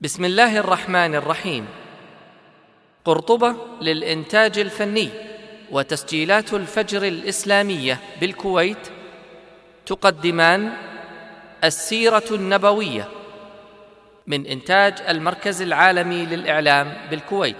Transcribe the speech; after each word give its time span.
بسم 0.00 0.24
الله 0.24 0.58
الرحمن 0.58 1.14
الرحيم. 1.14 1.66
قرطبة 3.04 3.56
للإنتاج 3.80 4.58
الفني 4.58 5.08
وتسجيلات 5.70 6.54
الفجر 6.54 7.02
الإسلامية 7.02 8.00
بالكويت. 8.20 8.88
تقدمان 9.86 10.72
السيرة 11.64 12.24
النبوية 12.30 13.08
من 14.26 14.46
إنتاج 14.46 14.94
المركز 15.08 15.62
العالمي 15.62 16.26
للإعلام 16.26 16.92
بالكويت. 17.10 17.56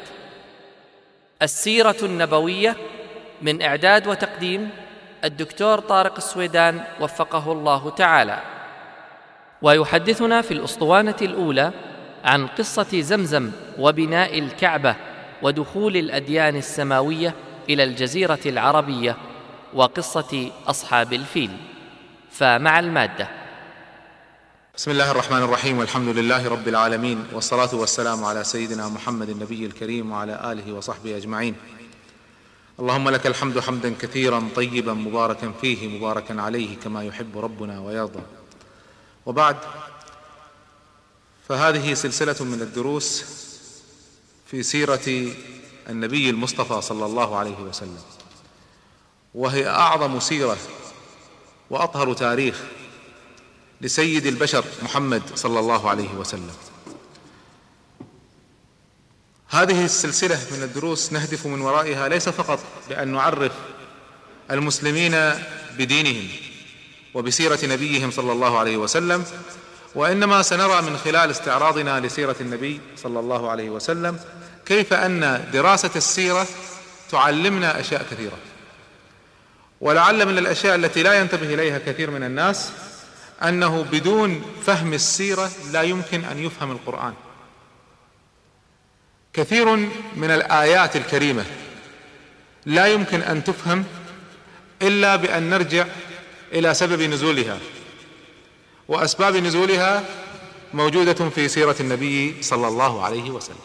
السيرة 1.42 1.96
النبوية 2.02 2.76
من 3.42 3.62
إعداد 3.62 4.06
وتقديم 4.06 4.70
الدكتور 5.24 5.78
طارق 5.80 6.16
السويدان 6.16 6.84
وفقه 7.00 7.52
الله 7.52 7.90
تعالى. 7.90 8.38
ويحدثنا 9.62 10.42
في 10.42 10.54
الأسطوانة 10.54 11.16
الأولى 11.22 11.72
عن 12.26 12.46
قصة 12.46 13.00
زمزم 13.00 13.50
وبناء 13.78 14.38
الكعبة 14.38 14.96
ودخول 15.42 15.96
الأديان 15.96 16.56
السماوية 16.56 17.34
إلى 17.68 17.84
الجزيرة 17.84 18.38
العربية 18.46 19.16
وقصة 19.74 20.50
أصحاب 20.66 21.12
الفيل. 21.12 21.50
فمع 22.30 22.78
المادة. 22.78 23.28
بسم 24.76 24.90
الله 24.90 25.10
الرحمن 25.10 25.42
الرحيم 25.42 25.78
والحمد 25.78 26.16
لله 26.16 26.48
رب 26.48 26.68
العالمين 26.68 27.26
والصلاة 27.32 27.74
والسلام 27.74 28.24
على 28.24 28.44
سيدنا 28.44 28.88
محمد 28.88 29.28
النبي 29.28 29.66
الكريم 29.66 30.12
وعلى 30.12 30.52
آله 30.52 30.72
وصحبه 30.72 31.16
أجمعين. 31.16 31.54
اللهم 32.80 33.08
لك 33.08 33.26
الحمد 33.26 33.60
حمدا 33.60 33.94
كثيرا 34.00 34.48
طيبا 34.56 34.92
مباركا 34.92 35.52
فيه 35.60 35.98
مباركا 35.98 36.40
عليه 36.40 36.76
كما 36.76 37.04
يحب 37.04 37.38
ربنا 37.38 37.80
ويرضى. 37.80 38.22
وبعد 39.26 39.56
فهذه 41.48 41.94
سلسلة 41.94 42.44
من 42.44 42.62
الدروس 42.62 43.24
في 44.50 44.62
سيرة 44.62 45.32
النبي 45.88 46.30
المصطفى 46.30 46.82
صلى 46.82 47.06
الله 47.06 47.36
عليه 47.36 47.58
وسلم. 47.58 48.02
وهي 49.34 49.68
أعظم 49.68 50.20
سيرة 50.20 50.58
وأطهر 51.70 52.14
تاريخ 52.14 52.62
لسيد 53.80 54.26
البشر 54.26 54.64
محمد 54.82 55.22
صلى 55.34 55.58
الله 55.60 55.90
عليه 55.90 56.14
وسلم. 56.14 56.54
هذه 59.48 59.84
السلسلة 59.84 60.40
من 60.56 60.62
الدروس 60.62 61.12
نهدف 61.12 61.46
من 61.46 61.60
ورائها 61.60 62.08
ليس 62.08 62.28
فقط 62.28 62.60
بأن 62.88 63.08
نعرف 63.08 63.52
المسلمين 64.50 65.32
بدينهم 65.78 66.28
وبسيرة 67.14 67.58
نبيهم 67.62 68.10
صلى 68.10 68.32
الله 68.32 68.58
عليه 68.58 68.76
وسلم 68.76 69.24
وإنما 69.96 70.42
سنرى 70.42 70.82
من 70.82 70.96
خلال 70.96 71.30
استعراضنا 71.30 72.00
لسيرة 72.00 72.36
النبي 72.40 72.80
صلى 72.96 73.20
الله 73.20 73.50
عليه 73.50 73.70
وسلم 73.70 74.18
كيف 74.66 74.92
أن 74.92 75.48
دراسة 75.52 75.90
السيرة 75.96 76.46
تعلمنا 77.10 77.80
أشياء 77.80 78.06
كثيرة. 78.10 78.38
ولعل 79.80 80.26
من 80.26 80.38
الأشياء 80.38 80.74
التي 80.74 81.02
لا 81.02 81.20
ينتبه 81.20 81.54
إليها 81.54 81.78
كثير 81.78 82.10
من 82.10 82.22
الناس 82.22 82.70
أنه 83.42 83.82
بدون 83.92 84.42
فهم 84.66 84.92
السيرة 84.92 85.50
لا 85.72 85.82
يمكن 85.82 86.24
أن 86.24 86.38
يفهم 86.38 86.70
القرآن. 86.70 87.14
كثير 89.32 89.76
من 90.16 90.30
الآيات 90.30 90.96
الكريمة 90.96 91.44
لا 92.66 92.86
يمكن 92.86 93.22
أن 93.22 93.44
تفهم 93.44 93.84
إلا 94.82 95.16
بأن 95.16 95.50
نرجع 95.50 95.86
إلى 96.52 96.74
سبب 96.74 97.02
نزولها. 97.02 97.58
وأسباب 98.88 99.36
نزولها 99.36 100.04
موجودة 100.74 101.30
في 101.30 101.48
سيرة 101.48 101.76
النبي 101.80 102.42
صلى 102.42 102.68
الله 102.68 103.04
عليه 103.04 103.30
وسلم. 103.30 103.56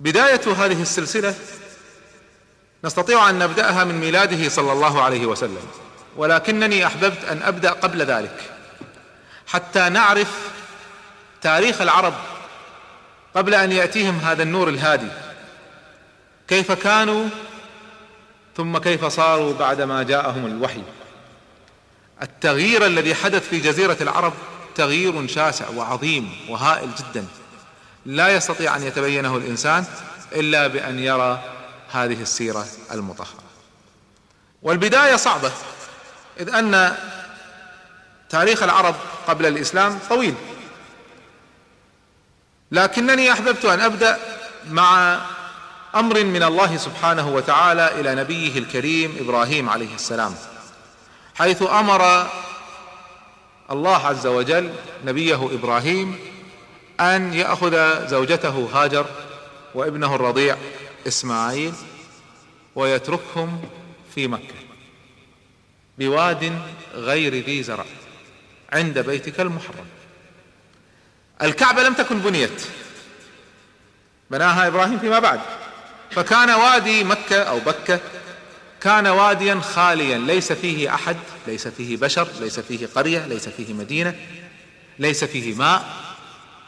بداية 0.00 0.40
هذه 0.56 0.82
السلسلة 0.82 1.34
نستطيع 2.84 3.30
أن 3.30 3.38
نبدأها 3.38 3.84
من 3.84 4.00
ميلاده 4.00 4.48
صلى 4.48 4.72
الله 4.72 5.02
عليه 5.02 5.26
وسلم 5.26 5.66
ولكنني 6.16 6.86
أحببت 6.86 7.24
أن 7.24 7.42
أبدأ 7.42 7.70
قبل 7.70 8.02
ذلك 8.02 8.50
حتى 9.46 9.88
نعرف 9.88 10.50
تاريخ 11.42 11.80
العرب 11.80 12.14
قبل 13.34 13.54
أن 13.54 13.72
يأتيهم 13.72 14.18
هذا 14.18 14.42
النور 14.42 14.68
الهادي. 14.68 15.08
كيف 16.48 16.72
كانوا 16.72 17.28
ثم 18.56 18.78
كيف 18.78 19.04
صاروا 19.04 19.54
بعدما 19.54 20.02
جاءهم 20.02 20.46
الوحي؟ 20.46 20.82
التغيير 22.22 22.86
الذي 22.86 23.14
حدث 23.14 23.48
في 23.48 23.58
جزيرة 23.60 23.96
العرب 24.00 24.32
تغيير 24.74 25.26
شاسع 25.26 25.68
وعظيم 25.68 26.32
وهائل 26.48 26.90
جدا. 26.94 27.26
لا 28.06 28.28
يستطيع 28.28 28.76
أن 28.76 28.82
يتبينه 28.82 29.36
الإنسان 29.36 29.84
إلا 30.32 30.66
بأن 30.66 30.98
يرى 30.98 31.42
هذه 31.92 32.22
السيرة 32.22 32.66
المطهرة. 32.92 33.42
والبداية 34.62 35.16
صعبة 35.16 35.52
إذ 36.40 36.54
أن 36.54 36.96
تاريخ 38.30 38.62
العرب 38.62 38.94
قبل 39.26 39.46
الإسلام 39.46 39.98
طويل. 40.08 40.34
لكنني 42.72 43.32
أحببت 43.32 43.64
أن 43.64 43.80
أبدأ 43.80 44.18
مع 44.70 45.18
أمر 45.94 46.24
من 46.24 46.42
الله 46.42 46.76
سبحانه 46.76 47.28
وتعالى 47.28 48.00
إلى 48.00 48.14
نبيه 48.14 48.58
الكريم 48.58 49.16
إبراهيم 49.20 49.68
عليه 49.68 49.94
السلام. 49.94 50.34
حيث 51.38 51.62
أمر 51.62 52.26
الله 53.70 54.06
عز 54.06 54.26
وجل 54.26 54.72
نبيه 55.04 55.50
إبراهيم 55.54 56.18
أن 57.00 57.34
يأخذ 57.34 58.06
زوجته 58.08 58.68
هاجر 58.72 59.06
وابنه 59.74 60.14
الرضيع 60.14 60.56
إسماعيل 61.08 61.72
ويتركهم 62.74 63.62
في 64.14 64.28
مكة 64.28 64.54
بواد 65.98 66.58
غير 66.94 67.34
ذي 67.34 67.62
زرع 67.62 67.84
عند 68.72 68.98
بيتك 68.98 69.40
المحرم. 69.40 69.86
الكعبة 71.42 71.82
لم 71.82 71.94
تكن 71.94 72.18
بنيت 72.18 72.62
بناها 74.30 74.66
إبراهيم 74.66 74.98
فيما 74.98 75.18
بعد 75.18 75.40
فكان 76.10 76.50
وادي 76.50 77.04
مكة 77.04 77.42
أو 77.42 77.58
بكة 77.58 78.00
كان 78.82 79.06
واديا 79.06 79.60
خاليا. 79.60 80.18
ليس 80.18 80.52
فيه 80.52 80.94
أحد 80.94 81.16
ليس 81.46 81.68
فيه 81.68 81.96
بشر 81.96 82.28
ليس 82.40 82.60
فيه 82.60 82.86
قرية 82.86 83.26
ليس 83.26 83.48
فيه 83.48 83.72
مدينة 83.72 84.16
ليس 84.98 85.24
فيه 85.24 85.54
ماء 85.54 85.84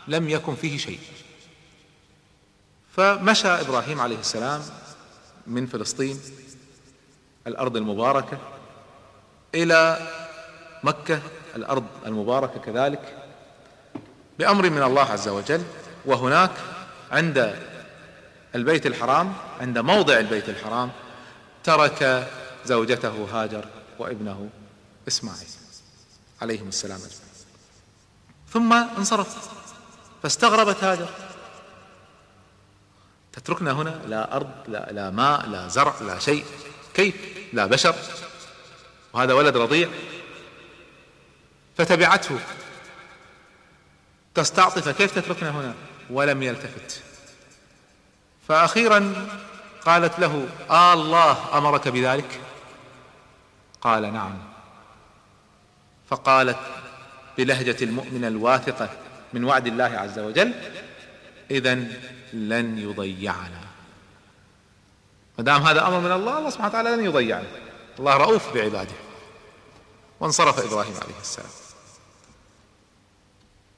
لم 0.08 0.28
يكن 0.28 0.54
فيه 0.54 0.78
شيء. 0.78 0.98
فمشى 2.96 3.48
إبراهيم 3.48 4.00
عليه 4.00 4.18
السلام 4.18 4.62
من 5.46 5.66
فلسطين 5.66 6.20
الأرض 7.46 7.76
المباركة 7.76 8.38
إلى 9.54 9.98
مكة 10.82 11.20
الأرض 11.56 11.84
المباركة 12.06 12.60
كذلك 12.60 13.16
بأمر 14.38 14.70
من 14.70 14.82
الله 14.82 15.02
عز 15.02 15.28
وجل. 15.28 15.62
وهناك 16.06 16.50
عند 17.10 17.58
البيت 18.54 18.86
الحرام 18.86 19.32
عند 19.60 19.78
موضع 19.78 20.18
البيت 20.18 20.48
الحرام 20.48 20.90
ترك 21.64 22.30
زوجته 22.64 23.28
هاجر 23.32 23.64
وابنه 23.98 24.50
إسماعيل 25.08 25.48
عليهم 26.42 26.68
السلام 26.68 26.98
أجمعين. 26.98 27.34
ثم 28.52 28.72
انصرف 28.72 29.50
فاستغربت 30.22 30.84
هاجر. 30.84 31.08
تتركنا 33.32 33.72
هنا؟ 33.72 34.00
لا 34.06 34.36
أرض 34.36 34.50
لا, 34.68 34.92
لا 34.92 35.10
ماء 35.10 35.46
لا 35.46 35.68
زرع 35.68 35.94
لا 36.00 36.18
شيء. 36.18 36.44
كيف؟ 36.94 37.14
لا 37.52 37.66
بشر. 37.66 37.94
وهذا 39.12 39.32
ولد 39.32 39.56
رضيع. 39.56 39.88
فتبعته. 41.76 42.38
تستعطف 44.34 44.88
كيف 44.88 45.18
تتركنا 45.18 45.50
هنا؟ 45.50 45.74
ولم 46.10 46.42
يلتفت. 46.42 47.02
فاخيرا 48.48 49.28
قالت 49.86 50.18
له 50.18 50.48
آه 50.70 50.92
الله 50.92 51.58
أمرك 51.58 51.88
بذلك؟ 51.88 52.40
قال 53.80 54.12
نعم. 54.12 54.38
فقالت 56.08 56.58
بلهجة 57.38 57.84
المؤمنه 57.84 58.28
الواثقة 58.28 58.88
من 59.32 59.44
وعد 59.44 59.66
الله 59.66 59.84
عز 59.84 60.18
وجل 60.18 60.54
اذا 61.50 61.74
لن 62.32 62.78
يضيعنا. 62.78 63.60
ما 65.38 65.44
دام 65.44 65.62
هذا 65.62 65.86
أمر 65.86 66.00
من 66.00 66.12
الله 66.12 66.38
الله 66.38 66.50
سبحانه 66.50 66.68
وتعالى 66.68 66.90
لن 66.90 67.04
يضيعنا. 67.04 67.48
الله 67.98 68.16
رؤوف 68.16 68.54
بعباده. 68.54 68.94
وانصرف 70.20 70.72
إبراهيم 70.72 70.94
عليه 70.94 71.20
السلام. 71.20 71.63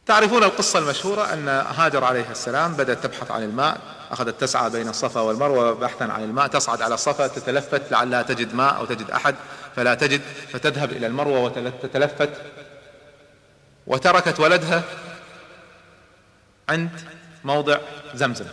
تعرفون 0.06 0.44
القصة 0.44 0.78
المشهورة 0.78 1.32
أن 1.32 1.48
هاجر 1.48 2.04
عليه 2.04 2.30
السلام 2.30 2.74
بدأت 2.74 3.04
تبحث 3.04 3.30
عن 3.30 3.42
الماء 3.42 3.80
أخذت 4.10 4.40
تسعى 4.40 4.70
بين 4.70 4.88
الصفا 4.88 5.20
والمروة 5.20 5.72
بحثا 5.72 6.04
عن 6.04 6.24
الماء 6.24 6.46
تصعد 6.46 6.82
على 6.82 6.94
الصفا 6.94 7.26
تتلفت 7.26 7.82
لعلها 7.90 8.22
تجد 8.22 8.54
ماء 8.54 8.76
أو 8.76 8.84
تجد 8.84 9.10
أحد 9.10 9.34
فلا 9.76 9.94
تجد 9.94 10.20
فتذهب 10.52 10.92
إلى 10.92 11.06
المروة 11.06 11.40
وتتلفت 11.40 12.30
وتركت 13.86 14.40
ولدها 14.40 14.82
عند 16.68 17.00
موضع 17.44 17.78
زمزم. 18.14 18.46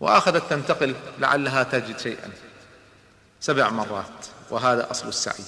وأخذت 0.00 0.50
تنتقل 0.50 0.94
لعلها 1.18 1.62
تجد 1.62 1.98
شيئا 1.98 2.30
سبع 3.40 3.70
مرات 3.70 4.26
وهذا 4.50 4.90
أصل 4.90 5.08
السعي. 5.08 5.44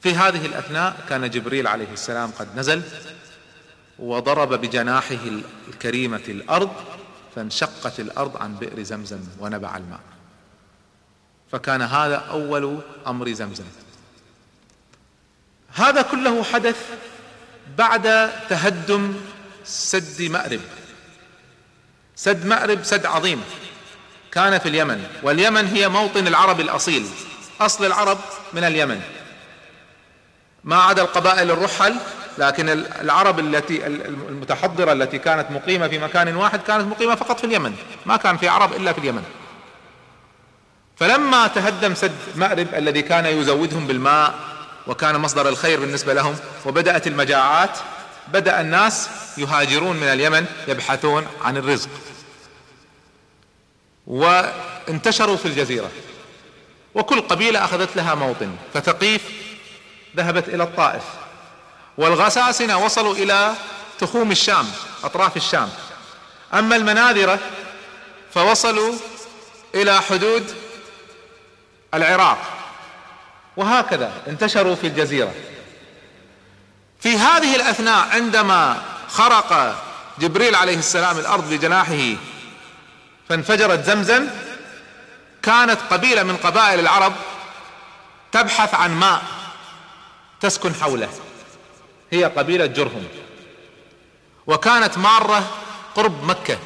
في 0.00 0.14
هذه 0.14 0.46
الأثناء 0.46 0.96
كان 1.08 1.30
جبريل 1.30 1.66
عليه 1.66 1.92
السلام 1.92 2.30
قد 2.30 2.48
نزل 2.56 2.82
وضرب 3.98 4.52
بجناحه 4.52 5.40
الكريمة 5.68 6.22
الأرض 6.28 6.70
فانشقت 7.36 8.00
الأرض 8.00 8.36
عن 8.36 8.54
بئر 8.54 8.82
زمزم 8.82 9.20
ونبع 9.40 9.76
الماء. 9.76 10.00
فكان 11.52 11.82
هذا 11.82 12.16
أول 12.16 12.80
أمر 13.06 13.32
زمزم. 13.32 13.64
هذا 15.74 16.02
كله 16.02 16.44
حدث 16.44 16.76
بعد 17.78 18.30
تهدم 18.48 19.14
سد 19.64 20.22
مأرب. 20.22 20.60
سد 22.16 22.46
مأرب 22.46 22.82
سد 22.82 23.06
عظيم. 23.06 23.42
كان 24.32 24.58
في 24.58 24.68
اليمن 24.68 25.06
واليمن 25.22 25.66
هي 25.66 25.88
موطن 25.88 26.26
العرب 26.26 26.60
الأصيل. 26.60 27.06
أصل 27.60 27.86
العرب 27.86 28.18
من 28.52 28.64
اليمن. 28.64 29.17
ما 30.64 30.76
عدا 30.76 31.02
القبائل 31.02 31.50
الرحل 31.50 31.94
لكن 32.38 32.68
العرب 33.00 33.40
التي 33.40 33.86
المتحضرة 33.86 34.92
التي 34.92 35.18
كانت 35.18 35.50
مقيمة 35.50 35.88
في 35.88 35.98
مكان 35.98 36.36
واحد 36.36 36.60
كانت 36.62 36.84
مقيمة 36.84 37.14
فقط 37.14 37.38
في 37.38 37.46
اليمن 37.46 37.76
ما 38.06 38.16
كان 38.16 38.36
في 38.36 38.48
عرب 38.48 38.72
إلا 38.72 38.92
في 38.92 38.98
اليمن. 38.98 39.22
فلما 40.96 41.46
تهدم 41.46 41.94
سد 41.94 42.14
مأرب 42.34 42.74
الذي 42.74 43.02
كان 43.02 43.26
يزودهم 43.26 43.86
بالماء 43.86 44.34
وكان 44.86 45.16
مصدر 45.16 45.48
الخير 45.48 45.80
بالنسبة 45.80 46.14
لهم 46.14 46.36
وبدأت 46.66 47.06
المجاعات 47.06 47.78
بدأ 48.32 48.60
الناس 48.60 49.08
يهاجرون 49.38 49.96
من 49.96 50.06
اليمن 50.08 50.46
يبحثون 50.68 51.26
عن 51.42 51.56
الرزق. 51.56 51.90
وانتشروا 54.06 55.36
في 55.36 55.46
الجزيرة. 55.46 55.90
وكل 56.94 57.20
قبيلة 57.20 57.64
أخذت 57.64 57.96
لها 57.96 58.14
موطن 58.14 58.50
فثقيف 58.74 59.22
ذهبت 60.18 60.48
إلى 60.48 60.62
الطائف. 60.62 61.02
والغساسنة 61.98 62.84
وصلوا 62.84 63.14
إلى 63.14 63.54
تخوم 63.98 64.30
الشام 64.30 64.66
أطراف 65.04 65.36
الشام. 65.36 65.70
أما 66.54 66.76
المناذرة 66.76 67.38
فوصلوا 68.34 68.94
إلى 69.74 70.02
حدود 70.02 70.54
العراق. 71.94 72.38
وهكذا 73.56 74.12
انتشروا 74.28 74.74
في 74.74 74.86
الجزيرة. 74.86 75.34
في 77.00 77.16
هذه 77.16 77.56
الأثناء 77.56 78.08
عندما 78.08 78.82
خرق 79.08 79.82
جبريل 80.18 80.54
عليه 80.54 80.78
السلام 80.78 81.18
الأرض 81.18 81.50
بجناحه 81.50 82.16
فانفجرت 83.28 83.84
زمزم 83.84 84.28
كانت 85.42 85.78
قبيلة 85.90 86.22
من 86.22 86.36
قبائل 86.36 86.80
العرب 86.80 87.12
تبحث 88.32 88.74
عن 88.74 88.94
ماء. 88.94 89.22
تسكن 90.40 90.74
حوله. 90.74 91.08
هي 92.10 92.24
قبيلة 92.24 92.66
جرهم. 92.66 93.08
وكانت 94.46 94.98
مارة 94.98 95.48
قرب 95.94 96.24
مكة. 96.24 96.58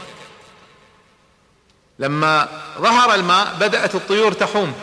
لما 1.98 2.48
ظهر 2.78 3.14
الماء 3.14 3.54
بدأت 3.54 3.94
الطيور 3.94 4.32
تحوم. 4.32 4.74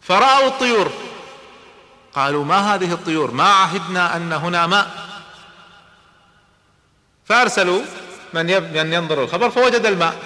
فرأوا 0.00 0.46
الطيور. 0.46 0.92
قالوا 2.14 2.44
ما 2.44 2.74
هذه 2.74 2.92
الطيور؟ 2.92 3.30
ما 3.30 3.48
عهدنا 3.52 4.16
أن 4.16 4.32
هنا 4.32 4.66
ماء. 4.66 5.06
فأرسلوا 7.24 7.82
من 8.32 8.92
ينظر 8.92 9.22
الخبر 9.22 9.50
فوجد 9.50 9.86
الماء. 9.86 10.16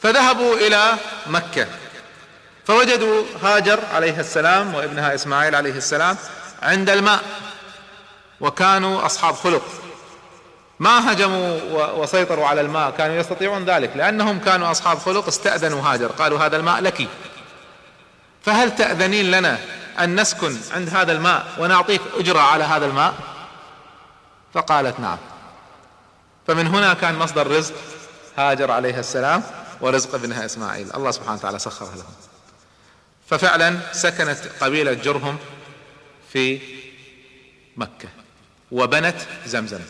فذهبوا 0.00 0.56
إلى 0.56 0.94
مكة. 1.26 1.68
فوجدوا 2.66 3.24
هاجر 3.42 3.80
عليه 3.94 4.20
السلام 4.20 4.74
وابنها 4.74 5.14
إسماعيل 5.14 5.54
عليه 5.54 5.76
السلام 5.76 6.16
عند 6.62 6.90
الماء 6.90 7.20
وكانوا 8.40 9.06
أصحاب 9.06 9.34
خلق. 9.34 9.62
ما 10.78 11.12
هجموا 11.12 11.60
وسيطروا 11.92 12.46
على 12.46 12.60
الماء 12.60 12.90
كانوا 12.90 13.16
يستطيعون 13.16 13.64
ذلك 13.64 13.96
لأنهم 13.96 14.38
كانوا 14.38 14.70
أصحاب 14.70 14.98
خلق 14.98 15.26
استأذنوا 15.26 15.82
هاجر 15.82 16.06
قالوا 16.06 16.38
هذا 16.38 16.56
الماء 16.56 16.80
لك. 16.80 17.08
فهل 18.42 18.76
تأذنين 18.76 19.30
لنا 19.30 19.58
أن 20.00 20.20
نسكن 20.20 20.56
عند 20.72 20.88
هذا 20.88 21.12
الماء 21.12 21.46
ونعطيك 21.58 22.00
أجرة 22.18 22.40
على 22.40 22.64
هذا 22.64 22.86
الماء؟ 22.86 23.14
فقالت 24.54 25.00
نعم. 25.00 25.18
فمن 26.46 26.66
هنا 26.66 26.94
كان 26.94 27.14
مصدر 27.14 27.46
رزق 27.46 27.74
هاجر 28.36 28.70
عليها 28.70 29.00
السلام 29.00 29.42
ورزق 29.80 30.14
ابنها 30.14 30.44
إسماعيل. 30.44 30.90
الله 30.94 31.10
سبحانه 31.10 31.34
وتعالى 31.34 31.58
سخرها 31.58 31.94
لهم. 31.94 32.25
ففعلا 33.28 33.92
سكنت 33.92 34.38
قبيلة 34.60 34.92
جرهم 34.92 35.38
في 36.32 36.60
مكة 37.76 38.08
وبنت 38.72 39.16
زمزم 39.46 39.80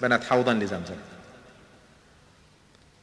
بنت 0.00 0.24
حوضا 0.24 0.54
لزمزم. 0.54 0.96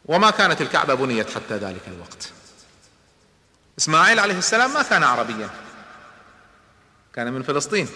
وما 0.06 0.30
كانت 0.30 0.62
الكعبة 0.62 0.94
بنيت 0.94 1.30
حتى 1.30 1.58
ذلك 1.58 1.82
الوقت. 1.88 2.30
إسماعيل 3.78 4.20
عليه 4.20 4.38
السلام 4.38 4.74
ما 4.74 4.82
كان 4.82 5.04
عربيا 5.04 5.50
كان 7.16 7.34
من 7.34 7.44
فلسطين. 7.44 7.88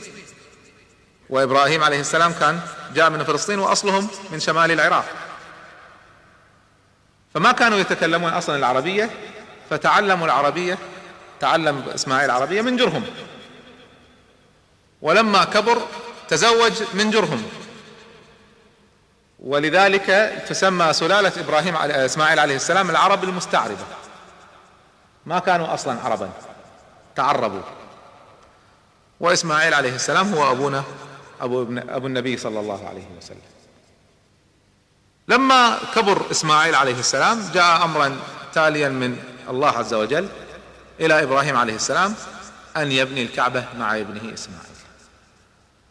وإبراهيم 1.29 1.83
عليه 1.83 1.99
السلام 1.99 2.33
كان 2.33 2.61
جاء 2.93 3.09
من 3.09 3.23
فلسطين 3.23 3.59
وأصلهم 3.59 4.09
من 4.31 4.39
شمال 4.39 4.71
العراق. 4.71 5.05
فما 7.33 7.51
كانوا 7.51 7.77
يتكلمون 7.77 8.33
أصلا 8.33 8.55
العربية 8.55 9.09
فتعلموا 9.69 10.25
العربية 10.25 10.77
تعلم 11.39 11.83
اسماعيل 11.95 12.25
العربية 12.25 12.61
من 12.61 12.77
جرهم. 12.77 13.03
ولما 15.01 15.43
كبر 15.43 15.81
تزوج 16.27 16.73
من 16.93 17.11
جرهم. 17.11 17.43
ولذلك 19.39 20.05
تسمى 20.49 20.93
سلالة 20.93 21.31
إبراهيم 21.39 21.75
إسماعيل 21.75 22.39
عليه 22.39 22.55
السلام 22.55 22.89
العرب 22.89 23.23
المستعربة. 23.23 23.85
ما 25.25 25.39
كانوا 25.39 25.73
أصلا 25.73 25.99
عربا. 26.01 26.29
تعربوا. 27.15 27.61
وإسماعيل 29.19 29.73
عليه 29.73 29.95
السلام 29.95 30.33
هو 30.33 30.51
أبونا 30.51 30.83
أبو 31.41 31.61
ابن 31.61 31.89
أبو 31.89 32.07
النبي 32.07 32.37
صلى 32.37 32.59
الله 32.59 32.87
عليه 32.87 33.05
وسلم. 33.17 33.41
لما 35.27 35.77
كبر 35.95 36.31
إسماعيل 36.31 36.75
عليه 36.75 36.99
السلام 36.99 37.49
جاء 37.53 37.83
امرا 37.85 38.19
تاليا 38.53 38.89
من 38.89 39.23
الله 39.49 39.69
عز 39.69 39.93
وجل. 39.93 40.29
إلى 40.99 41.23
إبراهيم 41.23 41.57
عليه 41.57 41.75
السلام 41.75 42.15
أن 42.77 42.91
يبني 42.91 43.23
الكعبة 43.23 43.65
مع 43.79 43.97
ابنه 43.97 44.33
إسماعيل. 44.33 44.67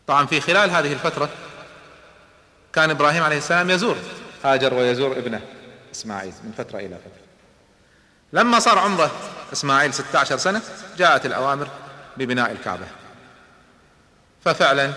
طبعا 0.07 0.27
في 0.27 0.41
خلال 0.41 0.71
هذه 0.71 0.93
الفترة 0.93 1.29
كان 2.73 2.91
إبراهيم 2.91 3.23
عليه 3.23 3.39
السلام 3.39 3.71
يزور 3.71 3.97
هاجر 4.45 4.75
ويزور 4.75 5.13
ابنه 5.13 5.41
إسماعيل 5.95 6.33
من 6.45 6.53
فترة 6.59 6.79
إلى 6.79 6.97
فترة. 6.97 7.27
لما 8.33 8.59
صار 8.59 8.79
عمره 8.79 9.11
إسماعيل 9.53 9.95
16 9.95 10.37
سنة 10.37 10.63
جاءت 10.99 11.27
الأوامر 11.27 11.69
ببناء 12.17 12.53
الكعبة. 12.53 12.87
ففعلا 14.45 14.93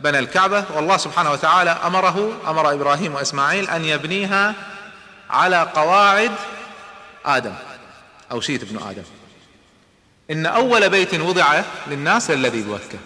بنى 0.00 0.18
الكعبة 0.18 0.64
والله 0.74 0.96
سبحانه 0.96 1.32
وتعالى 1.32 1.70
أمره 1.70 2.32
أمر 2.46 2.72
إبراهيم 2.72 3.14
وإسماعيل 3.14 3.70
أن 3.70 3.84
يبنيها 3.84 4.54
على 5.30 5.70
قواعد 5.74 6.32
آدم 7.24 7.54
أو 8.32 8.40
شيت 8.40 8.62
ابن 8.62 8.82
آدم. 8.82 9.02
إن 10.30 10.46
أول 10.46 10.90
بيت 10.90 11.14
وضع 11.14 11.62
للناس 11.86 12.30
الذي 12.30 12.62
بمكه 12.62 12.98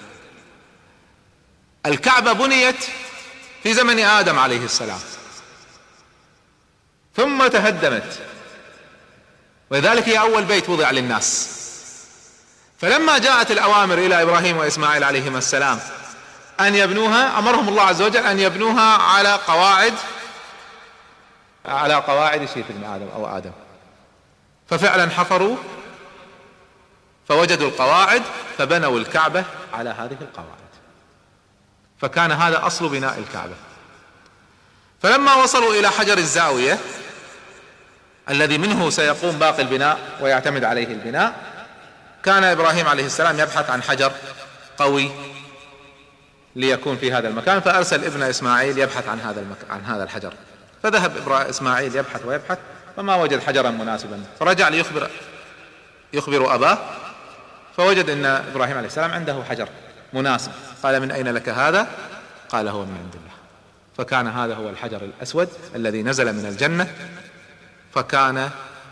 الكعبة 1.86 2.32
بنيت 2.32 2.84
في 3.62 3.74
زمن 3.74 3.98
آدم 3.98 4.38
عليه 4.38 4.64
السلام. 4.64 5.00
ثم 7.16 7.46
تهدمت. 7.46 8.18
ولذلك 9.70 10.08
هي 10.08 10.18
أول 10.18 10.44
بيت 10.44 10.68
وضع 10.68 10.90
للناس. 10.90 11.58
فلما 12.80 13.18
جاءت 13.18 13.50
الأوامر 13.50 13.98
إلى 13.98 14.22
إبراهيم 14.22 14.56
وإسماعيل 14.56 15.04
عليهما 15.04 15.38
السلام 15.38 15.80
أن 16.60 16.74
يبنوها 16.74 17.38
أمرهم 17.38 17.68
الله 17.68 17.82
عز 17.82 18.02
وجل 18.02 18.26
أن 18.26 18.38
يبنوها 18.38 18.96
على 18.96 19.32
قواعد 19.46 19.94
على 21.66 21.94
قواعد 21.94 22.48
شيث 22.54 22.64
ابن 22.70 22.84
آدم 22.84 23.08
أو 23.14 23.38
آدم. 23.38 23.52
ففعلا 24.70 25.10
حفروا 25.10 25.56
فوجدوا 27.28 27.68
القواعد 27.68 28.22
فبنوا 28.58 28.98
الكعبة 28.98 29.44
على 29.72 29.90
هذه 29.90 30.16
القواعد. 30.20 30.68
فكان 32.00 32.32
هذا 32.32 32.66
أصل 32.66 32.88
بناء 32.88 33.18
الكعبة. 33.18 33.54
فلما 35.02 35.34
وصلوا 35.34 35.74
إلى 35.74 35.88
حجر 35.88 36.18
الزاوية 36.18 36.78
الذي 38.30 38.58
منه 38.58 38.90
سيقوم 38.90 39.38
باقي 39.38 39.62
البناء 39.62 39.98
ويعتمد 40.20 40.64
عليه 40.64 40.86
البناء 40.86 41.34
كان 42.24 42.44
إبراهيم 42.44 42.88
عليه 42.88 43.06
السلام 43.06 43.40
يبحث 43.40 43.70
عن 43.70 43.82
حجر 43.82 44.12
قوي 44.78 45.10
ليكون 46.56 46.96
في 46.96 47.12
هذا 47.12 47.28
المكان 47.28 47.60
فأرسل 47.60 48.04
ابن 48.04 48.22
إسماعيل 48.22 48.78
يبحث 48.78 49.08
عن 49.08 49.20
هذا 49.20 49.40
المك... 49.40 49.56
عن 49.70 49.84
هذا 49.84 50.04
الحجر. 50.04 50.32
فذهب 50.82 51.32
إسماعيل 51.32 51.96
يبحث 51.96 52.24
ويبحث 52.24 52.58
فما 52.96 53.16
وجد 53.16 53.42
حجرا 53.42 53.70
مناسبا. 53.70 54.22
فرجع 54.40 54.68
ليخبر 54.68 55.10
يخبر 56.12 56.54
أباه 56.54 56.78
فوجد 57.78 58.10
إن 58.10 58.24
إبراهيم 58.24 58.76
عليه 58.76 58.86
السلام 58.86 59.10
عنده 59.10 59.44
حجر 59.50 59.68
مناسب. 60.12 60.52
قال 60.82 61.00
من 61.00 61.10
أين 61.10 61.28
لك 61.28 61.48
هذا؟ 61.48 61.88
قال 62.48 62.68
هو 62.68 62.84
من 62.84 62.98
عند 63.04 63.14
الله. 63.14 63.34
فكان 63.98 64.26
هذا 64.26 64.54
هو 64.54 64.68
الحجر 64.68 65.02
الأسود 65.02 65.48
الذي 65.74 66.02
نزل 66.02 66.32
من 66.32 66.46
الجنة 66.46 66.94
فكان 67.94 68.50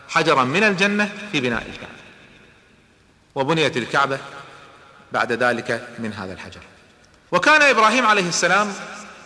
حجرا 0.09 0.45
من 0.45 0.65
الجنة 0.65 1.11
في 1.33 1.41
بناء 1.41 1.63
الكعبة. 1.63 1.93
وبنيت 3.35 3.77
الكعبة 3.77 4.19
بعد 5.13 5.33
ذلك 5.33 5.89
من 5.99 6.13
هذا 6.13 6.33
الحجر. 6.33 6.61
وكان 7.33 7.63
إبراهيم 7.63 8.07
عليه 8.07 8.29
السلام 8.29 8.73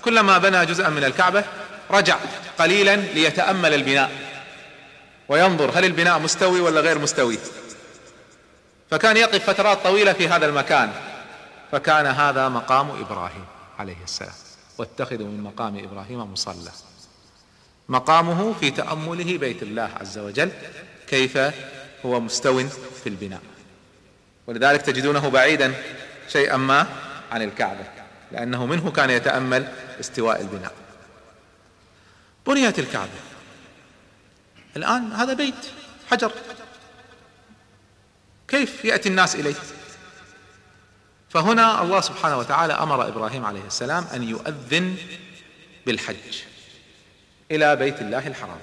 كلما 0.04 0.38
بنى 0.38 0.66
جزءا 0.66 0.88
من 0.88 1.04
الكعبة 1.04 1.44
رجع 1.90 2.16
قليلا 2.58 2.96
ليتأمل 2.96 3.74
البناء 3.74 4.10
وينظر 5.28 5.70
هل 5.78 5.84
البناء 5.84 6.18
مستوي 6.18 6.60
ولا 6.60 6.80
غير 6.80 6.98
مستوي. 6.98 7.38
فكان 8.90 9.16
يقف 9.16 9.50
فترات 9.50 9.78
طويلة 9.84 10.12
في 10.12 10.28
هذا 10.28 10.46
المكان. 10.46 10.92
فكان 11.72 12.06
هذا 12.06 12.48
مقام 12.48 12.90
إبراهيم 12.90 13.44
عليه 13.78 14.04
السلام. 14.04 14.32
واتخذوا 14.78 15.26
من 15.26 15.40
مقام 15.42 15.78
إبراهيم 15.78 16.32
مصلى. 16.32 16.70
مقامه 17.88 18.52
في 18.52 18.70
تأمله 18.70 19.38
بيت 19.38 19.62
الله 19.62 19.90
عز 20.00 20.18
وجل 20.18 20.50
كيف 21.06 21.38
هو 22.06 22.20
مستو 22.20 22.68
في 23.02 23.08
البناء. 23.08 23.40
ولذلك 24.46 24.82
تجدونه 24.82 25.28
بعيدا 25.28 25.74
شيئا 26.28 26.56
ما 26.56 26.86
عن 27.32 27.42
الكعبة 27.42 27.84
لأنه 28.32 28.66
منه 28.66 28.90
كان 28.90 29.10
يتأمل 29.10 29.68
استواء 30.00 30.40
البناء. 30.40 30.72
بنيت 32.46 32.78
الكعبة. 32.78 33.20
الآن 34.76 35.12
هذا 35.12 35.32
بيت 35.32 35.54
حجر. 36.10 36.32
كيف 38.50 38.84
يأتي 38.84 39.08
الناس 39.08 39.34
إليه؟ 39.34 39.54
فهنا 41.28 41.82
الله 41.82 42.00
سبحانه 42.00 42.38
وتعالى 42.38 42.72
أمر 42.72 43.08
إبراهيم 43.08 43.44
عليه 43.44 43.64
السلام 43.66 44.06
أن 44.14 44.22
يؤذن 44.22 44.96
بالحج 45.86 46.42
إلى 47.50 47.76
بيت 47.76 48.00
الله 48.00 48.26
الحرام. 48.26 48.60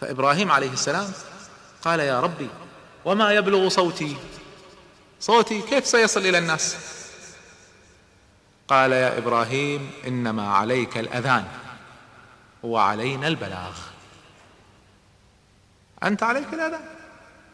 فإبراهيم 0.00 0.52
عليه 0.52 0.72
السلام 0.72 1.12
قال 1.82 2.00
يا 2.00 2.20
ربي 2.20 2.48
وما 3.04 3.32
يبلغ 3.32 3.68
صوتي؟ 3.68 4.16
صوتي 5.20 5.62
كيف 5.62 5.86
سيصل 5.86 6.20
إلى 6.20 6.38
الناس؟ 6.38 6.76
قال 8.68 8.92
يا 8.92 9.18
إبراهيم 9.18 9.90
إنما 10.06 10.54
عليك 10.54 10.98
الأذان 10.98 11.48
وعلينا 12.62 13.28
البلاغ. 13.28 13.78
أنت 16.02 16.22
عليك 16.22 16.54
الأذان؟ 16.54 17.01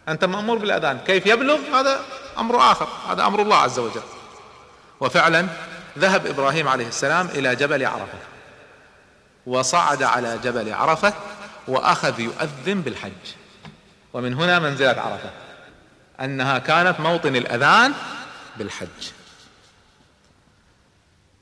أنت 0.08 0.24
مأمور 0.24 0.58
بالأذان. 0.58 0.98
كيف 1.06 1.26
يبلغ؟ 1.26 1.58
هذا 1.74 2.00
أمر 2.38 2.72
آخر. 2.72 2.88
هذا 3.10 3.26
أمر 3.26 3.42
الله 3.42 3.56
عز 3.56 3.78
وجل. 3.78 4.02
وفعلا 5.00 5.46
ذهب 5.98 6.26
إبراهيم 6.26 6.68
عليه 6.68 6.88
السلام 6.88 7.26
إلى 7.26 7.56
جبل 7.56 7.86
عرفة. 7.86 8.18
وصعد 9.46 10.02
على 10.02 10.38
جبل 10.44 10.72
عرفة 10.72 11.12
وأخذ 11.68 12.20
يؤذن 12.20 12.82
بالحج. 12.82 13.12
ومن 14.12 14.34
هنا 14.34 14.58
منزلة 14.58 15.00
عرفة. 15.00 15.30
أنها 16.20 16.58
كانت 16.58 17.00
موطن 17.00 17.36
الأذان 17.36 17.94
بالحج. 18.56 19.10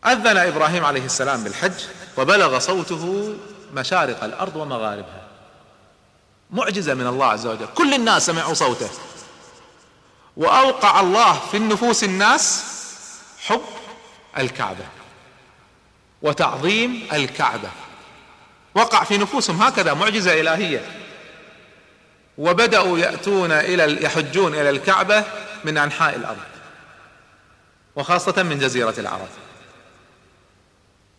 أذن 0.06 0.36
إبراهيم 0.36 0.84
عليه 0.84 1.04
السلام 1.04 1.44
بالحج 1.44 1.84
وبلغ 2.16 2.58
صوته 2.58 3.34
مشارق 3.74 4.24
الأرض 4.24 4.56
ومغاربها. 4.56 5.25
معجزة 6.56 6.94
من 6.94 7.06
الله 7.06 7.26
عز 7.26 7.46
وجل. 7.46 7.66
كل 7.74 7.94
الناس 7.94 8.26
سمعوا 8.26 8.54
صوته. 8.54 8.90
وأوقع 10.36 11.00
الله 11.00 11.32
في 11.50 11.56
النفوس 11.56 12.04
الناس 12.04 12.64
حب 13.38 13.62
الكعبة 14.38 14.84
وتعظيم 16.22 17.08
الكعبة. 17.12 17.68
وقع 18.74 19.04
في 19.04 19.18
نفوسهم 19.18 19.62
هكذا 19.62 19.94
معجزة 19.94 20.40
إلهية. 20.40 20.90
وبدأوا 22.38 22.98
يأتون 22.98 23.52
إلى 23.52 24.04
يحجون 24.04 24.54
إلى 24.54 24.70
الكعبة 24.70 25.24
من 25.64 25.78
أنحاء 25.78 26.16
الأرض. 26.16 26.38
وخاصة 27.96 28.42
من 28.42 28.58
جزيرة 28.58 28.94
العرب. 28.98 29.28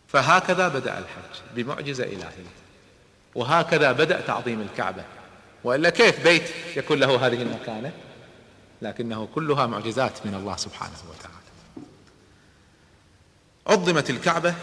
فهكذا 0.08 0.67
بدأ 0.67 0.91
الحج 0.91 1.41
بمعجزة 1.56 2.03
إلهية. 2.03 2.51
وهكذا 3.36 3.91
بدأ 3.91 4.22
تعظيم 4.22 4.62
الكعبة. 4.62 5.03
وإلا 5.67 5.89
كيف 5.89 6.24
بيت 6.24 6.43
يكون 6.75 7.00
له 7.00 7.27
هذه 7.27 7.41
المكانة؟ 7.41 7.91
لكنه 8.81 9.27
كلها 9.36 9.65
معجزات 9.65 10.25
من 10.25 10.36
الله 10.36 10.55
سبحانه 10.55 10.97
وتعالى. 11.09 11.38
عظمت 13.67 14.09
الكعبة 14.09 14.55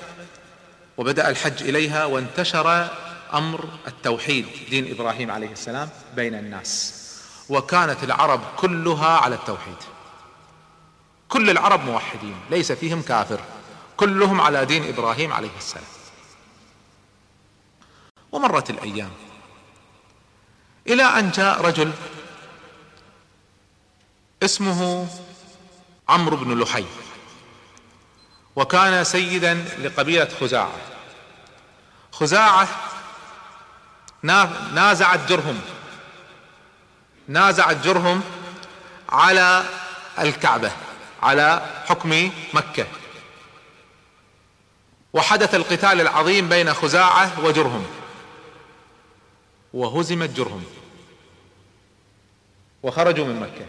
وبدأ 0.96 1.28
الحج 1.28 1.62
إليها 1.62 2.04
وانتشر 2.04 2.88
أمر 3.34 3.68
التوحيد 3.86 4.46
دين 4.70 4.90
إبراهيم 4.90 5.30
عليه 5.30 5.52
السلام 5.52 5.88
بين 6.16 6.34
الناس. 6.34 7.00
وكانت 7.48 8.04
العرب 8.04 8.40
كلها 8.56 9.18
على 9.18 9.34
التوحيد. 9.34 9.76
كل 11.28 11.50
العرب 11.50 11.84
موحدين 11.84 12.36
ليس 12.50 12.72
فيهم 12.72 13.02
كافر. 13.02 13.40
كلهم 13.96 14.40
على 14.40 14.64
دين 14.64 14.88
إبراهيم 14.88 15.32
عليه 15.32 15.56
السلام. 15.58 15.84
ومرت 18.32 18.70
الأيام. 18.70 19.10
إلى 20.86 21.02
أن 21.02 21.30
جاء 21.30 21.60
رجل 21.60 21.92
اسمه 24.42 25.08
عمرو 26.08 26.36
بن 26.36 26.60
لحي 26.60 26.84
وكان 28.56 29.04
سيدا 29.04 29.54
لقبيلة 29.54 30.28
خزاعة. 30.40 30.72
خزاعة 32.12 32.68
نازعت 34.72 35.28
جرهم 35.28 35.60
نازعت 37.28 37.76
جرهم 37.84 38.22
على 39.08 39.64
الكعبة 40.18 40.72
على 41.22 41.62
حكم 41.86 42.30
مكة. 42.54 42.86
وحدث 45.12 45.54
القتال 45.54 46.00
العظيم 46.00 46.48
بين 46.48 46.74
خزاعة 46.74 47.40
وجرهم. 47.40 47.86
وهزمت 49.74 50.30
جرهم. 50.30 50.64
وخرجوا 52.82 53.24
من 53.26 53.40
مكة. 53.40 53.66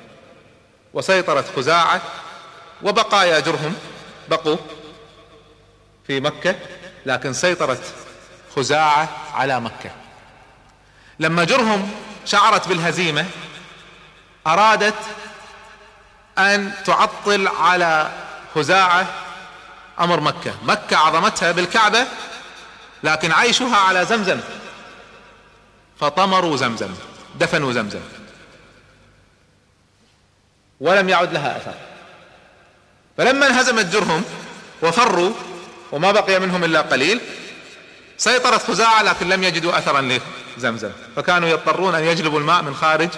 وسيطرت 0.94 1.56
خزاعة 1.56 2.02
وبقايا 2.84 3.40
جرهم 3.40 3.76
بقوا 4.30 4.58
في 6.08 6.20
مكة 6.20 6.56
لكن 7.06 7.34
سيطرت 7.34 7.94
خزاعة 8.56 9.10
على 9.34 9.60
مكة. 9.60 9.92
لما 11.20 11.44
جرهم 11.44 11.92
شعرت 12.26 12.68
بالهزيمة 12.68 13.26
أرادت 14.48 15.00
أن 16.38 16.72
تعطل 16.86 17.48
على 17.48 18.12
خزاعة 18.56 19.08
أمر 20.00 20.20
مكة. 20.20 20.54
مكة 20.64 20.98
عظمتها 20.98 21.52
بالكعبة 21.52 22.08
لكن 23.04 23.32
عيشها 23.32 23.78
على 23.78 24.06
زمزم. 24.06 24.40
فطمروا 26.00 26.58
زمزم 26.58 26.94
دفنوا 27.40 27.74
زمزم. 27.74 28.00
ولم 30.80 31.10
يعد 31.10 31.34
لها 31.34 31.58
أثر. 31.58 31.74
فلما 33.18 33.48
انهزمت 33.48 33.86
جرهم 33.86 34.24
وفروا 34.84 35.32
وما 35.92 36.12
بقي 36.12 36.40
منهم 36.40 36.64
إلا 36.64 36.82
قليل 36.82 37.22
سيطرت 38.18 38.62
خزاعة 38.62 39.04
لكن 39.04 39.30
لم 39.30 39.44
يجدوا 39.44 39.78
اثرا 39.78 40.20
لزمزم. 40.58 40.92
فكانوا 41.16 41.50
يضطرون 41.50 41.96
أن 41.96 42.04
يجلبوا 42.04 42.40
الماء 42.40 42.64
من 42.64 42.76
خارج 42.76 43.10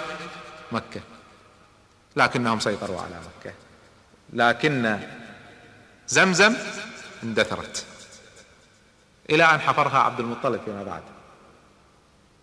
مكة. 0.72 1.00
لكنهم 2.16 2.60
سيطروا 2.60 3.00
على 3.00 3.14
مكة. 3.14 3.54
لكن 4.32 5.00
زمزم 6.08 6.54
اندثرت. 7.22 7.84
إلى 9.30 9.44
أن 9.44 9.60
حفرها 9.60 9.98
عبد 9.98 10.20
المطلب 10.20 10.60
فيما 10.64 10.82
بعد. 10.82 11.02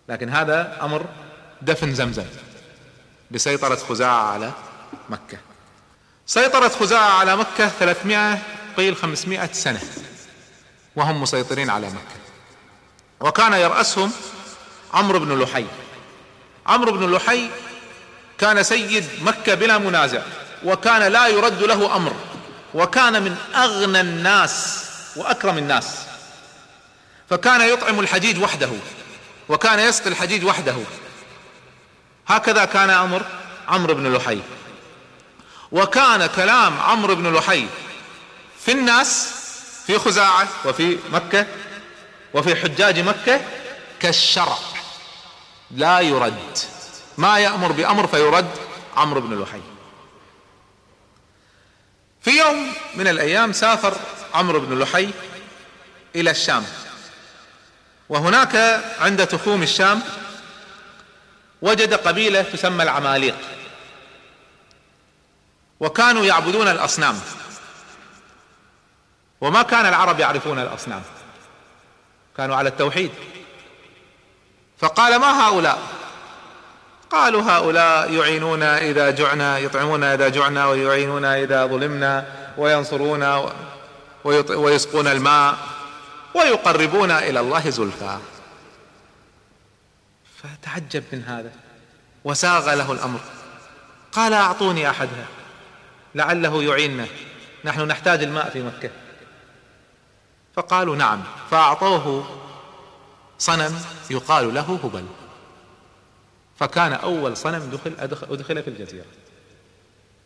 لكن 0.08 0.28
هذا 0.28 0.78
أمر 0.82 1.06
دفن 1.62 1.94
زمزم 1.94 2.24
بسيطرة 3.30 3.76
خزاعة 3.76 4.32
على 4.32 4.52
مكة. 5.08 5.38
سيطرت 6.26 6.74
خزاعة 6.74 7.18
على 7.18 7.36
مكة 7.36 7.68
300 7.68 8.38
قيل 8.76 8.96
500 8.96 9.52
سنة 9.52 9.80
وهم 10.96 11.22
مسيطرين 11.22 11.70
على 11.70 11.86
مكة. 11.86 12.16
وكان 13.20 13.52
يرأسهم 13.52 14.12
عمرو 14.94 15.18
بن 15.18 15.42
لحي. 15.42 15.66
عمرو 16.66 16.92
بن 16.92 17.14
لحي 17.14 17.48
كان 18.38 18.62
سيد 18.62 19.04
مكة 19.22 19.54
بلا 19.54 19.78
منازع 19.78 20.22
وكان 20.64 21.12
لا 21.12 21.26
يرد 21.26 21.62
له 21.62 21.96
أمر 21.96 22.12
وكان 22.74 23.22
من 23.22 23.36
أغنى 23.54 24.00
الناس 24.00 24.84
وأكرم 25.16 25.58
الناس. 25.58 26.06
فكان 27.30 27.60
يطعم 27.60 28.00
الحجيج 28.00 28.42
وحده. 28.42 28.68
وكان 29.48 29.78
يسقي 29.78 30.10
الحجيج 30.10 30.44
وحده. 30.44 30.76
هكذا 32.26 32.64
كان 32.64 32.90
أمر 32.90 33.22
عمرو 33.68 33.94
بن 33.94 34.16
لحي. 34.16 34.40
وكان 35.72 36.26
كلام 36.26 36.80
عمرو 36.80 37.14
بن 37.14 37.34
لحي 37.34 37.66
في 38.60 38.72
الناس 38.72 39.34
في 39.86 39.98
خزاعة 39.98 40.48
وفي 40.64 40.98
مكة 41.12 41.46
وفي 42.34 42.56
حجاج 42.56 43.00
مكة 43.00 43.40
كالشرع. 44.00 44.58
لا 45.70 46.00
يرد. 46.00 46.58
ما 47.18 47.38
يأمر 47.38 47.72
بأمر 47.72 48.06
فيرد 48.06 48.50
عمرو 48.96 49.20
بن 49.20 49.42
لحي. 49.42 49.60
في 52.22 52.30
يوم 52.30 52.72
من 52.94 53.08
الأيام 53.08 53.52
سافر 53.52 53.96
عمرو 54.34 54.60
بن 54.60 54.78
لحي 54.78 55.10
إلى 56.16 56.30
الشام. 56.30 56.66
وهناك 58.08 58.84
عند 59.00 59.26
تخوم 59.26 59.62
الشام 59.62 60.02
وجد 61.62 61.94
قبيلة 61.94 62.42
تسمى 62.42 62.82
العماليق. 62.82 63.36
وكانوا 65.80 66.24
يعبدون 66.24 66.68
الأصنام. 66.68 67.20
وما 69.40 69.62
كان 69.62 69.86
العرب 69.86 70.20
يعرفون 70.20 70.58
الأصنام. 70.58 71.02
كانوا 72.36 72.56
على 72.56 72.68
التوحيد. 72.68 73.10
فقال 74.78 75.16
ما 75.16 75.48
هؤلاء؟ 75.48 75.78
قالوا 77.10 77.42
هؤلاء 77.42 78.12
يعينونا 78.12 78.78
إذا 78.78 79.10
جعنا 79.10 79.58
يطعمونا 79.58 80.14
إذا 80.14 80.28
جعنا 80.28 80.66
ويعينونا 80.66 81.42
إذا 81.42 81.66
ظلمنا 81.66 82.24
وينصرونا 82.58 83.52
ويسقون 84.24 85.06
الماء. 85.06 85.56
ويقربونا 86.36 87.18
إلى 87.18 87.40
الله 87.40 87.70
زلفى. 87.70 88.18
فتعجب 90.42 91.04
من 91.12 91.22
هذا. 91.22 91.52
وساغ 92.24 92.74
له 92.74 92.92
الأمر. 92.92 93.20
قال 94.12 94.32
أعطوني 94.32 94.90
أحدها. 94.90 95.26
لعله 96.14 96.62
يعيننا. 96.62 97.06
نحن 97.64 97.80
نحتاج 97.80 98.22
الماء 98.22 98.50
في 98.50 98.62
مكة. 98.62 98.90
فقالوا 100.56 100.96
نعم. 100.96 101.22
فأعطوه 101.50 102.26
صنم 103.38 103.80
يقال 104.10 104.54
له 104.54 104.80
هبل. 104.84 105.06
فكان 106.58 106.92
أول 106.92 107.36
صنم 107.36 107.70
دخل 107.70 107.94
أدخل 108.30 108.62
في 108.62 108.70
الجزيرة. 108.70 109.04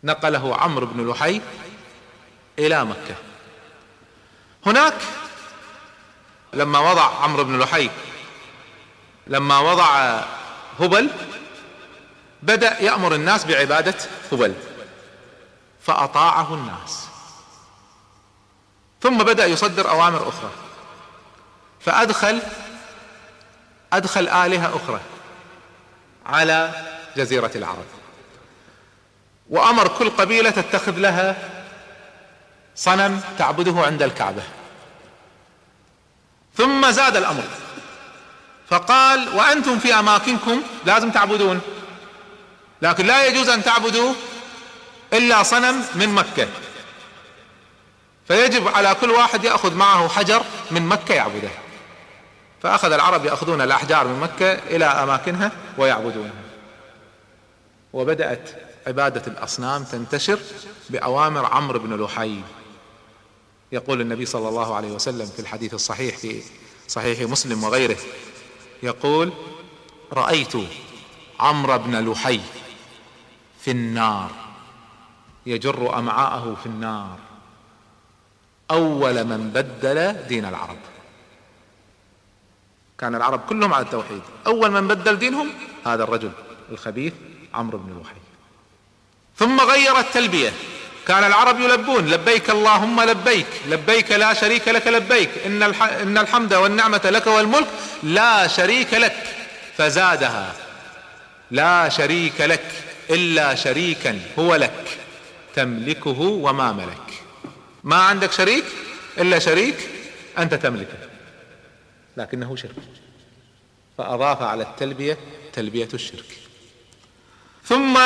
نقله 0.05 0.57
عمرو 0.57 0.87
بن 0.87 1.11
لحي 1.11 1.41
إلى 2.59 2.85
مكة. 2.85 3.15
هناك 4.67 4.95
لما 6.53 6.79
وضع 6.79 7.23
عمرو 7.23 7.45
بن 7.45 7.59
لحي 7.59 7.91
لما 9.27 9.59
وضع 9.59 10.21
هبل 10.81 11.11
بدأ 12.43 12.83
يأمر 12.83 13.15
الناس 13.15 13.45
بعبادة 13.45 13.95
هبل 14.33 14.55
فأطاعه 15.81 16.55
الناس. 16.55 17.07
ثم 19.03 19.19
بدأ 19.19 19.47
يصدر 19.47 19.91
أوامر 19.91 20.29
أخرى. 20.29 20.51
فأدخل 21.81 22.43
أدخل 23.93 24.29
آلهة 24.29 24.77
أخرى 24.77 25.01
على 26.27 26.71
جزيرة 27.17 27.51
العرب. 27.55 27.85
وأمر 29.51 29.89
كل 29.89 30.11
قبيلة 30.11 30.51
تتخذ 30.51 30.93
لها 30.97 31.37
صنم 32.75 33.23
تعبده 33.39 33.81
عند 33.81 34.03
الكعبة. 34.03 34.43
ثم 36.57 36.91
زاد 36.91 37.17
الأمر. 37.17 37.43
فقال 38.71 39.29
وأنتم 39.37 39.79
في 39.79 39.95
أماكنكم 39.95 40.63
لازم 40.87 41.11
تعبدون. 41.11 41.61
لكن 42.83 43.07
لا 43.07 43.27
يجوز 43.27 43.49
أن 43.49 43.65
تعبدوا 43.65 44.15
إلا 45.13 45.43
صنم 45.43 45.85
من 45.95 46.09
مكة. 46.09 46.49
فيجب 48.29 48.69
على 48.69 48.97
كل 49.01 49.11
واحد 49.11 49.45
يأخذ 49.45 49.75
معه 49.75 50.09
حجر 50.09 50.43
من 50.71 50.87
مكة 50.87 51.15
يعبده. 51.15 51.51
فأخذ 52.63 52.93
العرب 52.93 53.25
يأخذون 53.25 53.61
الأحجار 53.61 54.07
من 54.07 54.21
مكة 54.21 54.53
إلى 54.53 54.85
أماكنها 54.85 55.53
ويعبدونها 55.79 56.33
وبدأت 57.93 58.51
عبادة 58.87 59.23
الأصنام 59.27 59.85
تنتشر 59.85 60.39
بأوامر 60.91 61.47
عمرو 61.47 61.79
بن 61.79 62.05
لحي. 62.05 62.41
يقول 63.73 64.01
النبي 64.01 64.27
صلى 64.27 64.49
الله 64.49 64.75
عليه 64.75 64.93
وسلم 64.93 65.27
في 65.27 65.41
الحديث 65.41 65.75
الصحيح 65.75 66.17
في 66.17 66.43
صحيح 66.89 67.21
مسلم 67.21 67.65
وغيره 67.65 67.97
يقول 68.83 69.33
رأيت 70.13 70.53
عمرو 71.41 71.79
بن 71.79 72.11
لحي 72.11 72.41
في 73.61 73.71
النار 73.71 74.31
يجر 75.47 75.99
أمعاءه 75.99 76.57
في 76.63 76.67
النار 76.67 77.19
أول 78.71 79.25
من 79.25 79.51
بدل 79.51 80.27
دين 80.29 80.45
العرب. 80.45 80.79
كان 82.99 83.15
العرب 83.15 83.41
كلهم 83.41 83.75
على 83.75 83.85
التوحيد 83.85 84.23
أول 84.47 84.71
من 84.71 84.89
بدل 84.89 85.19
دينهم 85.19 85.49
هذا 85.87 86.05
الرجل 86.05 86.33
الخبيث 86.71 87.13
عمرو 87.55 87.79
بن 87.79 88.01
لحي. 88.01 88.21
ثم 89.37 89.61
غير 89.61 89.99
التلبيه 89.99 90.53
كان 91.07 91.25
العرب 91.25 91.61
يلبون 91.61 92.07
لبيك 92.07 92.51
اللهم 92.51 93.01
لبيك 93.01 93.47
لبيك 93.67 94.11
لا 94.13 94.35
شريك 94.35 94.69
لك 94.69 94.87
لبيك 94.87 95.31
إن 95.47 95.63
إن 96.03 96.19
الحمد 96.19 96.55
والنعمة 96.55 97.01
لك 97.05 97.27
والملك 97.27 97.69
لا 98.03 98.47
شريك 98.47 98.95
لك 98.95 99.17
فزادها. 99.79 100.55
لا 101.51 101.89
شريك 101.89 102.41
لك 102.41 102.65
إلا 103.11 103.55
شريكا 103.55 104.21
هو 104.39 104.55
لك 104.55 104.99
تملكه 105.55 106.21
وما 106.21 106.73
ملك. 106.73 107.23
ما 107.85 107.97
عندك 107.97 108.33
شريك 108.33 108.65
إلا 109.19 109.39
شريك 109.39 109.89
أنت 110.39 110.55
تملكه. 110.55 110.99
لكنه 112.17 112.57
شرك. 112.57 112.75
فأضاف 113.99 114.43
على 114.43 114.63
التلبية 114.63 115.19
تلبية 115.53 115.89
الشرك. 115.95 116.25
ثم 117.65 117.99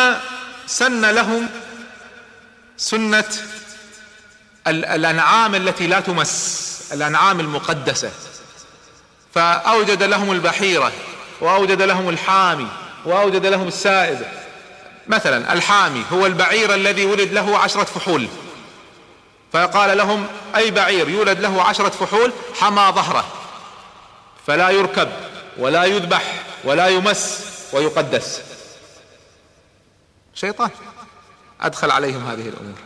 سن 0.66 1.10
لهم 1.10 1.48
سنة 2.76 3.24
الأنعام 4.66 5.54
التي 5.54 5.86
لا 5.86 6.00
تمس 6.00 6.88
الأنعام 6.92 7.40
المقدسة. 7.40 8.10
فأوجد 9.34 10.02
لهم 10.02 10.32
البحيرة 10.32 10.92
وأوجد 11.40 11.82
لهم 11.82 12.08
الحامي 12.08 12.68
وأوجد 13.04 13.46
لهم 13.46 13.68
السائب. 13.68 14.26
مثلا 15.08 15.52
الحامي 15.52 16.04
هو 16.12 16.26
البعير 16.26 16.74
الذي 16.74 17.06
ولد 17.06 17.32
له 17.32 17.58
عشرة 17.58 17.84
فحول. 17.84 18.28
فقال 19.52 19.98
لهم 19.98 20.26
أي 20.56 20.70
بعير 20.70 21.08
يولد 21.08 21.40
له 21.40 21.62
عشرة 21.62 21.88
فحول؟ 21.88 22.32
حمى 22.60 22.92
ظهره. 22.92 23.24
فلا 24.46 24.70
يركب 24.70 25.08
ولا 25.58 25.84
يذبح 25.84 26.42
ولا 26.64 26.88
يمس 26.88 27.44
ويقدس. 27.72 28.42
شيطان. 30.34 30.70
أدخل 31.64 31.90
عليهم 31.90 32.26
هذه 32.26 32.48
الأمور. 32.48 32.78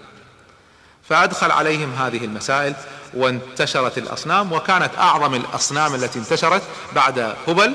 فأدخل 1.09 1.51
عليهم 1.51 1.93
هذه 1.95 2.25
المسائل 2.25 2.75
وانتشرت 3.14 3.99
الأصنام 3.99 4.53
وكانت 4.53 4.91
أعظم 4.99 5.35
الأصنام 5.35 5.95
التي 5.95 6.19
انتشرت 6.19 6.62
بعد 6.93 7.35
هبل 7.49 7.75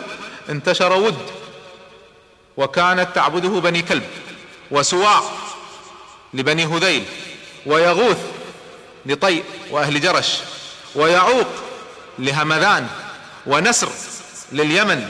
انتشر 0.50 0.94
ود 0.94 1.18
وكانت 2.58 3.08
تعبده 3.16 3.50
بني 3.50 3.82
كلب 3.82 4.04
وسواع 4.72 5.22
لبني 6.34 6.66
هذيل 6.66 7.06
ويغوث 7.66 8.18
لطيء 9.06 9.44
وأهل 9.72 10.02
جرش 10.02 10.38
ويعوق 10.96 11.48
لهمذان 12.20 12.88
ونسر 13.46 13.90
لليمن. 14.52 15.10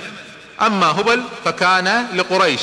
أما 0.62 0.91
هبل 0.91 1.23
فكان 1.45 2.08
لقريش. 2.13 2.62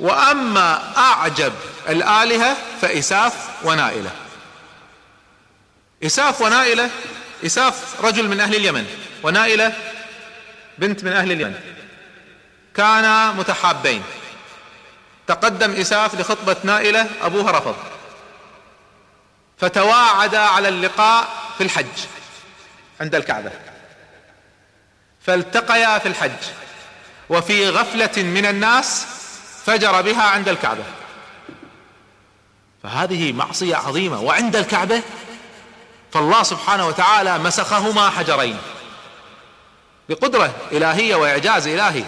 وأما 0.00 0.96
أعجب 0.96 1.52
الآلهة 1.88 2.56
فإساف 2.82 3.64
ونائلة. 3.64 4.10
إساف 6.04 6.40
ونائلة 6.40 6.90
إساف 7.46 8.04
رجل 8.04 8.28
من 8.28 8.40
أهل 8.40 8.54
اليمن 8.54 8.86
ونائلة 9.22 9.72
بنت 10.78 11.04
من 11.04 11.12
أهل 11.12 11.32
اليمن. 11.32 11.60
كانا 12.76 13.32
متحابين. 13.32 14.02
تقدم 15.26 15.70
إساف 15.72 16.20
لخطبة 16.20 16.56
نائلة 16.64 17.06
أبوها 17.22 17.50
رفض. 17.50 17.76
فتواعدا 19.58 20.38
على 20.38 20.68
اللقاء 20.68 21.28
في 21.58 21.64
الحج 21.64 21.86
عند 23.00 23.14
الكعبة. 23.14 23.50
فالتقيا 25.26 25.98
في 25.98 26.08
الحج 26.08 26.42
وفي 27.28 27.68
غفلة 27.68 28.22
من 28.22 28.46
الناس 28.46 29.06
فجر 29.66 30.02
بها 30.02 30.22
عند 30.22 30.48
الكعبة. 30.48 30.84
فهذه 32.82 33.32
معصية 33.32 33.76
عظيمة. 33.76 34.20
وعند 34.20 34.56
الكعبة 34.56 35.02
فالله 36.12 36.42
سبحانه 36.42 36.86
وتعالى 36.86 37.38
مسخهما 37.38 38.10
حجرين 38.10 38.58
بقدرة 40.08 40.54
إلهية 40.72 41.16
وإعجاز 41.16 41.66
إلهي. 41.66 42.04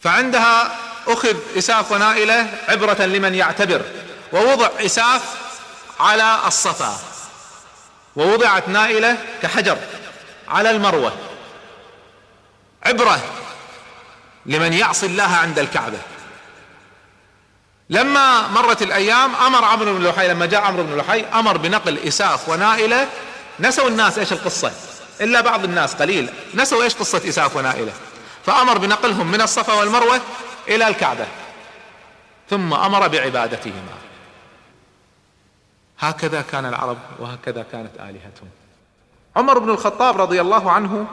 فعندها 0.00 0.76
أخذ 1.06 1.36
إساف 1.58 1.92
ونائلة 1.92 2.46
عبرة 2.68 3.02
لمن 3.02 3.34
يعتبر 3.34 3.82
ووضع 4.32 4.68
إساف 4.78 5.22
على 6.00 6.38
الصفا 6.46 6.98
ووضعت 8.16 8.68
نائلة 8.68 9.16
كحجر 9.42 9.78
على 10.48 10.70
المروة. 10.70 11.12
عبرة 12.82 13.20
لمن 14.46 14.72
يعصي 14.72 15.06
الله 15.06 15.36
عند 15.36 15.58
الكعبة. 15.58 15.98
لما 17.90 18.48
مرت 18.48 18.82
الأيام 18.82 19.34
أمر 19.34 19.64
عمرو 19.64 19.94
بن 19.94 20.06
لحي 20.06 20.28
لما 20.28 20.46
جاء 20.46 20.60
عمرو 20.60 20.82
بن 20.82 20.96
لحي 20.96 21.20
أمر 21.20 21.56
بنقل 21.56 21.98
إساف 21.98 22.48
ونائلة. 22.48 23.08
نسوا 23.60 23.88
الناس 23.88 24.18
إيش 24.18 24.32
القصة؟ 24.32 24.72
إلا 25.20 25.40
بعض 25.40 25.64
الناس 25.64 25.94
قليل. 25.94 26.30
نسوا 26.54 26.82
إيش 26.82 26.94
قصة 26.94 27.28
إساف 27.28 27.56
ونائلة؟ 27.56 27.92
فأمر 28.46 28.78
بنقلهم 28.78 29.30
من 29.30 29.40
الصفا 29.40 29.72
والمروة 29.72 30.20
إلى 30.68 30.88
الكعبة. 30.88 31.26
ثم 32.50 32.74
أمر 32.74 33.08
بعبادتهما. 33.08 33.94
هكذا 35.98 36.40
كان 36.40 36.66
العرب 36.66 36.98
وهكذا 37.18 37.64
كانت 37.72 37.90
آلهتهم. 37.96 38.48
عمر 39.36 39.58
بن 39.58 39.70
الخطاب 39.70 40.20
رضي 40.20 40.40
الله 40.40 40.72
عنه 40.72 41.06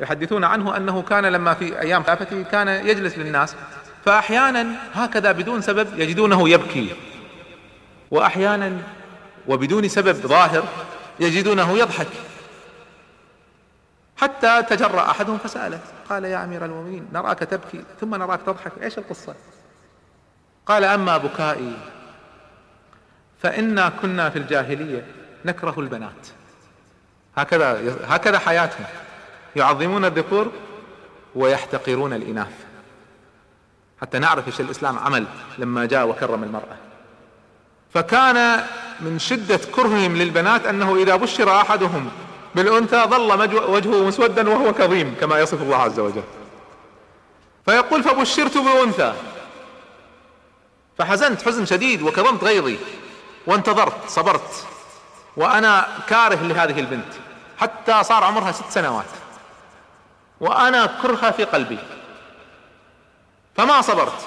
يحدثون 0.00 0.44
عنه 0.44 0.76
أنه 0.76 1.02
كان 1.02 1.26
لما 1.26 1.54
في 1.54 1.80
أيام 1.80 2.02
خلافته 2.04 2.42
كان 2.42 2.68
يجلس 2.68 3.18
للناس. 3.18 3.54
فأحيانا 4.04 4.66
هكذا 4.94 5.32
بدون 5.32 5.60
سبب 5.60 5.98
يجدونه 5.98 6.48
يبكي. 6.48 6.94
وأحيانا 8.10 8.82
وبدون 9.48 9.88
سبب 9.88 10.12
ظاهر 10.12 10.64
يجدونه 11.20 11.78
يضحك. 11.78 12.08
حتى 14.16 14.62
تجرأ 14.62 15.10
أحدهم 15.10 15.38
فسأله 15.38 15.80
قال 16.08 16.24
يا 16.24 16.44
أمير 16.44 16.64
المؤمنين 16.64 17.08
نراك 17.12 17.38
تبكي 17.38 17.84
ثم 18.00 18.14
نراك 18.14 18.40
تضحك 18.46 18.72
إيش 18.82 18.98
القصة؟ 18.98 19.34
قال 20.66 20.84
أما 20.84 21.16
بكائي 21.16 21.72
فإنا 23.42 23.88
كنا 23.88 24.30
في 24.30 24.38
الجاهلية 24.38 25.06
نكره 25.44 25.80
البنات. 25.80 26.26
هكذا 27.36 27.96
هكذا 28.08 28.38
حياتهم 28.38 28.84
يعظمون 29.56 30.04
الذكور 30.04 30.52
ويحتقرون 31.34 32.12
الإناث. 32.12 32.69
حتى 34.00 34.18
نعرف 34.18 34.46
إيش 34.46 34.60
الإسلام 34.60 34.98
عمل 34.98 35.26
لما 35.58 35.86
جاء 35.86 36.08
وكرم 36.08 36.44
المرأة. 36.44 36.76
فكان 37.94 38.64
من 39.00 39.18
شدة 39.18 39.60
كرههم 39.74 40.16
للبنات 40.16 40.66
أنه 40.66 40.96
إذا 40.96 41.16
بشر 41.16 41.60
أحدهم 41.60 42.10
بالأنثى 42.54 43.04
ظل 43.04 43.40
وجهه 43.70 44.06
مسودا 44.06 44.50
وهو 44.50 44.72
كظيم 44.72 45.14
كما 45.20 45.38
يصف 45.38 45.62
الله 45.62 45.76
عز 45.76 46.00
وجل. 46.00 46.22
فيقول 47.66 48.02
فبشرت 48.02 48.58
بأنثى. 48.58 49.14
فحزنت 50.98 51.42
حزن 51.42 51.66
شديد 51.66 52.02
وكظمت 52.02 52.44
غيظي 52.44 52.78
وانتظرت 53.46 54.08
صبرت 54.08 54.66
وأنا 55.36 55.88
كاره 56.06 56.42
لهذه 56.42 56.80
البنت 56.80 57.12
حتى 57.58 58.04
صار 58.04 58.24
عمرها 58.24 58.52
ست 58.52 58.70
سنوات. 58.70 59.04
وأنا 60.40 60.86
كرهها 60.86 61.30
في 61.30 61.44
قلبي. 61.44 61.78
فما 63.56 63.80
صبرت. 63.80 64.26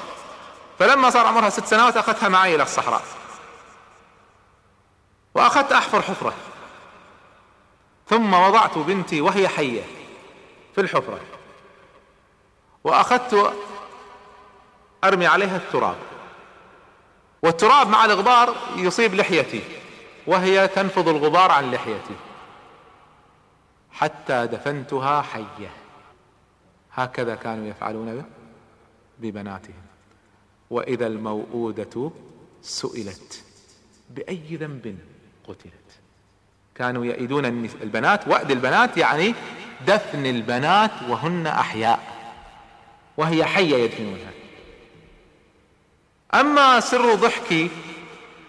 فلما 0.79 1.09
صار 1.09 1.25
عمرها 1.25 1.49
ست 1.49 1.65
سنوات 1.65 1.97
أخذتها 1.97 2.29
معي 2.29 2.55
إلى 2.55 2.63
الصحراء. 2.63 3.01
وأخذت 5.35 5.71
أحفر 5.71 6.01
حفرة. 6.01 6.33
ثم 8.09 8.33
وضعت 8.33 8.77
بنتي 8.77 9.21
وهي 9.21 9.47
حية 9.47 9.83
في 10.75 10.81
الحفرة. 10.81 11.19
وأخذت 12.83 13.53
أرمي 15.03 15.27
عليها 15.27 15.57
التراب. 15.57 15.97
والتراب 17.43 17.87
مع 17.87 18.05
الغبار 18.05 18.55
يصيب 18.75 19.13
لحيتي 19.13 19.63
وهي 20.27 20.67
تنفض 20.67 21.07
الغبار 21.07 21.51
عن 21.51 21.71
لحيتي. 21.71 22.15
حتى 23.91 24.47
دفنتها 24.47 25.21
حية. 25.21 25.71
هكذا 26.93 27.35
كانوا 27.35 27.67
يفعلون. 27.67 28.15
به 28.15 28.42
ببناتهم. 29.19 29.83
وإذا 30.69 31.07
الموءودة 31.07 32.11
سئلت 32.61 33.43
بأي 34.09 34.55
ذنب 34.55 34.97
قتلت؟ 35.47 35.73
كانوا 36.75 37.05
يئدون 37.05 37.45
البنات 37.81 38.27
وأد 38.27 38.51
البنات 38.51 38.97
يعني 38.97 39.35
دفن 39.87 40.25
البنات 40.25 40.91
وهن 41.09 41.47
أحياء 41.47 41.99
وهي 43.17 43.45
حية 43.45 43.75
يدفنونها. 43.75 44.31
أما 46.33 46.79
سر 46.79 47.15
ضحكي 47.15 47.69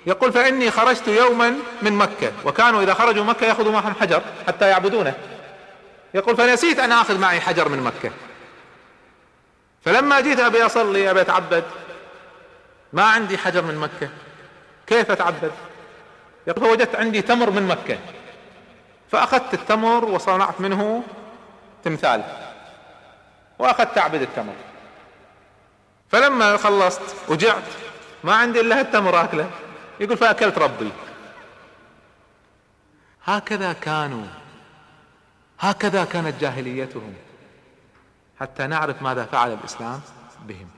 يقول 0.07 0.33
فإني 0.33 0.71
خرجت 0.71 1.09
يوما 1.09 1.55
من 1.83 1.93
مكة 1.93 2.33
وكانوا 2.45 2.83
إذا 2.83 2.95
خرجوا 2.95 3.25
مكة 3.25 3.47
يأخذوا 3.47 3.73
معهم 3.73 3.95
حجر 3.95 4.23
حتى 4.47 4.69
يعبدونه. 4.69 5.15
يقول 6.15 6.37
فنسيت 6.37 6.79
أن 6.79 6.93
آخذ 6.93 7.19
معي 7.19 7.41
حجر 7.41 7.69
من 7.69 7.81
مكة. 7.81 8.11
فلما 9.85 10.21
جيت 10.21 10.41
أبي 10.41 10.67
أصلي 10.67 11.11
أبي 11.11 11.21
أتعبد. 11.21 11.65
ما 12.93 13.05
عندي 13.05 13.39
حجر 13.39 13.63
من 13.63 13.77
مكة. 13.77 14.09
كيف 14.87 15.11
أتعبد؟ 15.11 15.53
يقول 16.47 16.65
فوجدت 16.65 16.95
عندي 16.95 17.23
تمر 17.23 17.51
من 17.51 17.63
مكة. 17.63 17.99
فأخذت 19.11 19.55
التمر 19.55 20.05
وصنعت 20.05 20.61
منه 20.61 21.03
تمثال. 21.85 22.23
وأخذت 23.59 23.99
اعبد 23.99 24.23
التمر. 24.23 24.55
فلما 26.11 26.57
خلصت 26.57 27.15
وجعت 27.29 27.63
ما 28.25 28.35
عندي 28.35 28.61
إلا 28.61 28.81
التمر 28.81 29.25
أكله. 29.25 29.51
يقول 30.01 30.17
فأكلت 30.17 30.59
ربي. 30.59 30.91
هكذا 33.25 33.73
كانوا. 33.73 34.27
هكذا 35.61 36.05
كانت 36.05 36.41
جاهليتهم. 36.41 37.15
حتى 38.41 38.67
نعرف 38.67 39.03
ماذا 39.03 39.25
فعل 39.25 39.53
الإسلام 39.53 40.01
بهم. 40.47 40.69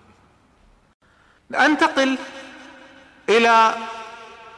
ننتقل 1.50 2.18
إلى 3.28 3.74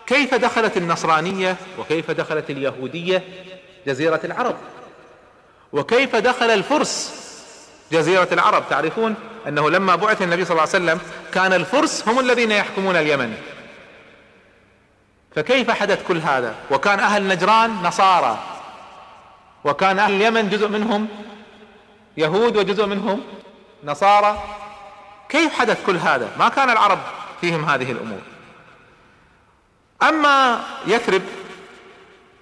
كيف 0.07 0.35
دخلت 0.35 0.77
النصرانية 0.77 1.57
وكيف 1.79 2.11
دخلت 2.11 2.51
اليهودية 2.51 3.25
جزيرة 3.87 4.21
العرب. 4.25 4.57
وكيف 5.73 6.17
دخل 6.17 6.51
الفرس 6.51 7.15
جزيرة 7.93 8.29
العرب. 8.33 8.69
تعرفون 8.71 9.15
أنه 9.49 9.71
لما 9.71 9.97
بعث 9.97 10.23
النبي 10.23 10.45
صلى 10.45 10.51
الله 10.51 10.75
عليه 10.75 10.85
وسلم 10.85 11.01
كان 11.33 11.53
الفرس 11.53 12.09
هم 12.09 12.21
الذين 12.21 12.51
يحكمون 12.51 12.97
اليمن. 12.97 13.37
فكيف 15.37 15.71
حدث 15.71 16.07
كل 16.09 16.19
هذا؟ 16.19 16.55
وكان 16.71 17.01
أهل 17.01 17.29
نجران 17.29 17.71
نصارى. 17.71 18.39
وكان 19.65 19.99
أهل 19.99 20.13
اليمن 20.13 20.49
جزء 20.49 20.69
منهم 20.69 21.09
يهود 22.19 22.57
وجزء 22.57 22.87
منهم 22.87 23.23
نصارى. 23.85 24.43
كيف 25.29 25.53
حدث 25.55 25.87
كل 25.87 25.97
هذا؟ 25.97 26.31
ما 26.39 26.49
كان 26.49 26.71
العرب 26.71 26.99
فيهم 27.41 27.65
هذه 27.65 27.93
الأمور. 27.93 28.21
أما 30.03 30.61
يثرب 30.87 31.23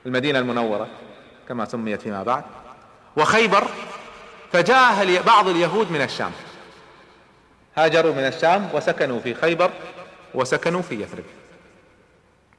المدينة 0.07 0.39
المنورة 0.39 0.89
كما 1.49 1.65
سميت 1.65 2.03
فيما 2.03 2.23
بعد 2.23 2.45
وخيبر 3.17 3.67
فجاء 4.53 5.23
بعض 5.23 5.49
اليهود 5.49 5.93
من 5.93 6.03
الشام. 6.03 6.33
هاجروا 7.77 8.13
من 8.13 8.27
الشام 8.27 8.69
وسكنوا 8.75 9.21
في 9.21 9.35
خيبر 9.35 9.71
وسكنوا 10.35 10.83
في 10.83 11.03
يثرب. 11.03 11.25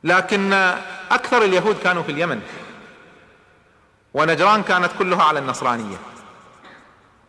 لكن 0.03 0.53
أكثر 1.11 1.41
اليهود 1.41 1.79
كانوا 1.83 2.03
في 2.03 2.11
اليمن 2.11 2.41
ونجران 4.13 4.63
كانت 4.63 4.91
كلها 4.99 5.23
على 5.23 5.39
النصرانية. 5.39 5.97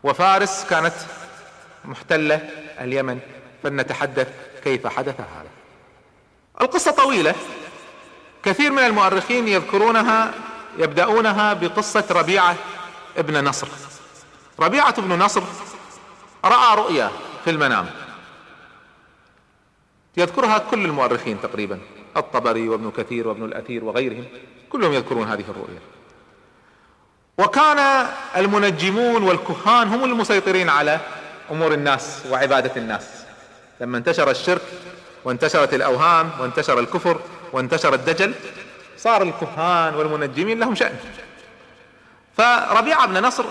وفارس 0.02 0.64
كانت 0.70 0.94
محتلة 1.84 2.50
اليمن 2.80 3.20
فلنتحدث 3.62 4.28
كيف 4.64 4.87
حدث 4.87 5.20
هذا. 5.20 5.50
القصة 6.61 6.90
طويلة. 6.90 7.34
كثير 8.42 8.72
من 8.72 8.78
المؤرخين 8.78 9.48
يذكرونها 9.48 10.34
يبدأونها 10.78 11.54
بقصة 11.54 12.04
ربيعة 12.11 12.56
ابن 13.16 13.44
نصر. 13.44 13.68
ربيعة 14.61 14.94
ابن 14.98 15.18
نصر 15.18 15.42
رأى 16.44 16.76
رؤيا 16.76 17.11
في 17.44 17.50
المنام. 17.50 17.90
يذكرها 20.16 20.58
كل 20.58 20.84
المؤرخين 20.84 21.40
تقريبا 21.40 21.80
الطبري 22.16 22.68
وابن 22.68 22.90
كثير 22.90 23.28
وابن 23.28 23.44
الأثير 23.44 23.84
وغيرهم 23.84 24.24
كلهم 24.70 24.92
يذكرون 24.92 25.28
هذه 25.28 25.44
الرؤيا. 25.48 25.80
وكان 27.38 28.07
المنجمون 28.37 29.22
والكهان 29.22 29.88
هم 29.88 30.05
المسيطرين 30.05 30.68
على 30.68 31.01
أمور 31.51 31.74
الناس 31.74 32.22
وعبادة 32.31 32.72
الناس. 32.77 33.07
لما 33.81 33.98
انتشر 33.98 34.31
الشرك 34.31 34.62
وانتشرت 35.24 35.74
الأوهام 35.74 36.31
وانتشر 36.40 36.79
الكفر 36.79 37.20
وانتشر 37.53 37.94
الدجل 37.94 38.35
صار 38.96 39.22
الكهان 39.22 39.94
والمنجمين 39.94 40.61
لهم 40.61 40.74
شأن. 40.74 40.96
فربيعة 42.37 43.07
بن 43.07 43.22
نصر 43.22 43.44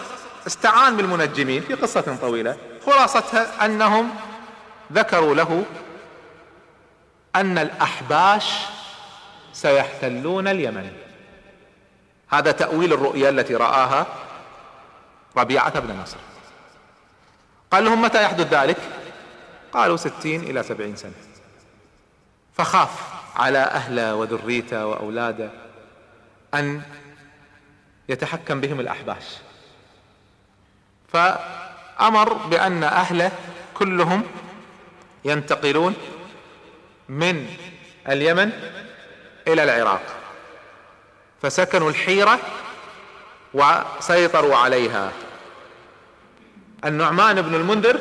استعان 0.47 0.97
بالمنجمين 0.97 1.61
في 1.61 1.73
قصة 1.73 2.17
طويلة. 2.21 2.57
خلاصتها 2.85 3.65
أنهم 3.65 4.09
ذكروا 4.93 5.35
له 5.35 5.63
أن 7.35 7.57
الأحباش 7.57 8.53
سيحتلون 9.53 10.47
اليمن. 10.47 11.06
هذا 12.31 12.51
تأويل 12.51 12.93
الرؤيا 12.93 13.29
التي 13.29 13.55
رآها 13.55 14.05
ربيعة 15.37 15.79
بن 15.79 15.99
نصر. 15.99 16.17
قال 17.71 17.85
لهم 17.85 18.01
متى 18.01 18.23
يحدث 18.23 18.53
ذلك؟ 18.53 18.77
قالوا 19.73 19.97
ستين 19.97 20.43
إلى 20.43 20.63
سبعين 20.63 20.95
سنة. 20.95 21.13
فخاف 22.57 22.89
على 23.35 23.59
أهله 23.59 24.15
وذريته 24.15 24.85
وأولاده 24.85 25.49
أن 26.53 26.81
يتحكم 28.09 28.61
بهم 28.61 28.79
الأحباش. 28.79 29.23
فأمر 31.13 32.33
بأن 32.33 32.83
أهله 32.83 33.31
كلهم 33.73 34.23
ينتقلون 35.25 35.95
من 37.09 37.47
اليمن 38.09 38.51
إلى 39.47 39.63
العراق. 39.63 40.16
فسكنوا 41.41 41.89
الحيرة 41.89 42.39
وسيطروا 43.53 44.55
عليها. 44.55 45.11
النعمان 46.85 47.41
بن 47.41 47.55
المنذر 47.55 47.99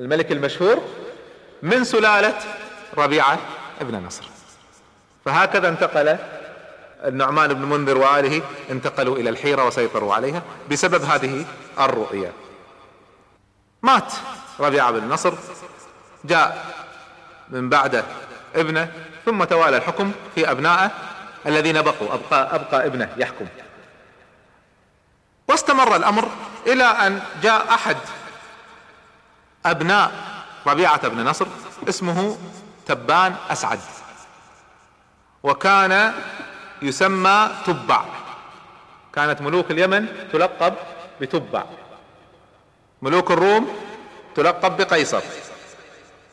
الملك 0.00 0.32
المشهور 0.32 0.82
من 1.62 1.84
سلالة 1.84 2.38
ربيعة 2.98 3.38
ابن 3.80 4.06
نصر. 4.06 4.24
فهكذا 5.24 5.68
انتقل 5.68 6.18
النعمان 7.04 7.54
بن 7.54 7.62
المنذر 7.62 7.98
وآله 7.98 8.42
انتقلوا 8.70 9.16
إلى 9.16 9.30
الحيرة 9.30 9.66
وسيطروا 9.66 10.14
عليها 10.14 10.42
بسبب 10.70 11.04
هذه 11.04 11.44
الرؤية. 11.80 12.32
مات 13.82 14.12
ربيعة 14.60 14.90
بن 14.90 15.08
نصر 15.08 15.34
جاء 16.24 16.74
من 17.48 17.68
بعده 17.68 18.04
ابنه 18.54 18.92
ثم 19.24 19.44
توالى 19.44 19.76
الحكم 19.76 20.12
في 20.34 20.50
أبنائه 20.50 20.90
الذين 21.46 21.82
بقوا 21.82 22.14
أبقى, 22.14 22.54
أبقى 22.54 22.86
ابنه. 22.86 23.14
يحكم. 23.16 23.46
واستمر 25.48 25.96
الأمر 25.96 26.28
إلى 26.66 26.84
أن 26.84 27.22
جاء 27.42 27.74
أحد 27.74 27.96
أبناء 29.66 30.12
ربيعة 30.66 31.08
بن 31.08 31.24
نصر 31.24 31.46
اسمه 31.88 32.38
تبان 32.86 33.36
أسعد 33.50 33.80
وكان 35.42 36.14
يسمى 36.82 37.50
تبع. 37.66 38.04
كانت 39.14 39.40
ملوك 39.40 39.70
اليمن 39.70 40.28
تلقب 40.32 40.74
بتبع. 41.20 41.64
ملوك 43.02 43.30
الروم 43.30 43.76
تلقب 44.34 44.76
بقيصر. 44.76 45.22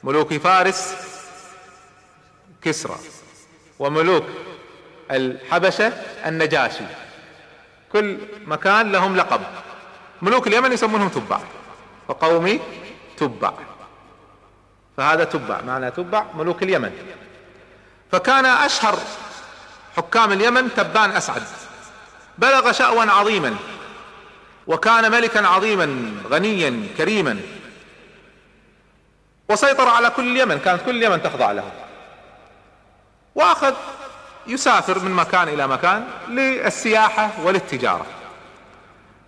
ملوك 0.03 0.33
فارس 0.33 0.95
كسرى. 2.61 2.97
وملوك 3.79 4.25
الحبشة 5.11 5.93
النجاشي. 6.25 6.83
كل 7.91 8.17
مكان 8.45 8.91
لهم 8.91 9.17
لقب. 9.17 9.41
ملوك 10.21 10.47
اليمن 10.47 10.71
يسمونهم 10.71 11.09
تبع. 11.09 11.39
وقومي 12.07 12.59
تبع. 13.17 13.53
فهذا 14.97 15.23
تبع 15.23 15.61
معنى 15.61 15.91
تبع 15.91 16.25
ملوك 16.35 16.63
اليمن. 16.63 16.91
فكان 18.11 18.45
أشهر 18.45 18.99
حكام 19.97 20.31
اليمن 20.31 20.73
تبان 20.75 21.11
أسعد. 21.11 21.43
بلغ 22.37 22.71
شأوا 22.71 23.03
عظيما. 23.03 23.55
وكان 24.67 25.11
ملكا 25.11 25.47
عظيما 25.47 26.11
غنيا 26.29 26.87
كريما. 26.97 27.39
وسيطر 29.49 29.87
على 29.87 30.09
كل 30.09 30.31
اليمن 30.31 30.59
كانت 30.59 30.81
كل 30.85 30.97
اليمن 30.97 31.23
تخضع 31.23 31.51
له. 31.51 31.71
وأخذ 33.35 33.73
يسافر 34.47 34.99
من 34.99 35.11
مكان 35.11 35.47
إلى 35.47 35.67
مكان 35.67 36.07
للسياحة 36.27 37.29
وللتجارة 37.43 38.05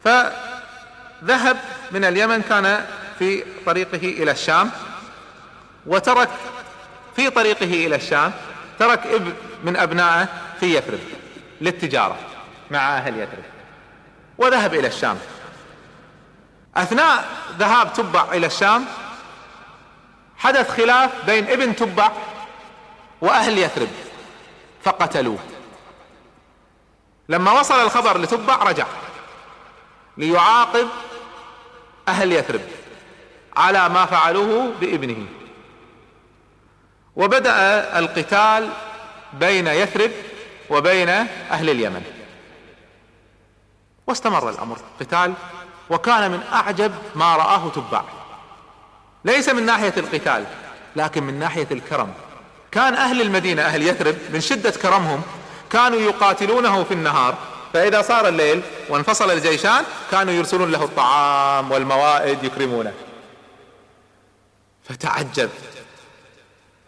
فذهب 0.03 1.57
من 1.91 2.05
اليمن 2.05 2.41
كان 2.41 2.85
في 3.19 3.43
طريقه 3.65 3.97
إلى 3.97 4.31
الشام 4.31 4.71
وترك 5.85 6.29
في 7.15 7.29
طريقه 7.29 7.85
إلى 7.85 7.95
الشام 7.95 8.31
ترك 8.79 9.07
ابن 9.07 9.33
من 9.63 9.75
أبنائه 9.75 10.27
في 10.59 10.77
يثرب 10.77 10.99
للتجارة 11.61 12.17
مع 12.71 12.97
أهل 12.97 13.19
يثرب 13.19 13.43
وذهب 14.37 14.73
إلى 14.73 14.87
الشام. 14.87 15.17
أثناء 16.77 17.25
ذهاب 17.59 17.93
تبع 17.93 18.33
إلى 18.33 18.45
الشام 18.47 18.85
حدث 20.37 20.77
خلاف 20.77 21.25
بين 21.25 21.47
ابن 21.49 21.75
تبع 21.75 22.11
وأهل 23.21 23.57
يثرب. 23.57 23.87
فقتلوه. 24.85 25.39
لما 27.29 27.51
وصل 27.51 27.83
الخبر 27.83 28.17
لتبع 28.17 28.63
رجع 28.63 28.85
ليعاقب 30.17 30.87
أهل 32.07 32.31
يثرب 32.31 32.61
على 33.57 33.89
ما 33.89 34.05
فعلوه 34.05 34.71
بابنه. 34.81 35.25
وبدأ 37.15 37.99
القتال 37.99 38.69
بين 39.33 39.67
يثرب 39.67 40.11
وبين 40.69 41.09
أهل 41.09 41.69
اليمن. 41.69 42.03
واستمر 44.07 44.49
الأمر 44.49 44.77
قتال 44.99 45.33
وكان 45.89 46.31
من 46.31 46.43
أعجب 46.53 46.91
ما 47.15 47.35
رآه 47.35 47.69
تبع 47.69 48.01
ليس 49.25 49.49
من 49.49 49.65
ناحية 49.65 49.93
القتال 49.97 50.45
لكن 50.95 51.23
من 51.23 51.39
ناحية 51.39 51.67
الكرم. 51.71 52.13
كان 52.75 52.93
أهل 52.93 53.21
المدينة 53.21 53.61
أهل 53.61 53.83
يثرب 53.83 54.15
من 54.33 54.41
شدة 54.41 54.71
كرمهم 54.71 55.21
كانوا 55.69 55.99
يقاتلونه 55.99 56.83
في 56.83 56.93
النهار. 56.93 57.37
فإذا 57.73 58.01
صار 58.01 58.27
الليل 58.27 58.61
وانفصل 58.89 59.31
الجيشان 59.31 59.83
كانوا 60.11 60.33
يرسلون 60.33 60.71
له 60.71 60.83
الطعام 60.83 61.71
والموائد 61.71 62.43
يكرمونه. 62.43 62.93
فتعجب. 64.89 65.49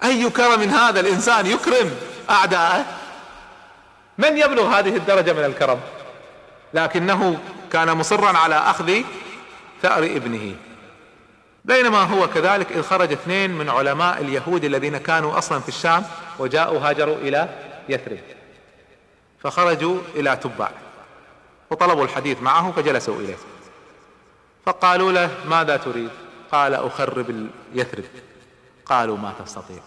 أي 0.04 0.30
كرم 0.30 0.62
هذا 0.62 1.00
الإنسان 1.00 1.46
يكرم 1.46 1.96
اعداءه 2.30 2.86
من 4.18 4.38
يبلغ 4.38 4.80
هذه 4.80 4.96
الدرجة 4.96 5.34
من 5.34 5.46
الكرم؟ 5.46 5.80
لكنه 6.74 7.40
كان 7.72 7.98
مصرا 7.98 8.38
على 8.38 8.56
أخذ 8.56 9.02
ثأر 9.82 10.04
ابنه. 10.04 10.56
بينما 11.68 12.04
هو 12.04 12.28
كذلك 12.28 12.72
إذ 12.72 12.82
خرج 12.82 13.12
اثنين 13.12 13.52
من 13.52 13.70
علماء 13.70 14.22
اليهود 14.22 14.64
الذين 14.64 14.98
كانوا 14.98 15.38
أصلا 15.38 15.60
في 15.60 15.70
الشام 15.70 16.04
وجاءوا 16.40 16.80
هاجروا 16.80 17.16
إلى 17.16 17.50
يثرب 17.90 18.20
فخرجوا 19.40 19.98
إلى 20.16 20.36
تبع 20.36 20.70
وطلبوا 21.70 22.04
الحديث 22.04 22.42
معه 22.42 22.72
فجلسوا 22.72 23.16
إليه. 23.16 23.36
فقالوا 24.66 25.12
له 25.12 25.30
ماذا 25.50 25.78
تريد؟ 25.78 26.10
قال 26.52 26.74
أخرب 26.74 27.50
يثرب 27.74 28.06
قالوا 28.86 29.18
ما 29.18 29.34
تستطيع. 29.46 29.82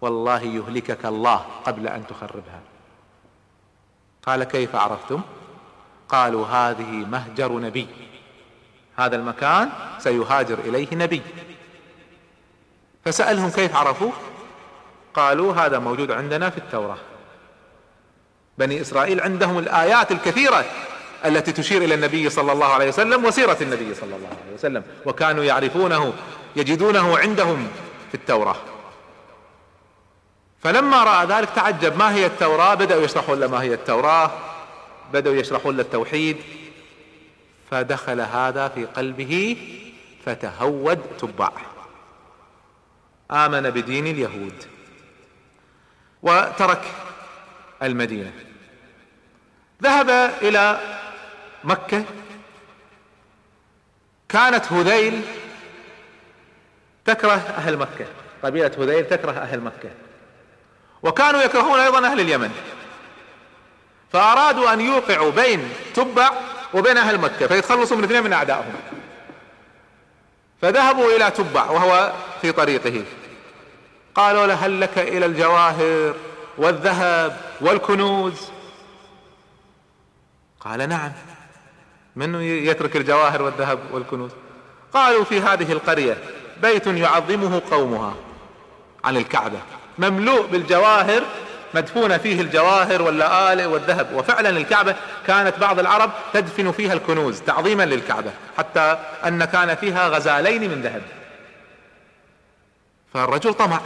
والله 0.00 0.42
يهلكك 0.42 1.06
الله 1.06 1.44
قبل 1.64 1.88
أن 1.88 2.06
تخربها. 2.06 2.60
قال 4.26 4.44
كيف 4.44 4.76
عرفتم؟ 4.76 5.22
قالوا 6.08 6.46
هذه 6.46 6.90
مهجر 6.90 7.52
نبي. 7.52 7.88
هذا 8.96 9.16
المكان 9.16 9.68
سيهاجر 9.98 10.58
إليه 10.58 10.88
نبي. 10.92 11.22
فسألهم 13.04 13.50
كيف 13.50 13.76
عرفوا 13.76 14.10
قالوا 15.14 15.54
هذا 15.54 15.78
موجود 15.78 16.10
عندنا 16.10 16.50
في 16.50 16.58
التوراة. 16.58 16.98
بني 18.58 18.80
إسرائيل 18.80 19.20
عندهم 19.20 19.58
الآيات 19.58 20.12
الكثيرة 20.12 20.64
التي 21.24 21.52
تشير 21.52 21.82
إلى 21.82 21.94
النبي 21.94 22.30
صلى 22.30 22.52
الله 22.52 22.66
عليه 22.66 22.88
وسلم 22.88 23.24
وسيرة 23.24 23.56
النبي 23.60 23.94
صلى 23.94 24.16
الله 24.16 24.28
عليه 24.28 24.54
وسلم 24.54 24.82
وكانوا 25.06 25.44
يعرفونه 25.44 26.12
يجدونه 26.56 27.18
عندهم 27.18 27.68
في 28.08 28.14
التوراة. 28.14 28.56
فلما 30.60 31.04
رأى 31.04 31.26
ذلك 31.26 31.48
تعجب 31.50 31.98
ما 31.98 32.14
هي 32.14 32.26
التوراة؟ 32.26 32.74
بدأوا 32.74 33.02
يشرحون 33.02 33.40
له 33.40 33.46
ما 33.46 33.62
هي 33.62 33.74
التوراة 33.74 34.30
بدأوا 35.12 35.36
يشرحون 35.36 35.76
له 35.76 35.82
التوحيد. 35.82 36.36
فدخل 37.70 38.20
هذا 38.20 38.68
في 38.68 38.84
قلبه 38.84 39.56
فتهود 40.26 41.02
تبع 41.18 41.52
آمن 43.30 43.70
بدين 43.70 44.06
اليهود 44.06 44.64
وترك 46.22 46.82
المدينة. 47.82 48.32
ذهب 49.82 50.10
إلى 50.42 50.80
مكة. 51.64 52.04
كانت 54.28 54.72
هذيل 54.72 55.22
تكره 57.04 57.32
أهل 57.32 57.76
مكة. 57.76 58.06
قبيلة 58.42 58.70
هذيل 58.78 59.08
تكره 59.08 59.32
أهل 59.32 59.60
مكة. 59.60 59.90
وكانوا 61.02 61.42
يكرهون 61.42 61.80
أيضا 61.80 62.06
أهل 62.06 62.20
اليمن. 62.20 62.50
فأرادوا 64.12 64.72
أن 64.72 64.80
يوقعوا 64.80 65.30
بين 65.30 65.72
تبع 65.94 66.30
وبين 66.74 66.96
أهل 66.96 67.18
مكة 67.18 67.46
فيتخلصوا 67.46 67.96
من 67.96 68.04
اثنين 68.04 68.22
من 68.22 68.32
أعدائهم. 68.32 68.74
فذهبوا 70.62 71.16
إلى 71.16 71.30
تبع 71.30 71.70
وهو 71.70 72.12
في 72.42 72.52
طريقه. 72.52 73.04
قالوا 74.14 74.46
له 74.46 74.54
هل 74.54 74.80
لك 74.80 74.98
إلى 74.98 75.26
الجواهر 75.26 76.14
والذهب 76.58 77.40
والكنوز؟ 77.60 78.48
قال 80.60 80.88
نعم. 80.88 81.12
من 82.16 82.40
يترك 82.42 82.96
الجواهر 82.96 83.42
والذهب 83.42 83.78
والكنوز؟ 83.92 84.30
قالوا 84.94 85.24
في 85.24 85.40
هذه 85.40 85.72
القرية 85.72 86.18
بيت 86.62 86.86
يعظمه 86.86 87.62
قومها 87.70 88.14
عن 89.04 89.16
الكعبة 89.16 89.58
مملوء 89.98 90.46
بالجواهر 90.46 91.22
مدفونة 91.76 92.16
فيه 92.16 92.40
الجواهر 92.40 93.02
واللآلئ 93.02 93.64
والذهب. 93.64 94.12
وفعلا 94.14 94.48
الكعبة 94.48 94.94
كانت 95.26 95.58
بعض 95.58 95.78
العرب 95.78 96.10
تدفن 96.32 96.72
فيها 96.72 96.92
الكنوز 96.92 97.40
تعظيما 97.40 97.82
للكعبة 97.82 98.30
حتى 98.58 98.98
أن 99.26 99.44
كان 99.44 99.74
فيها 99.74 100.08
غزالين 100.08 100.70
من 100.70 100.82
ذهب. 100.82 101.02
فالرجل 103.14 103.54
طمع 103.54 103.80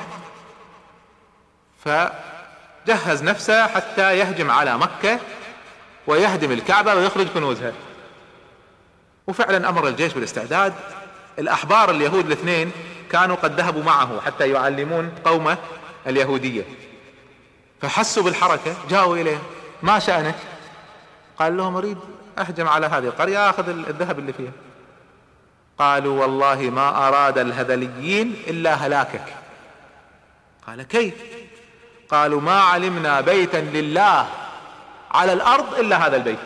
فجهز 1.84 3.22
نفسه 3.22 3.66
حتى 3.66 4.18
يهجم 4.18 4.50
على 4.50 4.78
مكة 4.78 5.18
ويهدم 6.06 6.52
الكعبة 6.52 6.94
ويخرج 6.94 7.26
كنوزها. 7.34 7.72
وفعلا 9.26 9.68
أمر 9.68 9.88
الجيش 9.88 10.12
بالاستعداد. 10.12 10.74
الأحبار 11.38 11.90
اليهود 11.90 12.26
الاثنين 12.26 12.72
كانوا 13.10 13.36
قد 13.36 13.60
ذهبوا 13.60 13.82
معه 13.82 14.20
حتى 14.20 14.50
يعلمون 14.50 15.12
قومه 15.24 15.58
اليهودية. 16.06 16.62
فحسوا 17.82 18.22
بالحركة 18.22 18.74
جاءوا 18.90 19.16
إليه 19.16 19.38
ما 19.82 19.98
شأنك؟ 19.98 20.36
قال 21.38 21.56
لهم 21.56 21.76
أريد 21.76 21.98
أهجم 22.38 22.68
على 22.68 22.86
هذه 22.86 23.04
القرية 23.04 23.50
آخذ 23.50 23.68
الذهب 23.68 24.18
اللي 24.18 24.32
فيها. 24.32 24.52
قالوا 25.78 26.20
والله 26.20 26.56
ما 26.60 27.08
أراد 27.08 27.38
الهذليين 27.38 28.42
إلا 28.46 28.74
هلاكك. 28.74 29.34
قال 30.66 30.82
كيف؟ 30.82 31.14
قالوا 32.10 32.40
ما 32.40 32.60
علمنا 32.60 33.20
بيتا 33.20 33.56
لله 33.56 34.28
على 35.10 35.32
الأرض 35.32 35.74
إلا 35.74 36.06
هذا 36.06 36.16
البيت. 36.16 36.38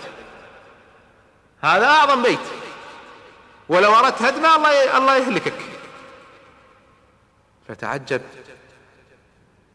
هذا 1.63 1.87
أعظم 1.87 2.23
بيت. 2.23 2.39
ولو 3.69 3.95
أردت 3.95 4.23
هدمه 4.23 4.57
الله 4.57 4.99
الله 4.99 5.17
يهلكك. 5.17 5.61
فتعجب. 7.69 8.23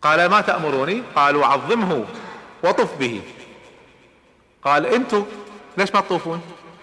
قال 0.01 0.25
ما 0.25 0.41
تأمروني؟ 0.41 1.03
قالوا 1.15 1.45
عظمه 1.45 2.05
وطف 2.63 2.97
به. 2.97 3.21
قال 4.63 4.85
أنتم 4.85 5.25
ليش 5.77 5.93
ما 5.93 6.01
تطوفون؟ 6.01 6.41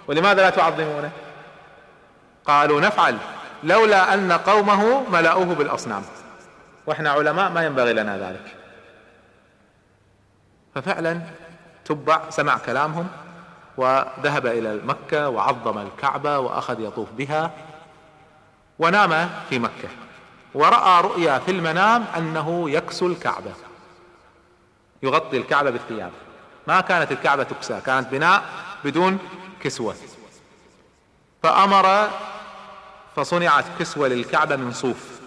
ولماذا 0.09 0.43
لا 0.43 0.51
تعظمونه؟ 0.51 1.11
قالوا 2.45 2.81
نفعل 2.81 3.19
لولا 3.65 4.15
أن 4.15 4.33
قومه 4.33 5.11
ملأوه 5.11 5.45
بالأصنام. 5.45 6.03
وإحنا 6.87 7.11
علماء 7.11 7.51
ما 7.51 7.67
ينبغي 7.67 7.93
لنا 7.93 8.19
ذلك. 8.19 8.57
ففعلا 10.75 11.21
تبع 11.85 12.31
سمع 12.31 12.59
كلامهم 12.59 13.09
وذهب 13.77 14.47
إلى 14.47 14.81
مكة 14.85 15.29
وعظم 15.29 15.79
الكعبة 15.79 16.39
وأخذ 16.39 16.81
يطوف 16.81 17.13
بها 17.13 17.51
ونام 18.79 19.31
في 19.51 19.59
مكة. 19.59 19.89
ورأى 20.57 21.03
رؤيا 21.03 21.38
في 21.38 21.51
المنام 21.51 22.05
أنه 22.16 22.71
يكسو 22.71 23.07
الكعبة 23.07 23.53
يغطي 25.03 25.37
الكعبة 25.37 25.71
بالثياب. 25.71 26.12
ما 26.66 26.81
كانت 26.81 27.12
الكعبة 27.12 27.42
تكسى 27.42 27.81
كانت 27.87 28.09
بناء 28.09 28.45
بدون 28.85 29.19
كسوة. 29.61 29.95
فأمر 31.42 32.11
فصنعت 33.16 33.64
كسوة 33.79 34.09
للكعبة 34.09 34.57
من 34.57 34.73
صوف 34.73 35.21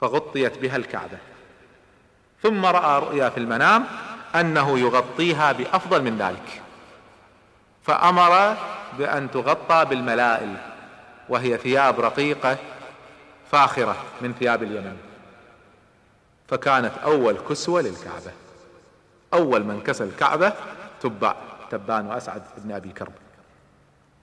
فغطيت 0.00 0.58
بها 0.58 0.76
الكعبة. 0.76 1.18
ثم 2.42 2.66
رأى 2.66 3.00
رؤيا 3.00 3.28
في 3.28 3.38
المنام 3.38 3.84
أنه 4.34 4.78
يغطيها 4.78 5.52
بأفضل 5.52 6.02
من 6.02 6.18
ذلك. 6.18 6.62
فأمر 7.82 8.56
بأن 8.98 9.30
تغطى 9.30 9.84
بالملائل 9.84 10.56
وهي 11.28 11.58
ثياب 11.58 12.00
رقيقة 12.00 12.56
فاخرة 13.54 13.96
من 14.20 14.34
ثياب 14.38 14.62
اليمن. 14.62 14.96
فكانت 16.48 16.92
أول 17.04 17.38
كسوة 17.48 17.80
للكعبة. 17.80 18.32
أول 19.34 19.64
من 19.64 19.80
كسى 19.80 20.04
الكعبة 20.04 20.52
تبع 21.02 21.34
تبان 21.70 22.06
وأسعد 22.06 22.42
بن 22.56 22.72
أبي 22.72 22.88
كرب. 22.88 23.12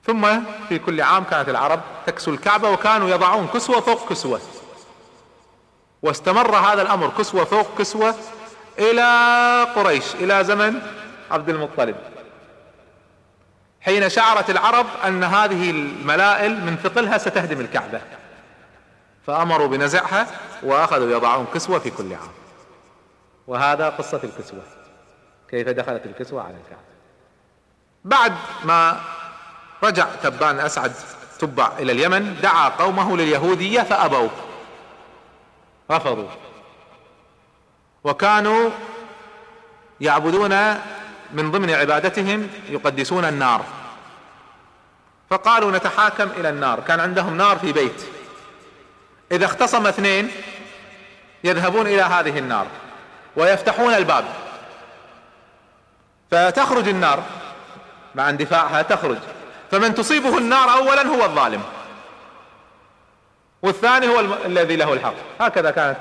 ثم 0.05 0.41
في 0.69 0.79
كل 0.79 1.01
عام 1.01 1.23
كانت 1.23 1.49
العرب 1.49 1.81
تكسو 2.05 2.31
الكعبة 2.31 2.69
وكانوا 2.69 3.09
يضعون 3.09 3.47
كسوة 3.47 3.79
فوق 3.79 4.09
كسوة. 4.09 4.41
واستمر 6.01 6.55
هذا 6.55 6.81
الأمر 6.81 7.11
كسوة 7.17 7.43
فوق 7.43 7.77
كسوة 7.77 8.15
إلى 8.79 9.07
قريش 9.75 10.15
إلى 10.15 10.43
زمن 10.43 10.81
عبد 11.31 11.49
المطلب. 11.49 11.95
حين 13.81 14.09
شعرت 14.09 14.49
العرب 14.49 14.85
أن 15.07 15.23
هذه 15.23 15.71
الملائل 15.71 16.65
من 16.65 16.75
ثقلها 16.83 17.17
ستهدم 17.17 17.59
الكعبة. 17.59 18.01
فأمروا 19.27 19.67
بنزعها 19.67 20.27
وأخذوا 20.63 21.11
يضعون 21.11 21.45
كسوة 21.53 21.79
في 21.79 21.89
كل 21.89 22.13
عام. 22.13 22.31
وهذا 23.47 23.89
قصة 23.89 24.19
الكسوة. 24.23 24.63
كيف 25.49 25.69
دخلت 25.69 26.05
الكسوة 26.05 26.41
على 26.41 26.53
الكعبة؟ 26.53 26.81
بعد 28.05 28.33
ما 28.63 29.01
رجع 29.83 30.07
تبان 30.23 30.59
أسعد 30.59 30.91
تبع 31.39 31.71
إلى 31.79 31.91
اليمن 31.91 32.41
دعا 32.41 32.69
قومه 32.69 33.17
لليهودية 33.17 33.81
فأبوا. 33.81 34.29
رفضوا. 35.91 36.29
وكانوا 38.03 38.69
يعبدون 40.01 40.73
من 41.33 41.51
ضمن 41.51 41.69
عبادتهم 41.69 42.49
يقدسون 42.69 43.25
النار. 43.25 43.65
فقالوا 45.29 45.71
نتحاكم 45.71 46.29
إلى 46.37 46.49
النار. 46.49 46.79
كان 46.79 46.99
عندهم 46.99 47.37
نار 47.37 47.59
في 47.59 47.73
بيت. 47.73 48.05
إذا 49.31 49.45
اختصم 49.45 49.87
اثنين 49.87 50.31
يذهبون 51.43 51.87
إلى 51.87 52.01
هذه 52.01 52.39
النار 52.39 52.67
ويفتحون 53.35 53.93
الباب. 53.93 54.25
فتخرج 56.31 56.87
النار 56.87 57.23
مع 58.15 58.29
اندفاعها 58.29 58.81
تخرج. 58.81 59.17
فمن 59.71 59.95
تصيبه 59.95 60.37
النار 60.37 60.73
اولا 60.73 61.01
هو 61.01 61.25
الظالم. 61.25 61.63
والثاني 63.61 64.07
هو 64.07 64.19
الذي 64.45 64.75
له 64.75 64.93
الحق. 64.93 65.13
هكذا 65.39 65.71
كانت 65.71 65.97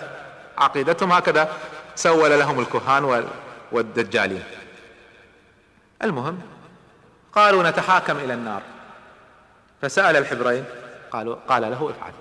عقيدتهم 0.59 1.12
هكذا 1.12 1.53
سول 1.95 2.38
لهم 2.38 2.61
الكهان 2.61 3.27
والدجالين. 3.73 4.45
المهم 6.03 6.40
قالوا 7.33 7.71
نتحاكم 7.71 8.16
إلى 8.16 8.35
النار. 8.35 8.62
فسأل 9.83 10.16
الحبرين 10.16 10.64
قالوا 11.11 11.37
قال 11.49 11.62
له 11.62 11.90
افعل. 11.90 12.12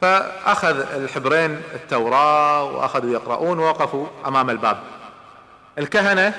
فأخذ 0.00 0.94
الحبرين 0.94 1.62
التوراة 1.74 2.64
وأخذوا 2.64 3.12
يقرؤون 3.12 3.58
ووقفوا 3.58 4.06
أمام 4.26 4.50
الباب. 4.50 4.78
الكهنة 5.78 6.34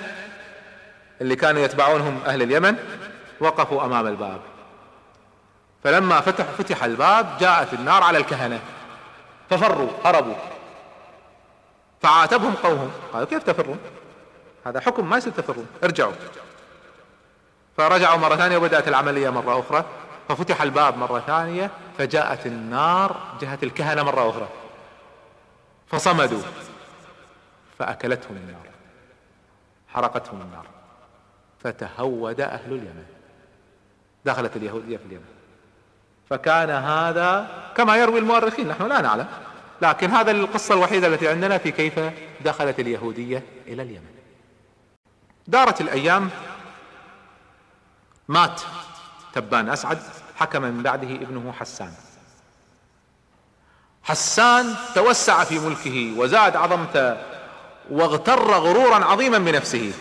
اللي 1.21 1.35
كانوا 1.35 1.61
يتبعونهم 1.61 2.21
أهل 2.25 2.41
اليمن 2.41 2.75
وقفوا 3.39 3.85
أمام 3.85 4.07
الباب. 4.07 4.39
فلما 5.83 6.21
فتح 6.21 6.45
فتح 6.45 6.83
الباب 6.83 7.37
جاءت 7.39 7.73
النار 7.73 8.03
على 8.03 8.17
الكهنة. 8.17 8.59
ففروا 9.49 9.89
هربوا. 10.05 10.35
فعاتبهم 12.01 12.53
قومهم. 12.53 12.91
قالوا 13.13 13.27
كيف 13.27 13.43
تفرون؟ 13.43 13.79
هذا 14.65 14.79
حكم 14.79 15.09
ما 15.09 15.17
يصير 15.17 15.33
تفرون. 15.33 15.67
ارجعوا. 15.83 16.13
فرجعوا 17.77 18.17
مرة 18.17 18.35
ثانية 18.35 18.57
وبدأت 18.57 18.87
العملية 18.87 19.29
مرة 19.29 19.59
أخرى. 19.59 19.85
ففتح 20.29 20.61
الباب 20.61 20.97
مرة 20.97 21.19
ثانية. 21.19 21.71
فجاءت 21.97 22.45
النار 22.45 23.37
جهة 23.41 23.59
الكهنة 23.63 24.03
مرة 24.03 24.29
أخرى. 24.29 24.49
فصمدوا. 25.87 26.41
فأكلتهم 27.79 28.37
النار. 28.37 28.67
حرقتهم 29.87 30.41
النار. 30.41 30.65
فتهود 31.63 32.41
أهل 32.41 32.71
اليمن. 32.71 33.05
دخلت 34.25 34.55
اليهودية 34.55 34.97
في 34.97 35.05
اليمن. 35.05 35.25
فكان 36.29 36.69
هذا 36.69 37.47
كما 37.77 37.97
يروي 37.97 38.19
المؤرخين 38.19 38.67
نحن 38.67 38.83
لا 38.87 39.01
نعلم. 39.01 39.27
لكن 39.81 40.11
هذا 40.11 40.31
القصة 40.31 40.73
الوحيدة 40.73 41.07
التي 41.07 41.27
عندنا 41.27 41.57
في 41.57 41.71
كيف 41.71 41.99
دخلت 42.45 42.79
اليهودية 42.79 43.43
إلى 43.67 43.81
اليمن. 43.81 44.15
دارت 45.47 45.81
الأيام. 45.81 46.29
مات 48.27 48.61
تبان 49.33 49.69
أسعد. 49.69 49.99
حكم 50.35 50.61
من 50.61 50.83
بعده 50.83 51.07
ابنه 51.07 51.53
حسان. 51.59 51.93
حسان 54.03 54.75
توسع 54.95 55.43
في 55.43 55.59
ملكه 55.59 56.13
وزاد 56.17 56.55
عظمته 56.55 57.17
واغتر 57.89 58.51
غرورا 58.51 59.05
عظيما 59.05 59.37
بنفسه. 59.37 59.93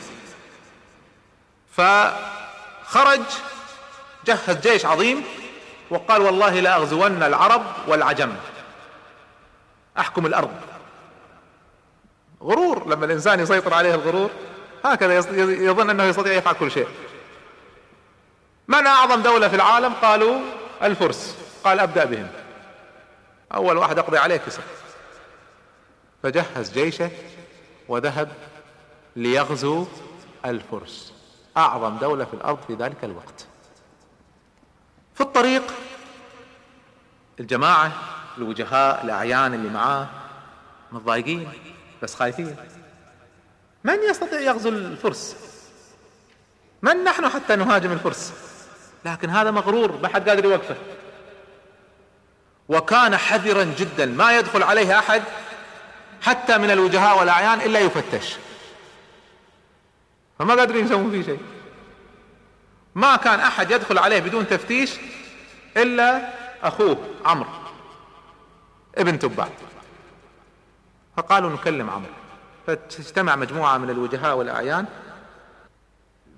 فخرج 1.73 3.21
جهز 4.27 4.57
جيش 4.57 4.87
عظيم 4.87 5.25
وقال 5.91 6.23
والله 6.23 6.61
لا 6.61 6.77
أغزون 6.77 7.23
العرب 7.23 7.63
والعجم. 7.87 8.33
أحكم 9.99 10.27
الأرض. 10.27 10.55
غرور 12.43 12.89
لما 12.89 13.07
الإنسان 13.07 13.41
يسيطر 13.41 13.75
عليه 13.75 13.95
الغرور 13.95 14.31
هكذا 14.85 15.15
يظن 15.41 15.91
أنه 15.91 16.05
يستطيع 16.05 16.33
يفعل 16.33 16.55
كل 16.55 16.71
شيء. 16.71 16.89
من 18.69 18.87
أعظم 18.87 19.23
دولة 19.23 19.49
في 19.49 19.57
العالم؟ 19.57 19.95
قالوا 19.95 20.41
الفرس. 20.83 21.37
قال 21.65 21.81
أبدأ 21.81 22.05
بهم. 22.05 22.29
أول 23.55 23.77
واحد 23.77 23.99
أقضي 23.99 24.19
عليه 24.19 24.37
كسر 24.37 24.63
فجهز 26.23 26.73
جيشه 26.73 27.11
وذهب 27.89 28.29
ليغزو 29.17 29.87
الفرس. 30.45 31.13
أعظم 31.57 31.97
دولة 31.99 32.25
في 32.25 32.35
الأرض 32.35 32.59
في 32.67 32.75
ذلك 32.75 33.05
الوقت. 33.05 33.47
في 35.15 35.21
الطريق 35.21 35.63
الجماعة 37.41 37.93
الوجهاء 38.39 39.05
الأعيان 39.05 39.55
اللي 39.55 39.69
معاه 39.69 40.07
متضايقين 40.93 41.53
بس 42.03 42.15
خايفين. 42.15 42.57
من 43.85 44.03
يستطيع 44.11 44.41
يغزو 44.41 44.69
الفرس؟ 44.69 45.37
من 46.83 47.05
نحن 47.05 47.29
حتى 47.29 47.57
نهاجم 47.57 47.93
الفرس؟ 47.93 48.33
لكن 49.05 49.31
هذا 49.31 49.51
مغرور 49.51 50.01
ما 50.03 50.09
حد 50.09 50.29
قادر 50.29 50.45
يوقفه. 50.45 50.77
وكان 52.69 53.17
حذرا 53.17 53.65
جدا 53.65 54.07
ما 54.07 54.39
يدخل 54.39 54.63
عليه 54.63 54.99
أحد 54.99 55.23
حتى 56.23 56.59
من 56.59 56.71
الوجهاء 56.71 57.19
والأعيان 57.19 57.61
إلا 57.61 57.79
يفتش. 57.79 58.37
فما 60.39 60.55
قادرين 60.55 60.85
يسوون 60.85 61.11
فيه 61.11 61.23
شيء. 61.23 61.41
ما 62.95 63.17
كان 63.17 63.41
أحد 63.41 63.71
يدخل 63.71 63.99
عليه 63.99 64.21
بدون 64.21 64.47
تفتيش 64.47 64.97
إلا 65.77 66.31
أخوه 66.63 66.97
عمرو 67.25 67.51
ابن 68.99 69.19
تبع 69.19 69.49
فقالوا 71.17 71.51
نكلم 71.51 71.91
عمرو. 71.91 72.13
فتجتمع 72.67 73.37
مجموعة 73.37 73.79
من 73.79 73.91
الوجهاء 73.91 74.37
والأعيان 74.37 74.87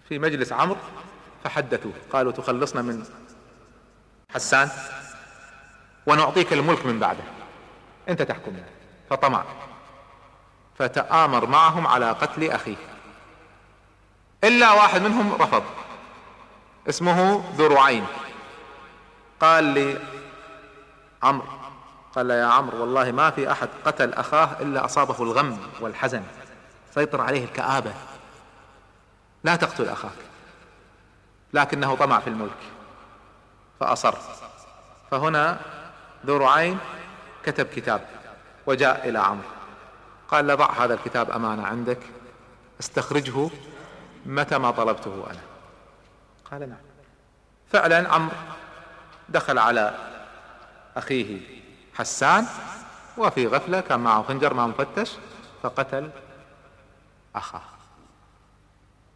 في 0.08 0.18
مجلس 0.18 0.52
عمرو. 0.52 0.76
فحدثوا 1.46 1.92
قالوا 2.12 2.32
تخلصنا 2.32 2.82
من 2.82 3.04
حسان 4.34 4.68
ونعطيك 6.06 6.52
الملك 6.52 6.86
من 6.86 6.98
بعده. 6.98 7.22
انت 8.08 8.22
تحكمنا 8.22 8.64
فطمع. 9.10 9.44
فتآمر 10.78 11.46
معهم 11.46 11.86
على 11.86 12.10
قتل 12.10 12.50
أخيه. 12.50 12.76
إلا 14.44 14.72
واحد 14.72 15.02
منهم 15.02 15.32
رفض. 15.32 15.62
اسمه 16.88 17.44
ذو 17.56 17.66
رعين. 17.66 18.06
قال 19.40 19.64
لي 19.64 19.98
عمرو. 21.22 21.46
قال 22.14 22.30
يا 22.30 22.46
عمرو 22.46 22.80
والله 22.80 23.12
ما 23.12 23.30
في 23.30 23.52
أحد 23.52 23.68
قتل 23.84 24.14
أخاه 24.14 24.48
إلا 24.60 24.84
أصابه 24.84 25.22
الغم 25.22 25.58
والحزن. 25.80 26.22
سيطر 26.94 27.20
عليه 27.20 27.44
الكآبة. 27.44 27.92
لا 29.44 29.56
تقتل 29.56 29.88
أخاك. 29.88 30.35
لكنه 31.56 31.96
طمع 31.96 32.20
في 32.20 32.30
الملك. 32.30 32.62
فأصر. 33.80 34.14
فهنا 35.10 35.58
ذو 36.26 36.36
رعين 36.36 36.78
كتب 37.44 37.66
كتاب 37.66 38.08
وجاء 38.66 39.08
إلى 39.08 39.18
عمرو. 39.18 39.48
قال 40.28 40.46
له 40.46 40.54
ضع 40.54 40.72
هذا 40.72 40.94
الكتاب 40.94 41.30
أمانة 41.30 41.66
عندك 41.66 41.98
استخرجه 42.80 43.50
متى 44.26 44.58
ما 44.58 44.70
طلبته 44.70 45.24
أنا. 45.30 45.40
قال 46.50 46.60
نعم. 46.60 46.78
فعلا 47.72 48.12
عمرو 48.12 48.36
دخل 49.28 49.58
على 49.58 49.94
أخيه 50.96 51.40
حسان 51.94 52.46
وفي 53.18 53.46
غفلة 53.46 53.80
كان 53.80 54.00
معه 54.00 54.22
خنجر 54.22 54.54
ما 54.54 54.66
مفتش 54.66 55.12
فقتل 55.62 56.10
أخاه. 57.34 57.75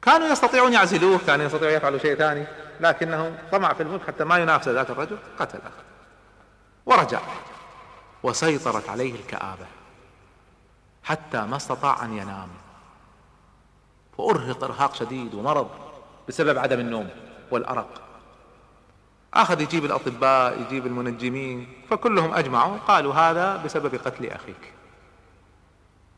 كانوا 0.02 0.28
يستطيعون 0.28 0.72
يعزلوه 0.72 1.20
كانوا 1.26 1.46
يستطيعون 1.46 1.74
يفعلوا 1.74 1.98
شيء 1.98 2.14
ثاني 2.14 2.46
لكنه 2.80 3.38
طمع 3.52 3.72
في 3.72 3.82
الملك 3.82 4.06
حتى 4.06 4.24
ما 4.24 4.38
ينافس 4.38 4.68
ذاك 4.68 4.90
الرجل 4.90 5.18
قتل 5.38 5.58
أخاه 5.58 5.84
ورجع 6.86 7.20
وسيطرت 8.22 8.88
عليه 8.88 9.14
الكآبة 9.14 9.66
حتى 11.04 11.40
ما 11.40 11.56
استطاع 11.56 12.04
أن 12.04 12.12
ينام. 12.12 12.48
فأرهق 14.18 14.64
إرهاق 14.64 14.94
شديد 14.94 15.34
ومرض 15.34 15.68
بسبب 16.28 16.58
عدم 16.58 16.80
النوم 16.80 17.08
والأرق. 17.50 18.02
آخذ 19.34 19.60
يجيب 19.60 19.84
الأطباء 19.84 20.60
يجيب 20.60 20.86
المنجمين 20.86 21.68
فكلهم 21.90 22.34
أجمعوا 22.34 22.78
قالوا 22.78 23.14
هذا 23.14 23.56
بسبب 23.56 23.94
قتل 23.94 24.26
أخيك. 24.26 24.72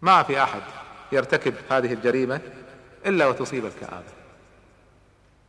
ما 0.03 0.23
في 0.23 0.43
أحد 0.43 0.63
يرتكب 1.13 1.55
هذه 1.71 1.93
الجريمة 1.93 2.41
إلا 3.07 3.27
وتصيب 3.27 3.67
الكآبة. 3.67 4.13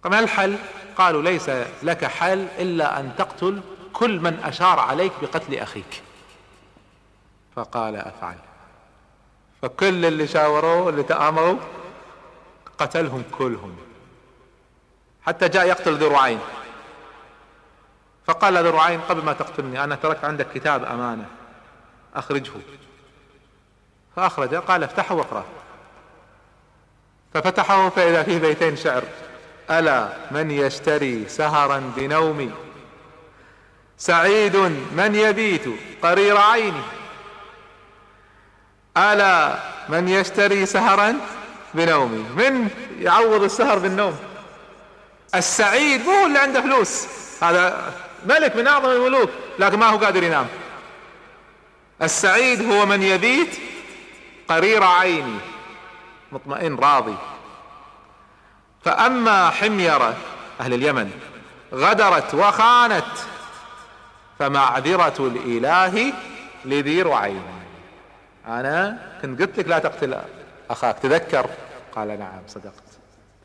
ما 0.05 0.19
الحل؟ 0.19 0.57
قالوا 0.97 1.21
ليس 1.21 1.49
لك 1.83 2.05
حل 2.05 2.47
إلا 2.59 2.99
أن 2.99 3.15
تقتل 3.17 3.61
كل 3.93 4.19
من 4.19 4.39
أشار 4.43 4.79
عليك 4.79 5.11
بقتل 5.21 5.55
أخيك. 5.55 6.03
فقال 7.55 7.95
أفعل. 7.95 8.35
فكل 9.61 10.05
اللي 10.05 10.27
شاوروه 10.27 10.89
اللي 10.89 11.03
تآمروا 11.03 11.57
قتلهم 12.77 13.23
كلهم. 13.31 13.77
حتى 15.25 15.49
جاء 15.49 15.67
يقتل 15.67 15.93
ذو 15.93 16.07
رعين. 16.07 16.39
فقال 18.27 18.57
ذو 18.63 18.69
رعين 18.69 19.01
قبل 19.01 19.25
ما 19.25 19.33
تقتلني 19.33 19.83
أنا 19.83 19.95
تركت 19.95 20.25
عندك 20.25 20.47
كتاب 20.53 20.83
أمانة 20.83 21.25
أخرجه. 22.15 22.51
فاخرجه 24.15 24.57
قال 24.57 24.83
افتحه 24.83 25.15
واقرأ 25.15 25.45
ففتحه 27.33 27.89
فإذا 27.89 28.23
فيه 28.23 28.37
بيتين 28.37 28.77
شعر. 28.77 29.03
ألا 29.71 30.09
من 30.31 30.51
يشتري 30.51 31.25
سهرا 31.29 31.93
بنومي؟ 31.97 32.51
سعيد 33.97 34.55
من 34.95 35.15
يبيت 35.15 35.65
قرير 36.03 36.37
عيني؟ 36.37 36.81
ألا 38.97 39.59
من 39.89 40.07
يشتري 40.07 40.65
سهرا 40.65 41.19
بنومي؟ 41.73 42.25
من 42.37 42.67
يعوض 42.99 43.43
السهر 43.43 43.79
بالنوم؟ 43.79 44.19
السعيد 45.35 46.01
مو 46.05 46.25
اللي 46.25 46.39
عنده 46.39 46.61
فلوس. 46.61 47.07
هذا 47.41 47.93
ملك 48.25 48.55
من 48.55 48.67
أعظم 48.67 48.89
الملوك 48.89 49.29
لكن 49.59 49.79
ما 49.79 49.85
هو 49.85 49.97
قادر 49.97 50.23
ينام. 50.23 50.47
السعيد 52.01 52.71
هو 52.71 52.85
من 52.85 53.03
يبيت 53.03 53.49
قرير 54.49 54.83
عيني. 54.83 55.37
مطمئن 56.33 56.75
راضي. 56.75 57.17
فأما 58.85 59.49
حميرة 59.49 60.15
أهل 60.61 60.73
اليمن 60.73 61.11
غدرت 61.73 62.33
وخانت 62.33 63.05
فمعذرة 64.39 65.27
الإله 65.27 66.13
لذي 66.65 67.01
رعين. 67.01 67.43
أنا 68.47 68.97
كنت 69.21 69.41
قلت 69.41 69.59
لك 69.59 69.67
لا 69.67 69.79
تقتل 69.79 70.17
أخاك 70.69 70.99
تذكر؟ 70.99 71.49
قال 71.95 72.19
نعم 72.19 72.41
صدقت. 72.47 72.83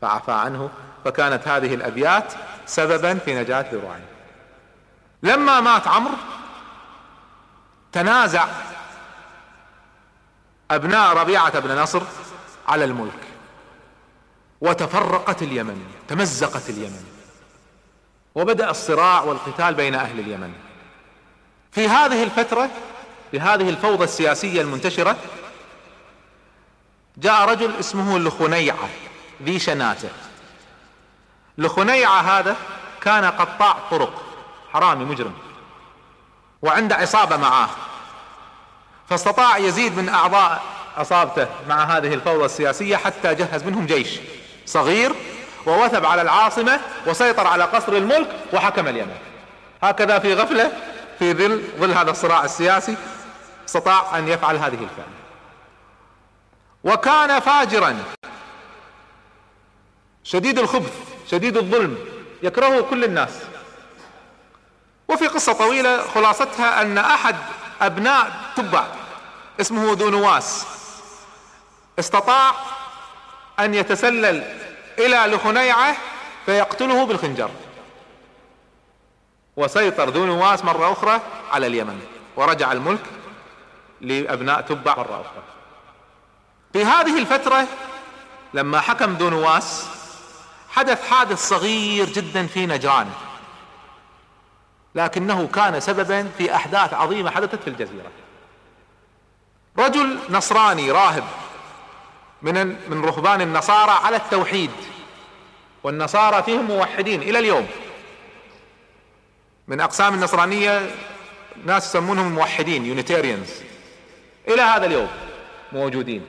فعفى 0.01 0.31
عنه 0.31 0.69
فكانت 1.05 1.47
هذه 1.47 1.73
الابيات 1.73 2.33
سببا 2.65 3.13
في 3.13 3.35
نجاة 3.35 3.65
ذي 3.71 3.77
رعين. 3.77 4.05
لما 5.23 5.59
مات 5.59 5.87
عمرو 5.87 6.15
تنازع 7.91 8.45
أبناء 10.71 11.13
ربيعة 11.17 11.59
بن 11.59 11.81
نصر 11.81 12.01
على 12.69 12.85
الملك. 12.85 13.27
وتفرقت 14.61 15.41
اليمن 15.43 15.85
تمزقت 16.07 16.69
اليمن. 16.69 17.03
وبدأ 18.35 18.69
الصراع 18.69 19.21
والقتال 19.21 19.73
بين 19.73 19.95
أهل 19.95 20.19
اليمن. 20.19 20.53
في 21.71 21.87
هذه 21.87 22.23
الفترة 22.23 22.69
في 23.31 23.39
هذه 23.39 23.69
الفوضى 23.69 24.03
السياسية 24.03 24.61
المنتشرة 24.61 25.17
جاء 27.17 27.49
رجل 27.49 27.75
اسمه 27.79 28.19
لخنيعة 28.19 28.89
ذي 29.43 29.59
شناتة. 29.59 30.09
لخنيعة 31.57 32.21
هذا 32.21 32.55
كان 33.01 33.25
قطاع 33.25 33.77
طرق 33.91 34.23
حرامي 34.73 35.05
مجرم. 35.05 35.33
وعنده 36.61 36.95
عصابة 36.95 37.37
معاه. 37.37 37.69
فاستطاع 39.09 39.57
يزيد 39.57 39.97
من 39.97 40.09
أعضاء 40.09 40.63
عصابته 40.97 41.47
مع 41.67 41.83
هذه 41.83 42.13
الفوضى 42.13 42.45
السياسية 42.45 42.97
حتى 42.97 43.35
جهز 43.35 43.63
منهم 43.63 43.85
جيش 43.85 44.19
صغير 44.65 45.11
ووثب 45.65 46.05
على 46.05 46.21
العاصمة 46.21 46.79
وسيطر 47.07 47.47
على 47.47 47.63
قصر 47.63 47.93
الملك 47.93 48.27
وحكم 48.53 48.87
اليمن. 48.87 49.17
هكذا 49.83 50.19
في 50.19 50.33
غفلة 50.33 50.71
في 51.19 51.33
ظل 51.33 51.63
ظل 51.79 51.91
هذا 51.91 52.11
الصراع 52.11 52.45
السياسي 52.45 52.95
استطاع 53.67 54.17
أن 54.17 54.27
يفعل 54.27 54.55
هذه 54.55 54.73
الفعل 54.83 55.09
وكان 56.83 57.39
فاجرا. 57.39 58.03
شديد 60.23 60.59
الخبث 60.59 60.93
شديد 61.31 61.57
الظلم 61.57 61.97
يكرهه 62.43 62.81
كل 62.81 63.03
الناس. 63.03 63.29
وفي 65.07 65.27
قصة 65.27 65.53
طويلة 65.53 66.07
خلاصتها 66.07 66.81
أن 66.81 66.97
أحد 66.97 67.35
أبناء 67.81 68.31
تبع 68.55 68.83
اسمه 69.61 69.93
ذو 69.93 70.09
نواس 70.09 70.65
استطاع 71.99 72.53
أن 73.59 73.73
يتسلل 73.73 74.43
إلى 74.99 75.35
لخنيعة 75.35 75.97
فيقتله 76.45 77.05
بالخنجر. 77.05 77.49
وسيطر 79.57 80.09
ذو 80.09 80.25
نواس 80.25 80.65
مرة 80.65 80.91
أخرى 80.91 81.21
على 81.51 81.67
اليمن 81.67 82.01
ورجع 82.35 82.71
الملك 82.71 83.03
لأبناء 84.01 84.61
تبع 84.61 84.95
مرة 84.95 85.21
أخرى. 85.21 85.43
في 86.73 86.85
هذه 86.85 87.19
الفترة 87.19 87.67
لما 88.53 88.79
حكم 88.79 89.13
ذو 89.13 89.29
نواس 89.29 89.87
حدث 90.69 91.09
حادث 91.09 91.49
صغير 91.49 92.05
جدا 92.05 92.47
في 92.47 92.65
نجران 92.65 93.09
لكنه 94.95 95.47
كان 95.47 95.79
سببا 95.79 96.31
في 96.37 96.55
أحداث 96.55 96.93
عظيمة 96.93 97.31
حدثت 97.31 97.63
في 97.63 97.69
الجزيرة. 97.69 98.11
رجل 99.77 100.19
نصراني 100.29 100.91
راهب 100.91 101.23
من 102.41 102.67
من 102.89 103.05
رهبان 103.05 103.41
النصارى 103.41 103.91
على 103.91 104.15
التوحيد. 104.15 104.71
والنصارى 105.83 106.43
فيهم 106.43 106.65
موحدين 106.65 107.21
إلى 107.21 107.39
اليوم. 107.39 107.67
من 109.67 109.81
أقسام 109.81 110.13
النصرانية 110.13 110.91
ناس 111.65 111.85
يسمونهم 111.85 112.31
موحدين 112.31 112.85
يونيتيريانز 112.85 113.49
إلى 114.47 114.61
هذا 114.61 114.85
اليوم 114.85 115.09
موجودين. 115.71 116.25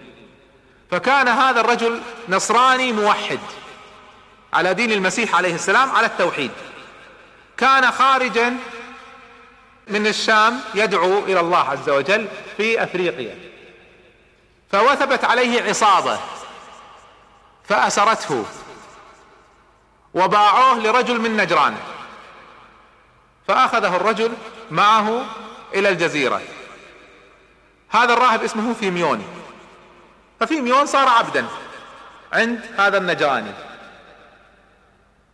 فكان 0.91 1.29
هذا 1.29 1.61
الرجل 1.61 2.01
نصراني 2.29 2.93
موحد 2.93 3.39
على 4.53 4.75
دين 4.75 4.93
المسيح 4.93 5.35
عليه 5.35 5.55
السلام 5.55 5.91
على 5.91 6.07
التوحيد. 6.07 6.51
كان 7.57 7.91
خارجا 7.91 8.57
من 9.89 10.07
الشام 10.07 10.61
يدعو 10.75 11.19
إلى 11.19 11.41
الله 11.41 11.59
عز 11.59 11.91
وجل 11.91 12.29
في 12.57 12.83
أفريقيا. 12.83 13.50
فوثبت 14.73 15.25
عليه 15.25 15.63
عصابة 15.63 16.19
فأسرته 17.65 18.45
وباعوه 20.15 20.79
لرجل 20.79 21.21
من 21.21 21.37
نجران 21.37 21.77
فأخذه 23.49 23.97
الرجل 23.97 24.33
معه 24.71 25.25
إلى 25.75 25.89
الجزيرة. 25.89 26.41
هذا 27.91 28.13
الراهب 28.13 28.43
اسمه 28.45 28.75
فيميون 28.75 29.25
ففيميون 30.41 30.87
صار 30.87 31.09
عبدا 31.09 31.47
عند 32.33 32.61
هذا 32.79 32.99
النجراني. 32.99 33.53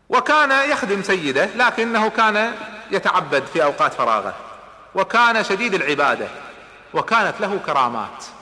وكان 0.08 0.70
يخدم 0.70 1.02
سيده 1.02 1.44
لكنه 1.44 2.08
كان 2.08 2.54
يتعبد 2.90 3.46
في 3.46 3.64
أوقات 3.64 3.94
فراغه 3.94 4.34
وكان 4.94 5.44
شديد 5.44 5.74
العبادة 5.74 6.28
وكانت 6.94 7.40
له 7.40 7.60
كرامات. 7.66 8.35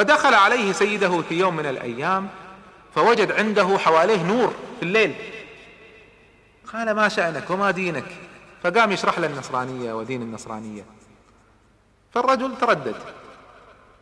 فدخل 0.00 0.34
عليه 0.34 0.72
سيده 0.72 1.22
في 1.22 1.38
يوم 1.38 1.56
من 1.56 1.66
الأيام 1.66 2.28
فوجد 2.94 3.32
عنده 3.32 3.78
حواليه 3.78 4.22
نور 4.22 4.54
في 4.78 4.82
الليل. 4.82 5.14
قال 6.72 6.90
ما 6.90 7.08
شأنك 7.08 7.50
وما 7.50 7.70
دينك؟ 7.70 8.04
فقام 8.62 8.92
يشرح 8.92 9.18
له 9.18 9.26
النصرانية 9.26 9.92
ودين 9.92 10.22
النصرانية. 10.22 10.82
فالرجل 12.14 12.58
تردد 12.60 12.96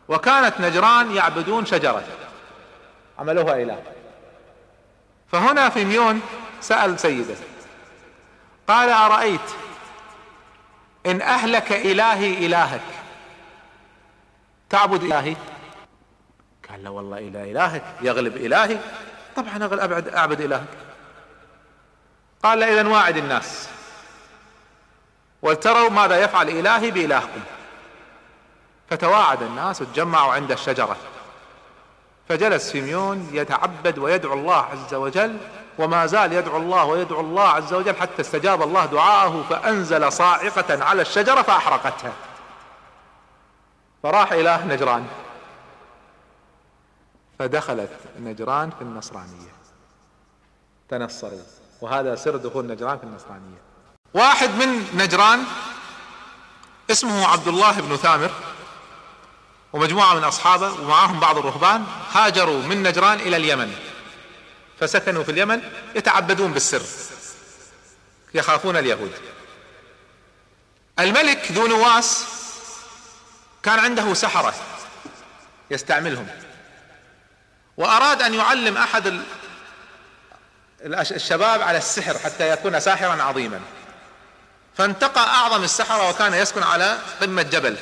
وكانت 0.07 0.61
نجران 0.61 1.15
يعبدون 1.15 1.65
شجرة. 1.65 2.03
عملوها 3.19 3.61
إله 3.61 3.83
فهنا 5.31 5.69
في 5.69 5.85
ميون 5.85 6.21
سأل 6.61 6.99
سيده 6.99 7.35
قال 8.67 8.89
أرأيت 8.89 9.49
إن 11.05 11.21
أهلك 11.21 11.71
إلهي 11.71 12.45
إلهك؟ 12.45 12.81
تعبد 14.69 15.03
إلهي؟ 15.03 15.35
قال 16.69 16.83
لا 16.83 16.89
والله 16.89 17.17
إله 17.17 17.43
إلهك 17.43 17.83
يغلب 18.01 18.37
إلهي. 18.37 18.77
طبعا 19.35 19.65
أبعد 19.65 20.07
أعبد 20.07 20.41
إلهك. 20.41 20.67
قال 22.43 22.63
إذا 22.63 22.87
واعد 22.87 23.17
الناس. 23.17 23.69
ولتروا 25.41 25.89
ماذا 25.89 26.17
يفعل 26.23 26.49
إلهي 26.49 26.91
بإلهكم. 26.91 27.41
فتواعد 28.89 29.41
الناس 29.41 29.81
وتجمعوا 29.81 30.33
عند 30.33 30.51
الشجرة. 30.51 30.97
فجلس 32.29 32.71
سيميون 32.71 33.29
يتعبد 33.33 33.99
ويدعو 33.99 34.33
الله 34.33 34.65
عز 34.65 34.93
وجل 34.93 35.37
وما 35.79 36.05
زال 36.05 36.33
يدعو 36.33 36.57
الله 36.57 36.85
ويدعو 36.85 37.19
الله 37.19 37.47
عز 37.47 37.73
وجل 37.73 37.95
حتى 37.95 38.21
استجاب 38.21 38.61
الله 38.61 38.85
دعاءه 38.85 39.45
فأنزل 39.49 40.11
صاعقة 40.11 40.83
على 40.83 41.01
الشجرة 41.01 41.41
فأحرقتها. 41.41 42.13
فراح 44.03 44.31
إلى 44.31 44.59
نجران. 44.67 45.07
فدخلت 47.39 47.89
نجران 48.19 48.69
في 48.69 48.81
النصرانية. 48.81 49.53
تنصروا 50.89 51.41
وهذا 51.81 52.15
سر 52.15 52.35
دخول 52.35 52.67
نجران 52.67 52.97
في 52.97 53.03
النصرانية. 53.03 53.61
واحد 54.13 54.49
من 54.49 54.97
نجران 54.97 55.43
اسمه 56.91 57.27
عبد 57.27 57.47
الله 57.47 57.81
بن 57.81 57.95
ثامر 57.95 58.31
ومجموعة 59.73 60.13
من 60.13 60.23
أصحابه 60.23 60.81
ومعهم 60.81 61.19
بعض 61.19 61.37
الرهبان 61.37 61.85
هاجروا 62.11 62.61
من 62.61 62.83
نجران 62.83 63.19
إلى 63.19 63.37
اليمن. 63.37 63.75
فسكنوا 64.79 65.23
في 65.23 65.31
اليمن 65.31 65.61
يتعبدون 65.95 66.53
بالسر. 66.53 66.81
يخافون 68.33 68.77
اليهود. 68.77 69.11
الملك 70.99 71.51
ذو 71.51 71.67
نواس 71.67 72.25
كان 73.63 73.79
عنده 73.79 74.13
سحرة 74.13 74.53
يستعملهم. 75.71 76.27
وأراد 77.79 78.21
أن 78.21 78.33
يعلم 78.33 78.77
أحد 78.77 79.21
الشباب 80.85 81.61
على 81.61 81.77
السحر 81.77 82.19
حتى 82.19 82.49
يكون 82.49 82.79
ساحرا 82.79 83.23
عظيما. 83.23 83.61
فانتقى 84.77 85.21
أعظم 85.21 85.63
السحرة 85.63 86.09
وكان 86.09 86.33
يسكن 86.33 86.63
على 86.63 86.97
قمة 87.21 87.41
جبل. 87.41 87.77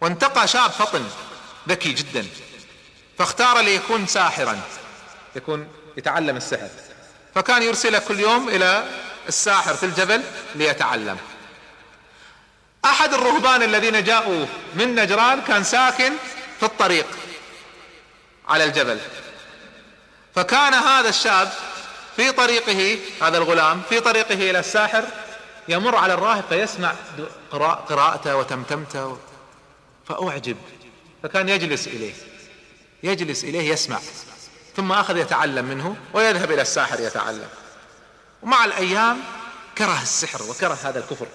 وانتقى 0.00 0.48
شاب 0.48 0.70
فطن 0.70 1.06
ذكي 1.68 1.92
جدا. 1.92 2.26
فاختار 3.18 3.60
ليكون 3.60 4.06
ساحرا 4.06 4.60
يكون 5.36 5.68
يتعلم 5.96 6.36
السحر. 6.36 6.68
فكان 7.34 7.62
يرسله 7.62 7.98
كل 7.98 8.20
يوم 8.20 8.48
إلى 8.48 8.84
الساحر 9.28 9.74
في 9.74 9.86
الجبل 9.86 10.22
ليتعلم. 10.54 11.18
أحد 12.84 13.14
الرهبان 13.14 13.62
الذين 13.62 14.04
جاءوا 14.04 14.46
من 14.74 14.94
نجران 14.94 15.40
كان 15.40 15.64
ساكن 15.64 16.12
في 16.60 16.66
الطريق. 16.66 17.06
على 18.48 18.64
الجبل. 18.64 19.00
فكان 20.34 20.74
هذا 20.74 21.08
الشاب 21.08 21.52
في 22.16 22.32
طريقه 22.32 22.98
هذا 23.22 23.38
الغلام 23.38 23.82
في 23.88 24.00
طريقه 24.00 24.50
إلى 24.50 24.58
الساحر 24.58 25.04
يمر 25.68 25.96
على 25.96 26.14
الراهب 26.14 26.44
فيسمع 26.48 26.94
قراءته 27.88 28.36
وتمتمته 28.36 29.18
فأعجب. 30.08 30.56
فكان 31.22 31.48
يجلس 31.48 31.86
إليه. 31.86 32.14
يجلس 33.02 33.44
إليه 33.44 33.72
يسمع. 33.72 33.98
ثم 34.76 34.92
أخذ 34.92 35.16
يتعلم 35.16 35.64
منه 35.64 35.96
ويذهب 36.12 36.50
إلى 36.50 36.62
الساحر 36.62 37.00
يتعلم. 37.00 37.48
ومع 38.42 38.64
الأيام 38.64 39.22
كره 39.78 40.02
السحر 40.02 40.42
وكره 40.42 40.78
هذا 40.84 40.98
الكفر. 40.98 41.26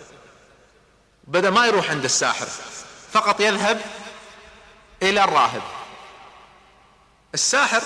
بدأ 1.27 1.49
ما 1.49 1.67
يروح 1.67 1.89
عند 1.89 2.03
الساحر. 2.03 2.47
فقط 3.11 3.41
يذهب 3.41 3.81
إلى 5.03 5.23
الراهب. 5.23 5.61
الساحر 7.33 7.81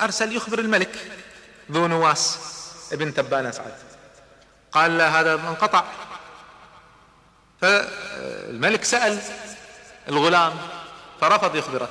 أرسل 0.00 0.36
يخبر 0.36 0.58
الملك. 0.58 1.12
ذو 1.70 1.86
نواس 1.86 2.38
ابن 2.92 3.14
تبان 3.14 3.46
أسعد. 3.46 3.74
قال 4.72 4.98
له 4.98 5.20
هذا 5.20 5.34
انقطع 5.34 5.84
فالملك 7.60 8.84
سأل 8.84 9.22
الغلام 10.08 10.56
فرفض 11.20 11.56
يخبره. 11.56 11.88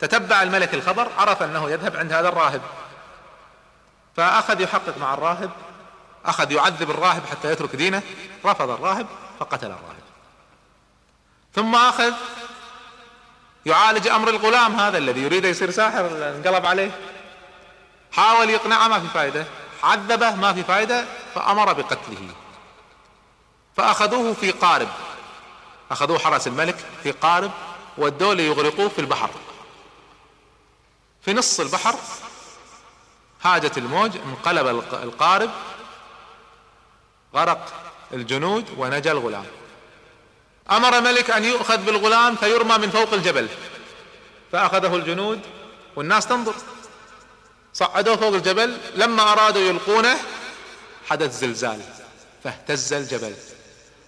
تتبع 0.00 0.42
الملك 0.42 0.74
الخبر 0.74 1.12
عرف 1.18 1.42
أنه 1.42 1.70
يذهب 1.70 1.96
عند 1.96 2.12
هذا 2.12 2.28
الراهب. 2.28 2.62
فأخذ 4.16 4.60
يحقق 4.60 4.98
مع 4.98 5.14
الراهب 5.14 5.50
أخذ 6.24 6.52
يعذب 6.52 6.90
الراهب 6.90 7.26
حتى 7.26 7.52
يترك 7.52 7.76
دينه. 7.76 8.02
رفض 8.44 8.70
الراهب 8.70 9.06
فقتل 9.40 9.66
الراهب. 9.66 10.06
ثم 11.54 11.74
أخذ 11.74 12.12
يعالج 13.66 14.08
أمر 14.08 14.28
الغلام 14.28 14.80
هذا 14.80 14.98
الذي 14.98 15.22
يريد 15.22 15.44
يصير 15.44 15.70
ساحر 15.70 16.06
انقلب 16.06 16.66
عليه. 16.66 16.90
حاول 18.12 18.50
يقنعه 18.50 18.88
ما 18.88 19.00
في 19.00 19.08
فائده 19.08 19.46
عذبه 19.82 20.34
ما 20.34 20.52
في 20.52 20.62
فائده 20.62 21.04
فأمر 21.34 21.72
بقتله. 21.72 22.28
فأخذوه 23.76 24.32
في 24.32 24.50
قارب. 24.50 24.88
أخذوه 25.90 26.18
حرس 26.18 26.46
الملك 26.46 26.76
في 27.02 27.10
قارب 27.10 27.50
ودوه 27.98 28.34
ليغرقوه 28.34 28.88
في 28.88 28.98
البحر. 28.98 29.30
في 31.22 31.32
نص 31.32 31.60
البحر 31.60 31.94
هاجت 33.42 33.78
الموج 33.78 34.16
انقلب 34.16 34.66
القارب 34.92 35.50
غرق 37.34 37.72
الجنود 38.12 38.64
ونجا 38.78 39.12
الغلام. 39.12 39.46
أمر 40.70 41.00
ملك 41.00 41.30
أن 41.30 41.44
يؤخذ 41.44 41.76
بالغلام 41.76 42.36
فيرمى 42.36 42.78
من 42.78 42.90
فوق 42.90 43.12
الجبل. 43.12 43.48
فأخذه 44.52 44.96
الجنود 44.96 45.40
والناس 45.96 46.26
تنظر. 46.26 46.54
صعدوه 47.72 48.16
فوق 48.16 48.34
الجبل 48.34 48.78
لما 48.94 49.32
أرادوا 49.32 49.62
يلقونه 49.62 50.16
حدث 51.06 51.40
زلزال 51.40 51.80
فاهتز 52.44 52.92
الجبل. 52.92 53.34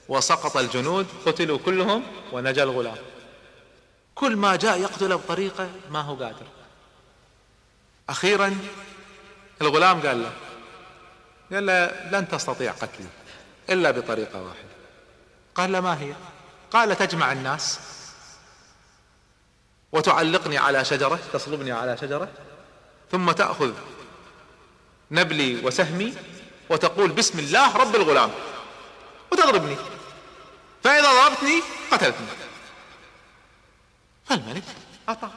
وسقط 0.09 0.56
الجنود 0.56 1.06
قتلوا 1.26 1.59
كلهم 1.59 2.02
ونجا 2.32 2.62
الغلام. 2.62 2.98
كل 4.14 4.36
ما 4.36 4.56
جاء 4.56 4.80
يقتله 4.80 5.16
بطريقة 5.16 5.70
ما 5.90 6.00
هو 6.00 6.14
قادر. 6.14 6.46
أخيرا 8.09 8.59
الغلام 9.62 10.00
قال 10.00 10.22
له 10.22 10.32
قال 11.52 11.66
له 11.66 12.09
لن 12.11 12.28
تستطيع 12.28 12.72
قتلي 12.72 13.06
إلا 13.70 13.90
بطريقة 13.90 14.42
واحدة. 14.42 14.68
قال 15.54 15.72
له 15.72 15.80
ما 15.80 16.00
هي؟ 16.00 16.12
قال 16.72 16.96
تجمع 16.96 17.32
الناس 17.32 17.78
وتعلقني 19.92 20.58
على 20.58 20.84
شجرة 20.84 21.18
تصلبني 21.32 21.72
على 21.72 21.96
شجرة 21.96 22.28
ثم 23.12 23.30
تأخذ 23.30 23.72
نبلي 25.10 25.64
وسهمي 25.66 26.14
وتقول 26.70 27.12
بسم 27.12 27.38
الله 27.38 27.76
رب 27.76 27.96
الغلام 27.96 28.30
وتضربني. 29.32 29.76
فإذا 30.84 31.12
ضربتني 31.12 31.62
قتلتني. 31.90 32.26
فالملك 34.26 34.64
أطاع. 35.08 35.30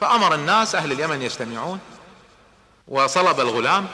فأمر 0.00 0.34
الناس 0.34 0.74
أهل 0.74 0.92
اليمن 0.92 1.22
يجتمعون 1.22 1.80
وصلب 2.88 3.40
الغلام 3.40 3.88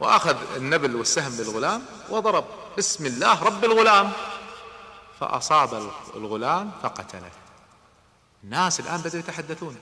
وأخذ 0.00 0.36
النبل 0.56 0.96
والسهم 0.96 1.36
للغلام 1.40 1.86
وضرب 2.10 2.44
بسم 2.78 3.06
الله 3.06 3.44
رب 3.44 3.64
الغلام. 3.64 4.12
فأصاب 5.20 5.90
الغلام 6.16 6.70
فقتله. 6.82 7.30
الناس 8.44 8.80
الآن 8.80 9.00
بدأوا 9.00 9.20
يتحدثون. 9.20 9.76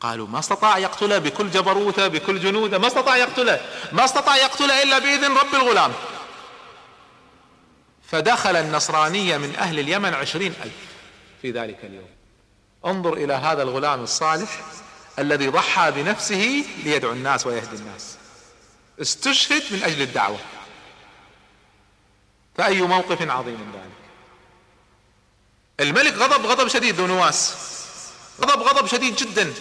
قالوا 0.00 0.26
ما 0.26 0.38
استطاع 0.38 0.78
يقتله 0.78 1.18
بكل 1.18 1.50
جبروته 1.50 2.08
بكل 2.08 2.40
جنوده 2.40 2.78
ما 2.78 2.86
استطاع 2.86 3.16
يقتله 3.16 3.60
ما 3.92 4.04
استطاع 4.04 4.36
يقتله 4.36 4.82
إلا 4.82 4.98
بإذن 4.98 5.36
رب 5.36 5.54
الغلام. 5.54 5.92
فدخل 8.08 8.56
النصرانية 8.56 9.36
من 9.36 9.56
أهل 9.56 9.78
اليمن 9.78 10.14
عشرين 10.14 10.54
ألف 10.64 10.74
في 11.42 11.50
ذلك 11.50 11.84
اليوم. 11.84 12.08
انظر 12.86 13.12
إلى 13.12 13.34
هذا 13.34 13.62
الغلام 13.62 14.02
الصالح 14.02 14.60
الذي 15.18 15.48
ضحى 15.48 15.90
بنفسه 15.90 16.64
ليدعو 16.84 17.12
الناس 17.12 17.46
ويهدي 17.46 17.76
الناس. 17.76 18.16
استشهد 19.00 19.62
من 19.70 19.82
أجل 19.82 20.02
الدعوة. 20.02 20.38
فأي 22.56 22.82
موقف 22.82 23.30
عظيم 23.30 23.72
ذلك؟ 23.74 23.97
الملك 25.80 26.14
غضب 26.14 26.46
غضب 26.46 26.68
شديد 26.68 26.94
ذو 26.94 27.06
نواس. 27.06 27.54
غضب 28.40 28.62
غضب 28.62 28.86
شديد 28.86 29.16
جدا. 29.16 29.54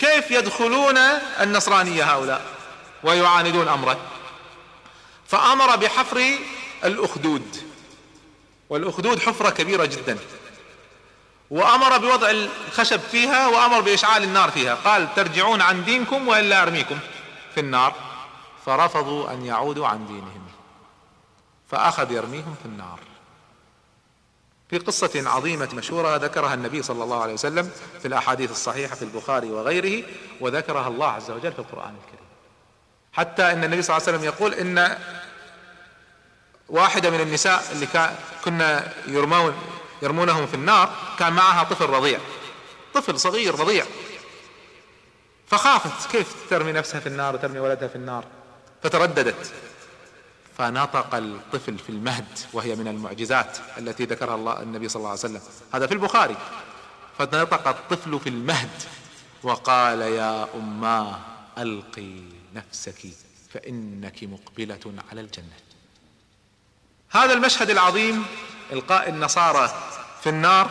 كيف 0.00 0.30
يدخلون 0.30 0.96
النصرانية 1.40 2.04
هؤلاء؟ 2.04 2.42
ويعاندون 3.02 3.68
أمره. 3.68 4.00
فأمر 5.26 5.76
بحفر 5.76 6.38
الأخدود. 6.84 7.56
والأخدود 8.70 9.18
حفرة 9.18 9.50
كبيرة 9.50 9.84
جدا. 9.84 10.18
وأمر 11.50 11.98
بوضع 11.98 12.30
الخشب 12.30 13.00
فيها 13.00 13.48
وأمر 13.48 13.80
بإشعال 13.80 14.22
النار 14.22 14.50
فيها. 14.50 14.74
قال 14.74 15.14
ترجعون 15.14 15.60
عن 15.60 15.84
دينكم 15.84 16.28
وإلا 16.28 16.62
أرميكم 16.62 16.98
في 17.54 17.60
النار. 17.60 17.94
فرفضوا 18.66 19.30
أن 19.30 19.46
يعودوا 19.46 19.86
عن 19.86 20.06
دينهم. 20.06 20.42
فأخذ 21.70 22.12
يرميهم 22.12 22.54
في 22.62 22.68
النار. 22.68 22.98
في 24.72 24.78
قصة 24.78 25.22
عظيمة 25.26 25.68
مشهورة 25.74 26.16
ذكرها 26.16 26.54
النبي 26.54 26.82
صلى 26.82 27.04
الله 27.04 27.22
عليه 27.22 27.32
وسلم 27.32 27.70
في 28.02 28.08
الأحاديث 28.08 28.50
الصحيحة 28.50 28.94
في 28.94 29.02
البخاري 29.02 29.50
وغيره 29.50 30.04
وذكرها 30.40 30.88
الله 30.88 31.06
عز 31.06 31.30
وجل 31.30 31.52
في 31.52 31.58
القرآن 31.58 31.94
الكريم. 32.04 32.26
حتى 33.12 33.42
أن 33.42 33.64
النبي 33.64 33.82
صلى 33.82 33.96
الله 33.96 34.08
عليه 34.08 34.18
وسلم 34.18 34.28
يقول 34.28 34.54
إن 34.54 34.98
واحدة 36.68 37.10
من 37.10 37.20
النساء 37.20 37.64
اللي 37.72 37.86
كنا 38.44 38.92
يرمون 39.06 39.54
يرمونهم 40.02 40.46
في 40.46 40.54
النار 40.54 40.90
كان 41.18 41.32
معها 41.32 41.64
طفل 41.64 41.86
رضيع. 41.86 42.18
طفل 42.94 43.20
صغير 43.20 43.60
رضيع. 43.60 43.84
فخافت 45.46 46.10
كيف 46.12 46.34
ترمي 46.50 46.72
نفسها 46.72 47.00
في 47.00 47.06
النار 47.06 47.34
وترمي 47.34 47.58
ولدها 47.58 47.88
في 47.88 47.96
النار؟ 47.96 48.24
فترددت. 48.82 49.52
فنطق 50.62 51.14
الطفل 51.14 51.78
في 51.78 51.88
المهد 51.88 52.38
وهي 52.52 52.74
من 52.74 52.88
المعجزات 52.88 53.58
التي 53.78 54.04
ذكرها 54.04 54.34
الله 54.34 54.62
النبي 54.62 54.88
صلى 54.88 55.00
الله 55.00 55.10
عليه 55.10 55.20
وسلم. 55.20 55.40
هذا 55.74 55.86
في 55.86 55.94
البخاري. 55.94 56.36
فنطق 57.18 57.68
الطفل 57.68 58.20
في 58.20 58.28
المهد 58.28 58.82
وقال 59.42 60.00
يا 60.00 60.48
اماه 60.54 61.18
ألقي 61.58 62.22
نفسك 62.54 63.06
فإنك 63.54 64.24
مقبلة 64.24 65.02
على 65.10 65.20
الجنة. 65.20 65.56
هذا 67.10 67.32
المشهد 67.32 67.70
العظيم 67.70 68.24
إلقاء 68.72 69.08
النصارى 69.08 69.74
في 70.22 70.28
النار 70.28 70.70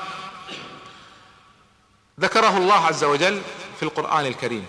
ذكره 2.19 2.57
الله 2.57 2.85
عز 2.85 3.03
وجل 3.03 3.41
في 3.77 3.83
القرآن 3.83 4.25
الكريم. 4.25 4.65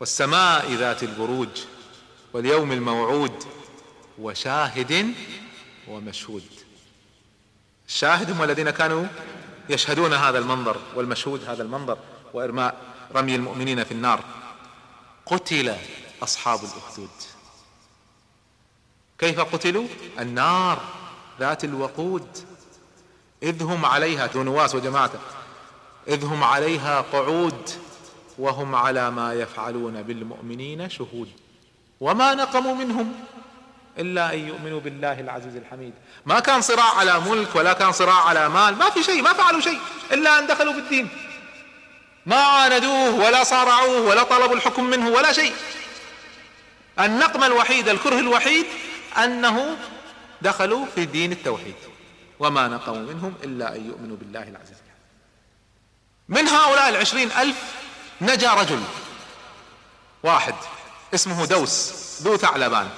والسماء 0.00 0.72
ذات 0.72 1.02
البروج 1.02 1.64
واليوم 2.32 2.72
الموعود 2.72 3.61
وشاهد 4.18 5.14
ومشهود. 5.88 6.44
الشاهد 7.88 8.30
هم 8.30 8.42
الذين 8.42 8.70
كانوا 8.70 9.06
يشهدون 9.68 10.12
هذا 10.12 10.38
المنظر 10.38 10.76
والمشهود 10.94 11.44
هذا 11.44 11.62
المنظر 11.62 11.98
وإرماء 12.34 12.74
رمي 13.14 13.34
المؤمنين 13.34 13.84
في 13.84 13.92
النار. 13.92 14.24
قتل 15.26 15.76
أصحاب 16.22 16.58
الأخدود. 16.58 17.10
كيف 19.18 19.40
قتلوا؟ 19.40 19.86
النار 20.18 20.80
ذات 21.40 21.64
الوقود. 21.64 22.26
إذ 23.42 23.62
هم 23.62 23.84
عليها 23.84 24.26
ذو 24.26 24.42
نواس 24.42 24.74
وجماعته 24.74 25.18
إذ 26.08 26.24
هم 26.24 26.44
عليها 26.44 27.00
قعود 27.00 27.70
وهم 28.38 28.74
على 28.74 29.10
ما 29.10 29.34
يفعلون 29.34 30.02
بالمؤمنين 30.02 30.90
شهود. 30.90 31.28
وما 32.00 32.34
نقموا 32.34 32.74
منهم. 32.74 33.14
إلا 33.98 34.34
أن 34.34 34.38
يؤمنوا 34.38 34.80
بالله 34.80 35.20
العزيز 35.20 35.56
الحميد. 35.56 35.92
ما 36.26 36.40
كان 36.40 36.60
صراع 36.60 36.98
على 36.98 37.20
ملك 37.20 37.56
ولا 37.56 37.72
كان 37.72 37.92
صراع 37.92 38.28
على 38.28 38.48
مال 38.48 38.76
ما 38.76 38.90
في 38.90 39.02
شيء 39.02 39.22
ما 39.22 39.32
فعلوا 39.32 39.60
شيء 39.60 39.78
إلا 40.12 40.38
أن 40.38 40.46
دخلوا 40.46 40.72
بالدين 40.72 41.08
ما 42.26 42.36
عاندوه 42.36 43.14
ولا 43.14 43.44
صارعوه 43.44 44.00
ولا 44.00 44.22
طلبوا 44.22 44.56
الحكم 44.56 44.84
منه 44.84 45.08
ولا 45.08 45.32
شيء. 45.32 45.52
النقمة 47.00 47.46
الوحيد 47.46 47.88
الكره 47.88 48.18
الوحيد 48.18 48.66
أنه 49.24 49.76
دخلوا 50.42 50.86
في 50.94 51.04
دين 51.04 51.32
التوحيد. 51.32 51.74
وما 52.38 52.68
نقموا 52.68 53.12
منهم 53.12 53.34
إلا 53.44 53.76
أن 53.76 53.86
يؤمنوا 53.86 54.16
بالله 54.16 54.42
العزيز 54.42 54.76
من 56.28 56.48
هؤلاء 56.48 56.88
العشرين 56.88 57.32
ألف 57.32 57.56
نجا 58.20 58.54
رجل 58.54 58.82
واحد 60.22 60.54
اسمه 61.14 61.46
دوس 61.46 61.92
ذو 62.22 62.36
ثعلبان. 62.36 62.88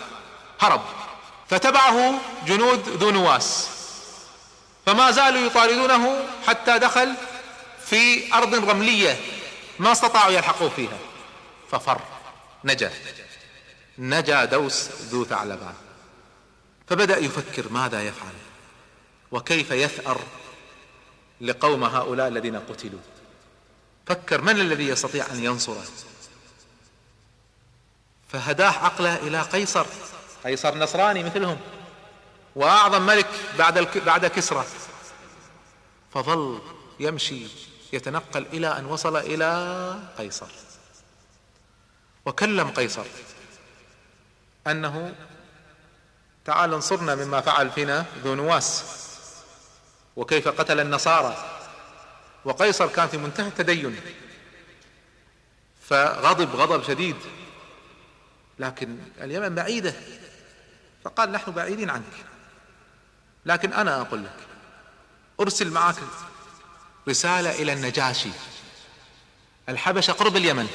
هرب 0.66 0.82
فتبعه 1.48 2.20
جنود 2.46 2.88
ذو 2.88 3.10
نواس 3.10 3.68
فما 4.86 5.10
زالوا 5.10 5.46
يطاردونه 5.46 6.26
حتى 6.46 6.78
دخل 6.78 7.14
في 7.86 8.34
أرض 8.34 8.54
رملية 8.54 9.20
ما 9.78 9.92
استطاعوا 9.92 10.32
يلحقوه 10.32 10.68
فيها 10.68 10.98
ففر 11.70 12.00
نجا 12.64 12.92
نجا 13.98 14.44
دوس 14.44 14.88
ذو 14.88 15.24
ثعلبان. 15.24 15.74
فبدأ 16.88 17.18
يفكر 17.18 17.68
ماذا 17.72 18.02
يفعل 18.02 18.32
وكيف 19.32 19.70
يثأر 19.70 20.20
لقوم 21.40 21.84
هؤلاء 21.84 22.28
الذين 22.28 22.56
قتلوا. 22.56 23.00
فكر 24.06 24.40
من 24.40 24.60
الذي 24.60 24.88
يستطيع 24.88 25.26
أن 25.26 25.44
ينصره؟ 25.44 25.84
فهداه 28.28 28.70
عقله 28.70 29.16
إلى 29.16 29.42
قيصر. 29.42 29.86
قيصر 30.44 30.78
نصراني 30.78 31.24
مثلهم 31.24 31.58
وأعظم 32.56 33.06
ملك 33.06 33.28
بعد 33.58 33.78
بعد 34.06 34.26
كسرى. 34.26 34.64
فظل 36.14 36.60
يمشي 37.00 37.46
يتنقل 37.92 38.46
إلى 38.52 38.78
أن 38.78 38.86
وصل 38.86 39.16
إلى 39.16 39.98
قيصر. 40.18 40.46
وكلم 42.24 42.70
قيصر 42.70 43.04
أنه 44.66 45.14
تعال 46.44 46.74
انصرنا 46.74 47.14
مما 47.14 47.40
فعل 47.40 47.70
فينا 47.70 48.04
ذو 48.24 48.34
نواس 48.34 48.84
وكيف 50.16 50.48
قتل 50.48 50.80
النصارى. 50.80 51.60
وقيصر 52.44 52.86
كان 52.86 53.08
في 53.08 53.16
منتهى 53.16 53.48
التدين 53.48 54.00
فغضب 55.82 56.56
غضب 56.56 56.82
شديد. 56.82 57.16
لكن 58.58 58.98
اليمن 59.20 59.54
بعيدة. 59.54 59.94
فقال 61.04 61.32
نحن 61.32 61.52
بعيدين 61.52 61.90
عنك. 61.90 62.24
لكن 63.46 63.72
أنا 63.72 64.00
أقول 64.00 64.24
لك 64.24 64.36
أرسل 65.40 65.70
معك 65.70 65.96
رسالة 67.08 67.50
إلى 67.50 67.72
النجاشي. 67.72 68.30
الحبشة 69.68 70.12
قرب 70.12 70.36
اليمن 70.36 70.68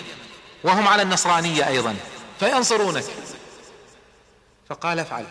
وهم 0.63 0.87
على 0.87 1.01
النصرانية 1.01 1.67
أيضا 1.67 1.95
فينصرونك. 2.39 3.05
فقال 4.69 4.99
افعل. 4.99 5.25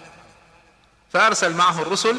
فأرسل 1.13 1.55
معه 1.55 1.83
الرسل 1.83 2.17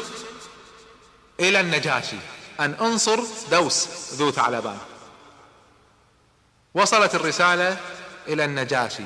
إلى 1.40 1.60
النجاشي. 1.60 2.16
أن 2.60 2.74
انصر 2.74 3.20
دوس 3.50 3.88
ذو 4.14 4.30
ثعلبان. 4.30 4.78
وصلت 6.74 7.14
الرسالة 7.14 7.78
إلى 8.28 8.44
النجاشي 8.44 9.04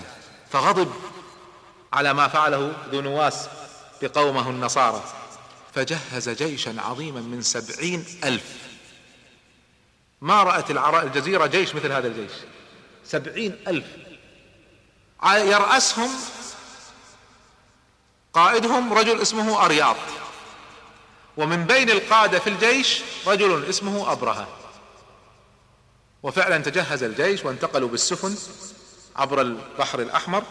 فغضب 0.51 0.93
على 1.93 2.13
ما 2.13 2.29
فعله 2.29 2.73
ذو 2.91 3.01
نواس. 3.01 3.49
بقومه 4.03 4.51
النصارى. 4.51 5.05
فجهز 5.75 6.29
جيشا 6.29 6.81
عظيما 6.81 7.21
من 7.21 7.43
سبعين 7.43 8.05
ألف. 8.25 8.45
ما 10.21 10.43
رأت 10.43 10.71
الجزيرة 11.05 11.47
جيش 11.47 11.75
مثل 11.75 11.93
هذا 11.93 12.09
الجيش؟ 12.09 12.33
سبعين 13.05 13.57
ألف. 13.69 13.87
يرأسهم 15.25 16.11
قائدهم 18.33 18.93
رجل 18.93 19.21
اسمه 19.21 19.65
أرياط 19.65 19.97
ومن 21.37 21.65
بين 21.65 21.91
القادة 21.91 22.39
في 22.39 22.51
الجيش 22.51 23.03
رجل 23.27 23.65
اسمه 23.65 24.13
أبرهة. 24.13 24.49
وفعلا 26.23 26.59
تجهز 26.59 27.03
الجيش 27.03 27.45
وانتقلوا 27.45 27.89
بالسفن 27.89 28.37
عبر 29.17 29.41
البحر 29.41 30.01
الأحمر 30.01 30.45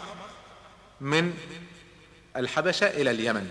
من 1.00 1.34
الحبشة 2.36 2.86
إلى 2.86 3.10
اليمن. 3.10 3.50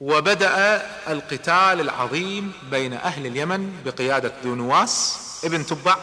وبدأ 0.00 0.86
القتال 1.08 1.80
العظيم 1.80 2.52
بين 2.70 2.92
أهل 2.92 3.26
اليمن 3.26 3.82
بقيادة 3.84 4.32
ذو 4.44 4.54
نواس 4.54 5.20
ابن 5.44 5.66
تبع 5.66 5.96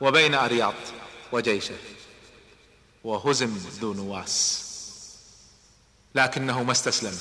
وبين 0.00 0.34
أرياط 0.34 0.74
وجيشه. 1.32 1.74
وهزم 3.04 3.58
ذو 3.80 3.94
نواس 3.94 4.64
لكنه 6.14 6.62
ما 6.62 6.72
استسلم. 6.72 7.18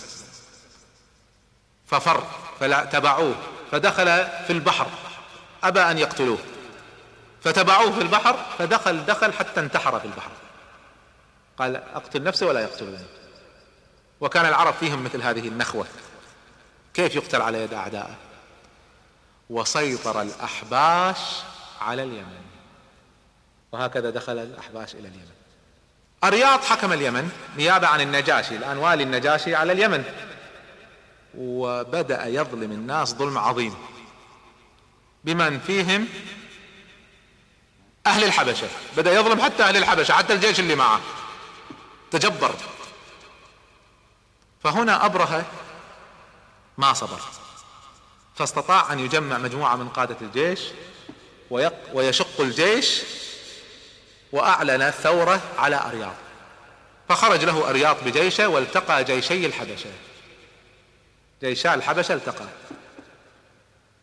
ففر 1.87 2.27
فلا 2.59 2.85
تبعوه. 2.85 3.35
فدخل 3.71 4.05
في 4.47 4.49
البحر. 4.49 4.87
أبى 5.63 5.79
أن 5.79 5.97
يقتلوه. 5.97 6.37
فتبعوه 7.43 7.91
في 7.91 8.01
البحر 8.01 8.45
فدخل 8.57 9.05
دخل 9.05 9.33
حتى 9.33 9.59
انتحر 9.59 9.99
في 9.99 10.05
البحر. 10.05 10.31
قال 11.57 11.75
أقتل 11.75 12.23
نفسي 12.23 12.45
ولا 12.45 12.59
يقتلني؟ 12.59 13.22
وكان 14.23 14.45
العرب 14.45 14.73
فيهم 14.73 15.03
مثل 15.03 15.21
هذه 15.21 15.47
النخوة. 15.47 15.85
كيف 16.93 17.15
يقتل 17.15 17.41
على 17.41 17.63
يد 17.63 17.73
أعدائه؟ 17.73 18.15
وسيطر 19.49 20.21
الأحباش 20.21 21.17
على 21.81 22.03
اليمن. 22.03 22.41
وهكذا 23.71 24.09
دخل 24.09 24.37
الأحباش 24.37 24.93
إلى 24.93 25.07
اليمن. 25.07 25.31
أرياض 26.23 26.63
حكم 26.63 26.93
اليمن 26.93 27.31
نيابة 27.57 27.87
عن 27.87 28.01
النجاشي. 28.01 28.55
الآن 28.55 28.77
والي 28.77 29.03
النجاشي 29.03 29.55
على 29.55 29.71
اليمن. 29.71 30.03
وبدأ 31.37 32.25
يظلم 32.25 32.71
الناس 32.71 33.13
ظلم 33.15 33.37
عظيم. 33.37 33.75
بمن 35.23 35.59
فيهم؟ 35.59 36.07
أهل 38.07 38.23
الحبشة. 38.23 38.67
بدأ 38.97 39.13
يظلم 39.13 39.41
حتى 39.41 39.63
أهل 39.63 39.77
الحبشة 39.77 40.11
حتى 40.11 40.33
الجيش 40.33 40.59
اللي 40.59 40.75
معه. 40.75 41.01
تجبر. 42.11 42.55
فهنا 44.63 45.05
أبرهة 45.05 45.45
ما 46.77 46.93
صبر 46.93 47.19
فاستطاع 48.35 48.93
أن 48.93 48.99
يجمع 48.99 49.37
مجموعة 49.37 49.75
من 49.75 49.89
قادة 49.89 50.17
الجيش 50.21 50.59
ويشق 51.93 52.41
الجيش 52.41 53.01
وأعلن 54.31 54.81
الثورة 54.81 55.41
على 55.57 55.75
أرياض. 55.75 56.13
فخرج 57.09 57.45
له 57.45 57.69
أرياض 57.69 57.97
بجيشه 58.05 58.47
والتقى 58.47 59.03
جيشي 59.03 59.45
الحبشة. 59.45 59.91
جيشا 61.41 61.73
الحبشة 61.73 62.13
التقى. 62.13 62.45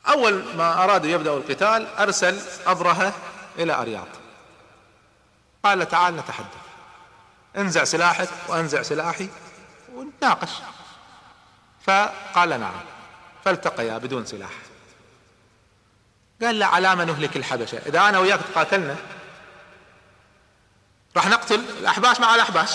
أول 0.09 0.57
ما 0.57 0.85
أرادوا 0.85 1.11
يبدأوا 1.11 1.39
القتال 1.39 1.87
أرسل 1.87 2.41
أبرهة 2.67 3.15
إلى 3.59 3.73
أرياض. 3.73 4.07
قال 5.65 5.89
تعال 5.89 6.17
نتحدث. 6.17 6.47
انزع 7.57 7.85
سلاحك 7.85 8.29
وأنزع 8.49 8.83
سلاحي 8.83 9.29
ونتناقش 10.01 10.51
فقال 11.87 12.49
نعم. 12.61 12.81
فالتقيا 13.45 13.99
بدون 13.99 14.27
سلاح. 14.27 14.51
قال 16.43 16.59
لا 16.59 16.67
علامة 16.67 17.05
نهلك 17.05 17.37
الحبشة. 17.37 17.79
إذا 17.79 18.09
أنا 18.09 18.19
وياك 18.19 18.41
تقاتلنا 18.55 18.97
راح 21.17 21.27
نقتل 21.29 21.65
الأحباش 21.81 22.21
مع 22.21 22.35
الأحباش. 22.35 22.71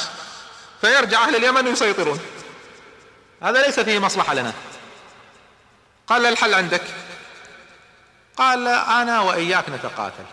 فيرجع 0.82 1.24
أهل 1.24 1.36
اليمن 1.36 1.68
ويسيطرون. 1.68 2.20
هذا 3.42 3.66
ليس 3.66 3.80
فيه 3.80 4.00
مصلحة 4.00 4.34
لنا. 4.34 4.54
قال 6.08 6.22
لا 6.22 6.30
الحل 6.30 6.54
عندك. 6.54 6.84
قال 8.38 8.68
أنا 8.68 9.22
وإياك 9.22 9.70
نتقاتل. 9.70 10.26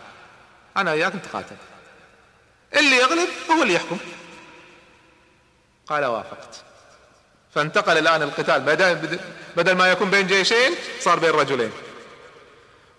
أنا 0.77 0.91
وإياك 0.91 1.15
نتقاتل. 1.15 1.57
اللي 2.75 2.97
يغلب 2.97 3.29
هو 3.51 3.63
اللي 3.63 3.75
يحكم. 3.75 3.99
قال 5.87 6.05
وافقت. 6.05 6.72
فانتقل 7.55 7.99
الآن 7.99 8.23
القتال. 8.23 8.61
بدل, 8.61 9.19
بدل 9.57 9.73
ما 9.73 9.91
يكون 9.91 10.11
بين 10.11 10.27
جيشين 10.27 10.75
صار 11.01 11.19
بين 11.19 11.31
رجلين. 11.31 11.73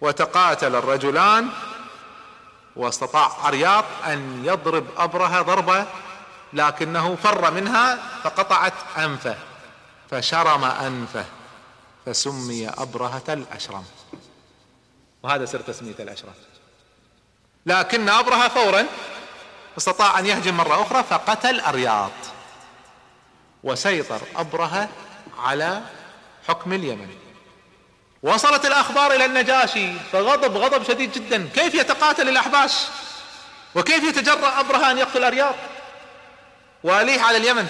وتقاتل 0.02 0.76
الرجلان 0.76 1.50
واستطاع 2.76 3.32
عرياط 3.44 3.86
أن 4.06 4.46
يضرب 4.46 4.86
أبرهة 4.98 5.42
ضربة 5.42 5.86
لكنه 6.54 7.16
فر 7.16 7.52
منها 7.52 8.00
فقطعت 8.24 8.74
أنفه 8.98 9.36
فشرم 10.12 10.64
أنفه 10.64 11.26
فسمي 12.06 12.70
أبرهة 12.70 13.24
الأشرم. 13.30 13.86
وهذا 15.24 15.46
سر 15.46 15.60
تسمية 15.60 15.96
الأشرم. 16.00 16.34
لكن 17.66 18.10
أبرهة 18.10 18.48
فورا 18.48 18.86
استطاع 19.78 20.20
أن 20.20 20.26
يهجم 20.26 20.58
مرة 20.58 20.82
أخرى 20.82 21.04
فقتل 21.04 21.60
أرياط. 21.60 22.12
وسيطر 23.64 24.22
أبرهة 24.36 24.90
على 25.40 25.82
حكم 26.48 26.74
اليمن. 26.74 27.16
وصلت 28.24 28.66
الأخبار 28.66 29.14
إلى 29.14 29.26
النجاشي 29.26 29.94
فغضب 30.12 30.58
غضب 30.58 30.88
شديد 30.88 31.12
جدا. 31.12 31.50
كيف 31.56 31.76
يتقاتل 31.76 32.30
الأحباش؟ 32.30 32.74
وكيف 33.76 34.04
يتجرأ 34.04 34.60
أبرهة 34.60 34.92
أن 34.92 34.98
يقتل 34.98 35.24
أرياض؟ 35.24 35.56
واليه 36.84 37.22
على 37.22 37.38
اليمن. 37.38 37.68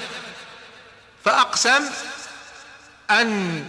فأقسم 1.26 1.90
أن 3.12 3.68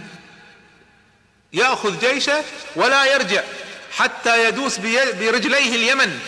يأخذ 1.53 1.99
جيشه 1.99 2.43
ولا 2.75 3.05
يرجع 3.05 3.43
حتى 3.97 4.47
يدوس 4.47 4.77
برجليه 4.77 5.75
اليمن. 5.75 6.19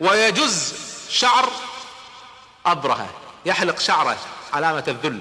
ويجز 0.00 0.74
شعر 1.10 1.52
أبرهة. 2.66 3.10
يحلق 3.46 3.78
شعره. 3.78 4.18
علامة 4.54 4.84
الذل. 4.88 5.18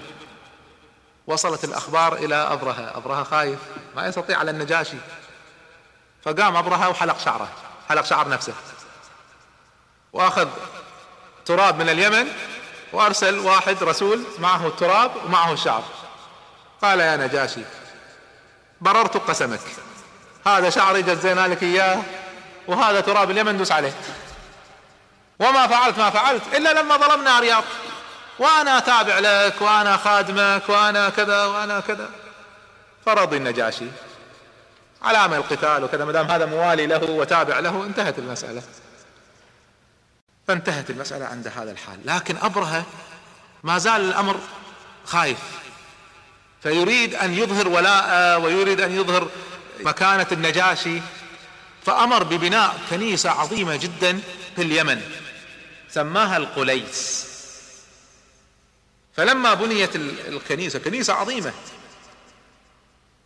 وصلت 1.27 1.63
الأخبار 1.63 2.13
إلى 2.13 2.35
أبرهة. 2.35 2.97
أبرهة 2.97 3.23
خايف. 3.23 3.59
ما 3.95 4.07
يستطيع 4.07 4.39
على 4.39 4.51
النجاشي. 4.51 4.97
فقام 6.25 6.55
أبرهة 6.55 6.89
وحلق 6.89 7.19
شعره. 7.19 7.47
حلق 7.89 8.05
شعر 8.05 8.29
نفسه. 8.29 8.53
وأخذ 10.13 10.47
تراب 11.45 11.79
من 11.79 11.89
اليمن 11.89 12.27
وأرسل 12.93 13.39
واحد 13.39 13.83
رسول 13.83 14.23
معه 14.39 14.67
التراب 14.67 15.11
ومعه 15.25 15.53
الشعر. 15.53 15.83
قال 16.81 16.99
يا 16.99 17.17
نجاشي 17.17 17.61
بررت 18.81 19.17
قسمك. 19.17 19.59
هذا 20.47 20.69
شعري 20.69 21.01
جزينا 21.01 21.47
لك 21.47 21.63
إياه 21.63 22.01
وهذا 22.67 23.01
تراب 23.01 23.31
اليمن 23.31 23.57
دوس 23.57 23.71
عليه. 23.71 23.93
وما 25.39 25.67
فعلت 25.67 25.97
ما 25.97 26.09
فعلت 26.09 26.43
إلا 26.53 26.81
لما 26.81 26.97
ظلمنا 26.97 27.39
رياض. 27.39 27.63
وأنا 28.43 28.79
تابع 28.79 29.19
لك 29.19 29.61
وأنا 29.61 29.97
خادمك 29.97 30.69
وأنا 30.69 31.09
كذا 31.09 31.45
وأنا 31.45 31.79
كذا. 31.79 32.09
فرضي 33.05 33.37
النجاشي 33.37 33.85
علامة 35.01 35.37
القتال 35.37 35.83
وكذا 35.83 36.05
ما 36.05 36.11
دام 36.11 36.31
هذا 36.31 36.45
موالي 36.45 36.85
له 36.85 37.03
وتابع 37.03 37.59
له 37.59 37.83
انتهت 37.83 38.19
المسألة. 38.19 38.61
فانتهت 40.47 40.89
المسألة 40.89 41.25
عند 41.25 41.47
هذا 41.47 41.71
الحال. 41.71 41.99
لكن 42.05 42.37
أبرهة 42.37 42.85
ما 43.63 43.77
زال 43.77 44.01
الأمر 44.01 44.39
خايف. 45.05 45.39
فيريد 46.63 47.15
أن 47.15 47.33
يظهر 47.33 47.67
ولاء 47.67 48.39
ويريد 48.41 48.81
أن 48.81 48.91
يظهر 48.95 49.27
مكانة 49.79 50.27
النجاشي. 50.31 51.01
فأمر 51.85 52.23
ببناء 52.23 52.75
كنيسة 52.89 53.29
عظيمة 53.29 53.75
جدا 53.75 54.21
في 54.55 54.61
اليمن. 54.61 55.01
سماها 55.89 56.37
القليس. 56.37 57.32
فلما 59.15 59.53
بنيت 59.53 59.95
الكنيسة 59.95 60.79
كنيسة 60.79 61.13
عظيمة. 61.13 61.53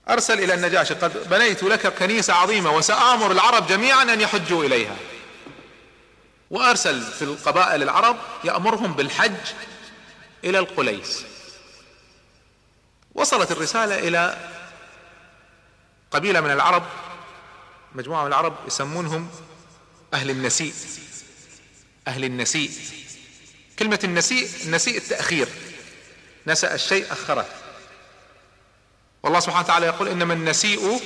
أرسل 0.09 0.39
إلى 0.39 0.53
النجاشي 0.53 0.93
قد 0.93 1.29
بنيت 1.29 1.63
لك 1.63 1.87
كنيسة 1.87 2.33
عظيمة 2.33 2.71
وسآمر 2.71 3.31
العرب 3.31 3.67
جميعا 3.67 4.03
أن 4.03 4.21
يحجوا 4.21 4.63
إليها. 4.63 4.95
وأرسل 6.51 7.01
في 7.01 7.21
القبائل 7.21 7.83
العرب 7.83 8.17
يأمرهم 8.43 8.93
بالحج 8.93 9.35
إلى 10.43 10.59
القليس. 10.59 11.23
وصلت 13.15 13.51
الرسالة 13.51 13.99
إلى 13.99 14.51
قبيلة 16.11 16.41
من 16.41 16.51
العرب 16.51 16.83
مجموعة 17.95 18.21
من 18.21 18.27
العرب 18.27 18.55
يسمونهم 18.67 19.29
أهل 20.13 20.29
النسيء 20.29 20.73
أهل 22.07 22.23
النسيء. 22.25 22.71
كلمة 23.79 23.99
النسيء 24.03 24.49
النسيء 24.65 24.97
التأخير. 24.97 25.47
نسأ 26.47 26.73
الشيء 26.73 27.11
أخره 27.11 27.45
والله 29.23 29.39
سبحانه 29.39 29.63
وتعالى 29.63 29.85
يقول 29.85 30.07
إنما 30.07 30.33
النسيء 30.33 31.01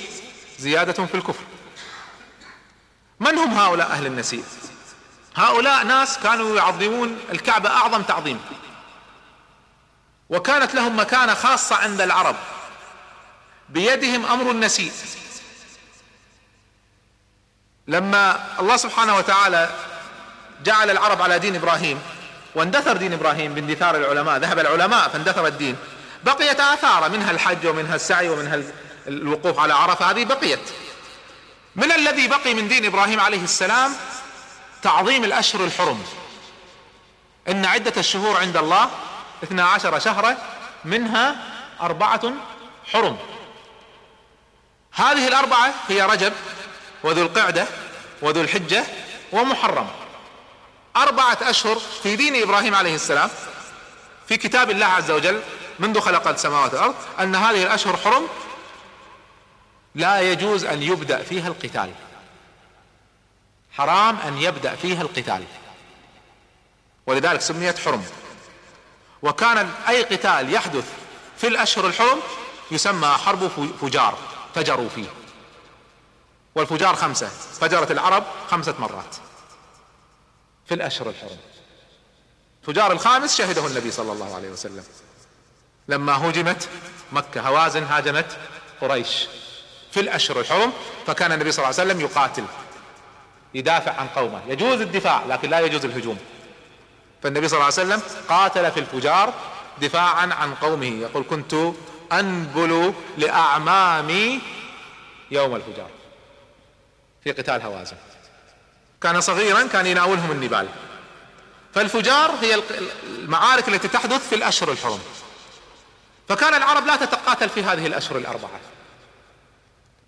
زيادة 0.58 1.06
في 1.06 1.14
الكفر. 1.14 1.44
من 3.20 3.38
هم 3.38 3.54
هؤلاء 3.54 3.90
أهل 3.90 4.06
النسيء؟ 4.06 4.44
هؤلاء 5.36 5.84
ناس 5.84 6.18
كانوا 6.18 6.56
يعظمون 6.56 7.18
الكعبة 7.32 7.70
أعظم 7.70 8.02
تعظيم. 8.02 8.40
وكانت 10.30 10.74
لهم 10.74 10.98
مكانة 10.98 11.34
خاصة 11.34 11.76
عند 11.76 12.00
العرب. 12.00 12.36
بيدهم 13.68 14.26
أمر 14.26 14.50
النسيء. 14.50 14.92
لما 17.88 18.46
الله 18.60 18.76
سبحانه 18.76 19.16
وتعالى 19.16 19.70
جعل 20.64 20.90
العرب 20.90 21.22
على 21.22 21.38
دين 21.38 21.54
إبراهيم 21.54 22.02
واندثر 22.54 22.96
دين 22.96 23.12
إبراهيم 23.12 23.54
باندثار 23.54 23.96
العلماء 23.96 24.38
ذهب 24.38 24.58
العلماء 24.58 25.08
فاندثر 25.08 25.46
الدين. 25.46 25.76
بقيت 26.24 26.60
اثار 26.60 27.10
منها 27.10 27.30
الحج 27.30 27.66
ومنها 27.66 27.94
السعي 27.94 28.28
ومنها 28.28 28.60
الوقوف 29.08 29.58
على 29.58 29.74
عرفة 29.74 30.10
هذه 30.10 30.24
بقيت. 30.24 30.60
من 31.76 31.92
الذي 31.92 32.28
بقي 32.28 32.54
من 32.54 32.68
دين 32.68 32.84
إبراهيم 32.84 33.20
عليه 33.20 33.44
السلام؟ 33.44 33.92
تعظيم 34.82 35.24
الأشهر 35.24 35.64
الحرم. 35.64 36.04
إن 37.48 37.64
عدة 37.64 37.92
الشهور 37.96 38.36
عند 38.36 38.56
الله 38.56 38.90
اثنا 39.44 39.64
عشر 39.64 39.98
شهرا 39.98 40.36
منها 40.84 41.36
أربعة 41.80 42.32
حرم. 42.92 43.16
هذه 44.92 45.28
الأربعة 45.28 45.74
هي 45.88 46.02
رجب 46.02 46.32
وذو 47.02 47.22
القعدة 47.22 47.66
وذو 48.22 48.40
الحجة 48.40 48.84
ومحرم. 49.32 49.88
أربعة 50.96 51.38
أشهر 51.42 51.78
في 52.02 52.16
دين 52.16 52.42
إبراهيم 52.42 52.74
عليه 52.74 52.94
السلام 52.94 53.30
في 54.28 54.36
كتاب 54.36 54.70
الله 54.70 54.86
عز 54.86 55.10
وجل 55.10 55.42
منذ 55.78 56.00
خلق 56.00 56.28
السماوات 56.28 56.74
والأرض 56.74 56.94
أن 57.20 57.34
هذه 57.34 57.62
الأشهر 57.62 57.96
حرم 57.96 58.28
لا 59.94 60.20
يجوز 60.20 60.64
أن 60.64 60.82
يبدأ 60.82 61.22
فيها 61.22 61.48
القتال. 61.48 61.92
حرام 63.72 64.16
أن 64.16 64.38
يبدأ 64.38 64.74
فيها 64.74 65.02
القتال. 65.02 65.44
ولذلك 67.06 67.40
سميت 67.40 67.78
حرم. 67.78 68.04
وكان 69.22 69.70
أي 69.88 70.02
قتال 70.02 70.54
يحدث 70.54 70.84
في 71.38 71.46
الأشهر 71.46 71.86
الحرم 71.86 72.20
يسمى 72.70 73.08
حرب 73.08 73.50
فجار 73.80 74.18
فجروا 74.54 74.88
فيه. 74.88 75.08
والفجار 76.54 76.96
خمسة 76.96 77.28
فجرت 77.60 77.90
العرب 77.90 78.24
خمسة 78.50 78.74
مرات. 78.78 79.16
في 80.66 80.74
الأشهر 80.74 81.08
الحرم. 81.08 81.36
فجار 82.62 82.92
الخامس 82.92 83.36
شهده 83.36 83.66
النبي 83.66 83.90
صلى 83.90 84.12
الله 84.12 84.34
عليه 84.34 84.50
وسلم. 84.50 84.84
لما 85.88 86.28
هجمت 86.28 86.68
مكة 87.12 87.40
هوازن 87.40 87.82
هاجمت 87.82 88.36
قريش 88.80 89.26
في 89.92 90.00
الأشهر 90.00 90.40
الحرم 90.40 90.72
فكان 91.06 91.32
النبي 91.32 91.52
صلى 91.52 91.64
الله 91.64 91.80
عليه 91.80 91.90
وسلم 91.90 92.00
يقاتل 92.00 92.44
يدافع 93.54 93.92
عن 93.92 94.08
قومه. 94.08 94.42
يجوز 94.48 94.80
الدفاع 94.80 95.24
لكن 95.28 95.50
لا 95.50 95.60
يجوز 95.60 95.84
الهجوم. 95.84 96.18
فالنبي 97.22 97.48
صلى 97.48 97.56
الله 97.56 97.64
عليه 97.78 97.94
وسلم 97.94 98.02
قاتل 98.28 98.72
في 98.72 98.80
الفجار 98.80 99.34
دفاعا 99.80 100.26
عن 100.34 100.54
قومه 100.54 100.86
يقول 100.86 101.24
كنت 101.30 101.54
أنبل 102.12 102.94
لأعمامي 103.18 104.40
يوم 105.30 105.56
الفجار. 105.56 105.90
في 107.24 107.32
قتال 107.32 107.62
هوازن. 107.62 107.96
كان 109.02 109.20
صغيرا 109.20 109.66
كان 109.66 109.86
يناولهم 109.86 110.30
النبال. 110.30 110.68
فالفجار 111.74 112.30
هي 112.40 112.62
المعارك 113.04 113.68
التي 113.68 113.88
تحدث 113.88 114.28
في 114.28 114.34
الأشهر 114.34 114.72
الحرم. 114.72 115.00
فكان 116.28 116.54
العرب 116.54 116.86
لا 116.86 116.96
تتقاتل 116.96 117.48
في 117.48 117.62
هذه 117.62 117.86
الأشهر 117.86 118.18
الأربعة. 118.18 118.60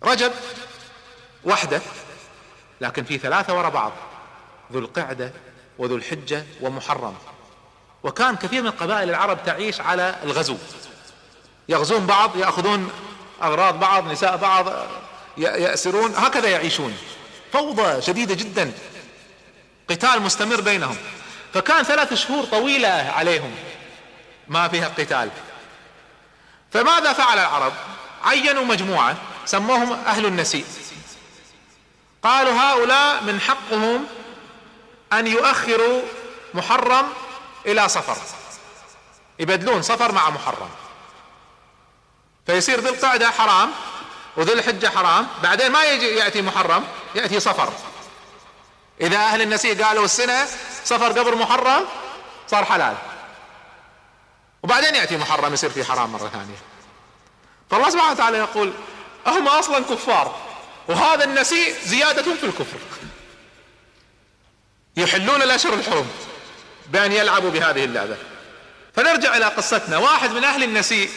رجب 0.03 0.33
وحدة 1.45 1.81
لكن 2.81 3.05
في 3.05 3.19
ثلاثة 3.19 3.55
وراء 3.55 3.71
بعض 3.71 3.93
ذو 4.73 4.79
القعدة 4.79 5.33
وذو 5.79 5.97
الحجة 5.97 6.45
ومحرم. 6.61 7.17
وكان 8.03 8.37
كثير 8.37 8.63
من 8.63 8.71
قبائل 8.71 9.11
العرب 9.11 9.39
تعيش 9.47 9.81
على 9.81 10.17
الغزو. 10.25 10.57
يغزون 11.69 12.07
بعض 12.07 12.37
يأخذون 12.37 12.91
أغراض 13.43 13.81
بعض 13.81 14.09
نساء 14.09 14.37
بعض 14.37 14.67
يأسرون 15.37 16.15
هكذا 16.17 16.49
يعيشون. 16.49 16.97
فوضى 17.55 18.03
شديدة 18.03 18.35
جدا. 18.35 18.73
قتال 19.91 20.23
مستمر 20.23 20.61
بينهم. 20.61 20.97
فكان 21.55 21.83
ثلاث 21.83 22.15
شهور 22.15 22.45
طويلة 22.45 23.13
عليهم 23.17 23.55
ما 24.49 24.69
فيها 24.69 24.89
قتال 24.89 25.31
فماذا 26.73 27.13
فعل 27.13 27.39
العرب؟ 27.39 27.73
عينوا 28.25 28.65
مجموعة 28.65 29.17
سموهم 29.45 29.93
أهل 29.93 30.27
النسيء. 30.27 30.65
قالوا 32.23 32.53
هؤلاء 32.53 33.23
من 33.23 33.41
حقهم 33.41 34.07
أن 35.13 35.27
يؤخروا 35.27 36.03
محرم 36.55 37.07
إلى 37.67 37.89
صفر. 37.89 38.17
يبدلون 39.39 39.83
صفر 39.83 40.13
مع 40.13 40.31
محرم. 40.31 40.71
فيصير 42.47 42.81
ذي 42.81 42.89
القعدة 42.89 43.31
حرام 43.31 43.71
وذو 44.37 44.53
الحجة 44.53 44.87
حرام. 44.87 45.27
بعدين 45.43 45.73
ما 45.73 45.85
يجي 45.85 46.07
يأتي 46.07 46.43
محرم 46.43 46.85
يأتي 47.15 47.41
صفر. 47.41 47.73
إذا 49.01 49.17
أهل 49.17 49.43
النسيء 49.43 49.85
قالوا 49.85 50.05
السنة 50.05 50.47
صفر 50.85 51.19
قبل 51.19 51.39
محرم 51.39 51.87
صار 52.51 52.65
حلال. 52.65 52.95
وبعدين 54.63 54.95
يأتي 54.95 55.17
محرم 55.17 55.55
يصير 55.55 55.71
في 55.71 55.85
حرام 55.85 56.13
مرة 56.13 56.29
ثانية. 56.29 56.57
فالله 57.71 57.91
سبحانه 57.91 58.13
وتعالى 58.13 58.39
يقول 58.39 58.73
هم 59.27 59.49
أصلا 59.49 59.79
كفار. 59.85 60.37
وهذا 60.89 61.25
النسيء 61.25 61.75
زيادة 61.85 62.23
في 62.23 62.45
الكفر. 62.45 62.79
يحلون 64.97 65.43
الأشهر 65.43 65.75
الحرم 65.75 66.09
بأن 66.87 67.13
يلعبوا 67.13 67.51
بهذه 67.51 67.85
اللعبة. 67.85 68.17
فنرجع 68.97 69.37
إلى 69.37 69.45
قصتنا. 69.45 69.99
واحد 69.99 70.31
من 70.31 70.45
أهل 70.45 70.63
النسيء 70.63 71.11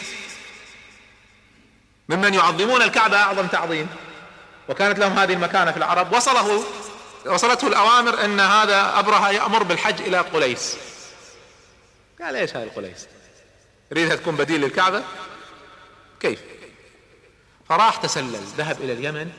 ممن 2.08 2.34
يعظمون 2.34 2.82
الكعبة 2.82 3.16
أعظم 3.16 3.46
تعظيم. 3.46 3.88
وكانت 4.68 4.98
لهم 4.98 5.18
هذه 5.18 5.32
المكانة 5.32 5.70
في 5.70 5.76
العرب. 5.76 6.12
وصله 6.12 6.64
وصلته 7.26 7.68
الأوامر 7.68 8.24
أن 8.24 8.40
هذا 8.40 8.98
أبرهة 8.98 9.30
يأمر 9.30 9.62
بالحج 9.62 10.00
إلى 10.00 10.18
قليس. 10.18 10.76
قال 12.22 12.36
إيش 12.36 12.56
هاي 12.56 12.62
القليس؟ 12.62 13.06
يريدها 13.90 14.16
تكون 14.16 14.36
بديل 14.36 14.60
للكعبة؟ 14.60 15.02
كيف؟ 16.20 16.40
فراح 17.68 17.96
تسلل 17.96 18.40
ذهب 18.56 18.80
إلى 18.80 18.92
اليمن 18.92 19.32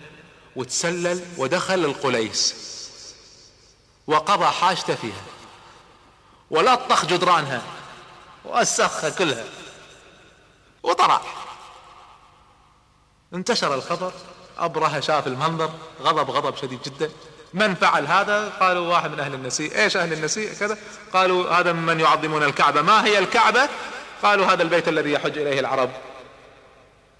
وتسلل 0.55 1.25
ودخل 1.37 1.85
القليس 1.85 2.55
وقضى 4.07 4.45
حاجته 4.45 4.95
فيها. 4.95 5.23
ولطخ 6.51 7.05
جدرانها. 7.05 7.61
وأسخها 8.45 9.09
كلها. 9.09 9.43
وطلع 10.83 11.21
انتشر 13.33 13.75
الخبر 13.75 14.13
أبرهة 14.57 14.99
شاف 14.99 15.27
المنظر 15.27 15.71
غضب 16.01 16.31
غضب 16.31 16.57
شديد 16.57 16.79
جدا. 16.81 17.11
من 17.53 17.75
فعل 17.75 18.07
هذا؟ 18.07 18.49
قالوا 18.49 18.87
واحد 18.87 19.11
من 19.11 19.19
أهل 19.19 19.33
النسيء. 19.33 19.77
إيش 19.77 19.97
أهل 19.97 20.13
النسيء؟ 20.13 20.53
كذا. 20.53 20.77
قالوا 21.13 21.49
هذا 21.49 21.73
ممن 21.73 21.99
يعظمون 21.99 22.43
الكعبة. 22.43 22.81
ما 22.81 23.05
هي 23.05 23.19
الكعبة؟ 23.19 23.69
قالوا 24.23 24.45
هذا 24.45 24.63
البيت 24.63 24.87
الذي 24.87 25.11
يحج 25.11 25.37
إليه 25.37 25.59
العرب. 25.59 25.89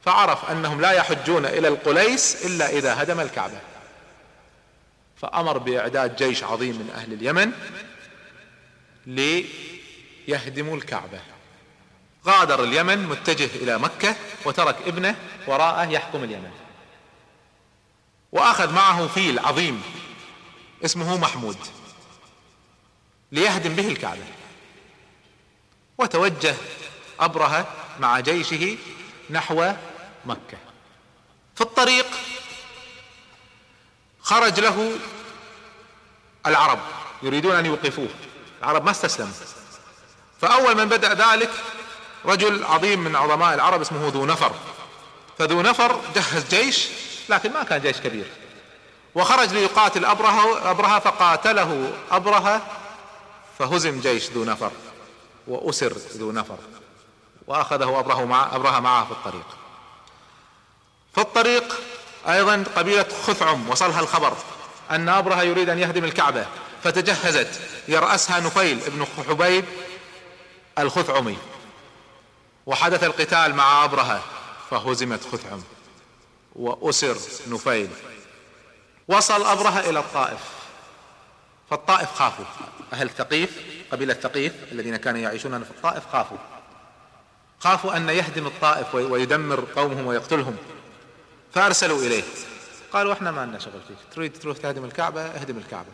فعرف 0.05 0.51
أنهم 0.51 0.82
لا 0.82 0.91
يحجون 0.91 1.45
إلى 1.45 1.68
القليس 1.68 2.45
إلا 2.45 2.70
إذا 2.70 3.03
هدم 3.03 3.20
الكعبة. 3.20 3.60
فأمر 5.22 5.57
بإعداد 5.57 6.16
جيش 6.16 6.43
عظيم 6.43 6.76
من 6.76 6.89
أهل 6.95 7.14
اليمن 7.14 7.51
ليهدموا 10.28 10.76
الكعبة. 10.78 11.20
غادر 12.30 12.63
اليمن 12.63 13.07
متجه 13.07 13.49
إلى 13.55 13.77
مكة 13.77 14.15
وترك 14.45 14.75
ابنه 14.88 15.15
وراءه 15.47 15.89
يحكم 15.89 16.23
اليمن. 16.23 16.51
وأخذ 18.32 18.73
معه 18.73 19.07
فيل 19.07 19.39
عظيم 19.39 19.84
اسمه 20.86 21.17
محمود 21.17 21.57
ليهدم 23.32 23.73
به 23.75 23.88
الكعبة. 23.88 24.23
وتوجه 25.97 26.55
أبرهة 27.19 27.67
مع 27.99 28.19
جيشه 28.19 28.77
نحو 29.30 29.73
مكة. 30.25 30.57
في 31.55 31.61
الطريق 31.61 32.05
خرج 34.21 34.59
له 34.59 34.91
العرب 36.47 36.80
يريدون 37.23 37.55
أن 37.55 37.65
يوقفوه. 37.65 38.09
العرب 38.59 38.86
ما 38.86 38.91
استسلموا. 38.91 39.34
فأول 40.41 40.77
من 40.77 40.86
بدأ 40.86 41.13
ذلك 41.13 41.49
رجل 42.26 42.63
عظيم 42.63 42.99
من 42.99 43.15
عظماء 43.15 43.53
العرب 43.53 43.82
اسمه 43.82 44.07
ذو 44.07 44.26
نفر. 44.26 44.51
فذو 45.38 45.61
نفر 45.61 45.99
جهز 46.15 46.49
جيش 46.49 46.88
لكن 47.30 47.53
ما 47.53 47.63
كان 47.63 47.82
جيش 47.82 47.97
كبير. 47.97 48.26
وخرج 49.15 49.53
ليقاتل 49.53 50.05
أبرهة, 50.05 50.72
أبرهة 50.72 50.99
فقاتله 50.99 51.93
أبرهة 52.11 52.61
فهزم 53.59 53.99
جيش 53.99 54.30
ذو 54.30 54.43
نفر 54.43 54.72
وأسر 55.47 55.93
ذو 56.17 56.32
نفر 56.32 56.57
وأخذه 57.47 57.99
أبرهة, 57.99 58.26
مع 58.26 58.55
أبرهة 58.55 58.80
معه 58.80 59.05
في 59.05 59.11
الطريق. 59.11 59.45
في 61.15 61.22
الطريق 61.22 61.80
أيضا 62.28 62.63
قبيلة 62.76 63.05
خثعم 63.28 63.70
وصلها 63.70 63.99
الخبر 63.99 64.34
أن 64.91 65.09
أبرهة 65.09 65.41
يريد 65.41 65.70
أن 65.70 65.80
يهدم 65.80 66.03
الكعبة 66.03 66.45
فتجهزت 66.84 67.61
يرأسها 67.88 68.39
نفيل 68.39 68.82
ابن 68.86 69.05
حبيب 69.30 69.65
الخثعمي. 70.80 71.38
وحدث 72.70 73.03
القتال 73.03 73.55
مع 73.55 73.84
أبرهة 73.84 74.24
فهزمت 74.70 75.24
خثعم 75.24 75.61
وأسر 76.55 77.17
نفيل. 77.47 77.89
وصل 79.07 79.45
أبرهة 79.45 79.89
إلى 79.89 79.99
الطائف. 79.99 80.39
فالطائف 81.70 82.11
خافوا. 82.11 82.45
أهل 82.93 83.09
ثقيف 83.09 83.49
قبيلة 83.91 84.13
ثقيف 84.13 84.53
الذين 84.72 84.95
كانوا 84.95 85.20
يعيشون 85.20 85.63
في 85.63 85.72
الطائف 85.72 86.03
خافوا. 86.11 86.38
خافوا 87.59 87.97
أن 87.97 88.09
يهدم 88.09 88.47
الطائف 88.47 88.95
ويدمر 88.95 89.65
قومهم 89.76 90.05
ويقتلهم. 90.05 90.57
فأرسلوا 91.53 91.99
إليه. 91.99 92.24
قالوا 92.93 93.13
إحنا 93.13 93.32
ما 93.32 93.45
لنا 93.45 93.59
شغل 93.59 93.82
فيك 93.88 93.97
تريد 94.15 94.39
تروح 94.39 94.57
تهدم 94.57 94.86
الكعبة؟ 94.86 95.22
اهدم 95.22 95.57
الكعبة. 95.57 95.91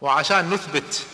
وعشان 0.00 0.50
نثبت 0.50 1.06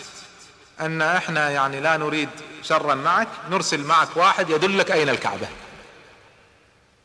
أن 0.80 1.02
إحنا 1.02 1.50
يعني 1.50 1.80
لا 1.80 1.96
نريد 1.96 2.28
شرا 2.62 2.94
معك 2.94 3.28
نرسل 3.50 3.84
معك 3.84 4.08
واحد 4.16 4.50
يدلك 4.50 4.90
أين 4.90 5.08
الكعبة. 5.08 5.48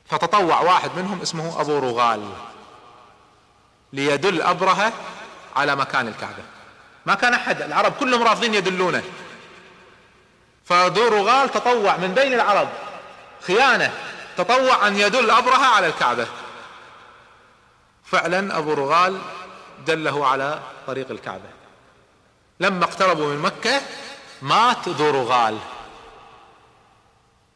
فتطوع 0.09 0.61
واحد 0.61 0.91
منهم 0.95 1.21
اسمه 1.21 1.61
أبو 1.61 1.80
رغال 1.80 2.30
ليدل 3.93 4.41
ابرهة 4.41 4.93
على 5.55 5.76
مكان 5.76 6.07
الكعبة. 6.07 6.43
ما 7.05 7.15
كان 7.15 7.34
أحد 7.34 7.61
العرب 7.61 7.93
كلهم 7.93 8.24
رافضين 8.24 8.53
يدلونه. 8.53 9.03
فذو 10.65 11.07
رغال 11.07 11.51
تطوع 11.51 11.97
من 11.97 12.13
بين 12.13 12.34
العرب 12.34 12.69
خيانة 13.47 13.91
تطوع 14.38 14.88
أن 14.88 14.97
يدل 14.97 15.32
ابرهة 15.32 15.76
على 15.76 15.88
الكعبة. 15.88 16.28
فعلا 18.05 18.57
أبو 18.57 18.74
رغال 18.74 19.21
دله 19.88 20.28
على 20.28 20.59
طريق 20.88 21.11
الكعبة. 21.11 21.53
لما 22.60 22.86
اقتربوا 22.86 23.34
من 23.34 23.38
مكة 23.38 23.82
مات 24.41 24.89
ذو 24.89 25.10
رغال 25.10 25.58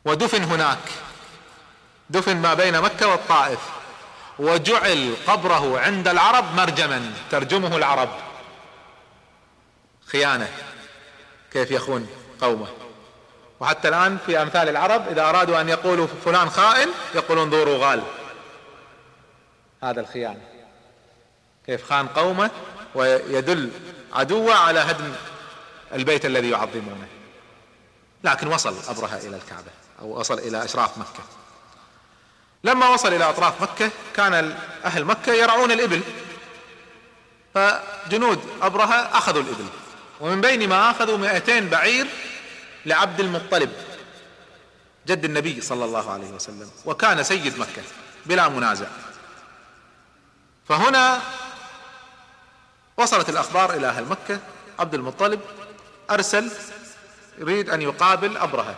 ودفن 0.05 0.43
هناك. 0.43 0.79
دفن 2.09 2.37
ما 2.37 2.53
بين 2.53 2.81
مكة 2.81 3.07
والطائف. 3.07 3.59
وجعل 4.39 5.15
قبره 5.27 5.79
عند 5.79 6.07
العرب 6.07 6.55
مرجما. 6.55 7.13
ترجمه 7.31 7.77
العرب. 7.77 8.09
خيانة. 10.05 10.51
كيف 11.51 11.71
يخون 11.71 12.09
قومه؟ 12.41 12.67
وحتى 13.59 13.87
الآن 13.87 14.17
في 14.25 14.41
أمثال 14.41 14.69
العرب 14.69 15.07
إذا 15.07 15.29
أرادوا 15.29 15.61
أن 15.61 15.69
يقولوا 15.69 16.07
فلان 16.25 16.49
خائن 16.49 16.89
يقولون 17.15 17.49
ذو 17.49 17.63
رغال 17.63 18.03
هذا 19.83 20.01
الخيانة. 20.01 20.41
كيف 21.65 21.89
خان 21.89 22.07
قومه 22.07 22.51
ويدل 22.95 23.71
عدوه 24.17 24.55
على 24.55 24.79
هدم 24.79 25.13
البيت 25.93 26.25
الذي 26.25 26.49
يعظمونه. 26.49 27.07
لكن 28.23 28.47
وصل 28.47 28.75
أبرهة 28.89 29.17
إلى 29.17 29.35
الكعبة 29.35 29.71
أو 30.01 30.19
وصل 30.19 30.39
إلى 30.39 30.63
أشراف 30.63 30.97
مكة. 30.97 31.23
لما 32.63 32.89
وصل 32.89 33.13
إلى 33.13 33.29
أطراف 33.29 33.61
مكة 33.61 33.89
كان 34.15 34.57
أهل 34.85 35.05
مكة 35.05 35.33
يرعون 35.33 35.71
الإبل. 35.71 36.01
فجنود 37.53 38.39
أبرهة 38.61 39.17
أخذوا 39.17 39.41
الإبل. 39.41 39.65
ومن 40.21 40.41
بين 40.41 40.69
ما 40.69 40.91
أخذوا 40.91 41.17
مئتين 41.17 41.69
بعير 41.69 42.07
لعبد 42.85 43.19
المطلب 43.19 43.71
جد 45.07 45.25
النبي 45.25 45.61
صلى 45.61 45.85
الله 45.85 46.11
عليه 46.11 46.29
وسلم. 46.29 46.69
وكان 46.85 47.23
سيد 47.23 47.59
مكة 47.59 47.81
بلا 48.25 48.49
منازع. 48.49 48.87
فهنا 50.69 51.21
وصلت 52.97 53.29
الأخبار 53.29 53.73
إلى 53.73 53.87
أهل 53.87 54.05
مكة. 54.05 54.39
عبد 54.79 54.93
المطلب 54.93 55.41
أرسل 56.09 56.51
يريد 57.37 57.69
أن 57.69 57.81
يقابل 57.81 58.37
أبرهة. 58.37 58.75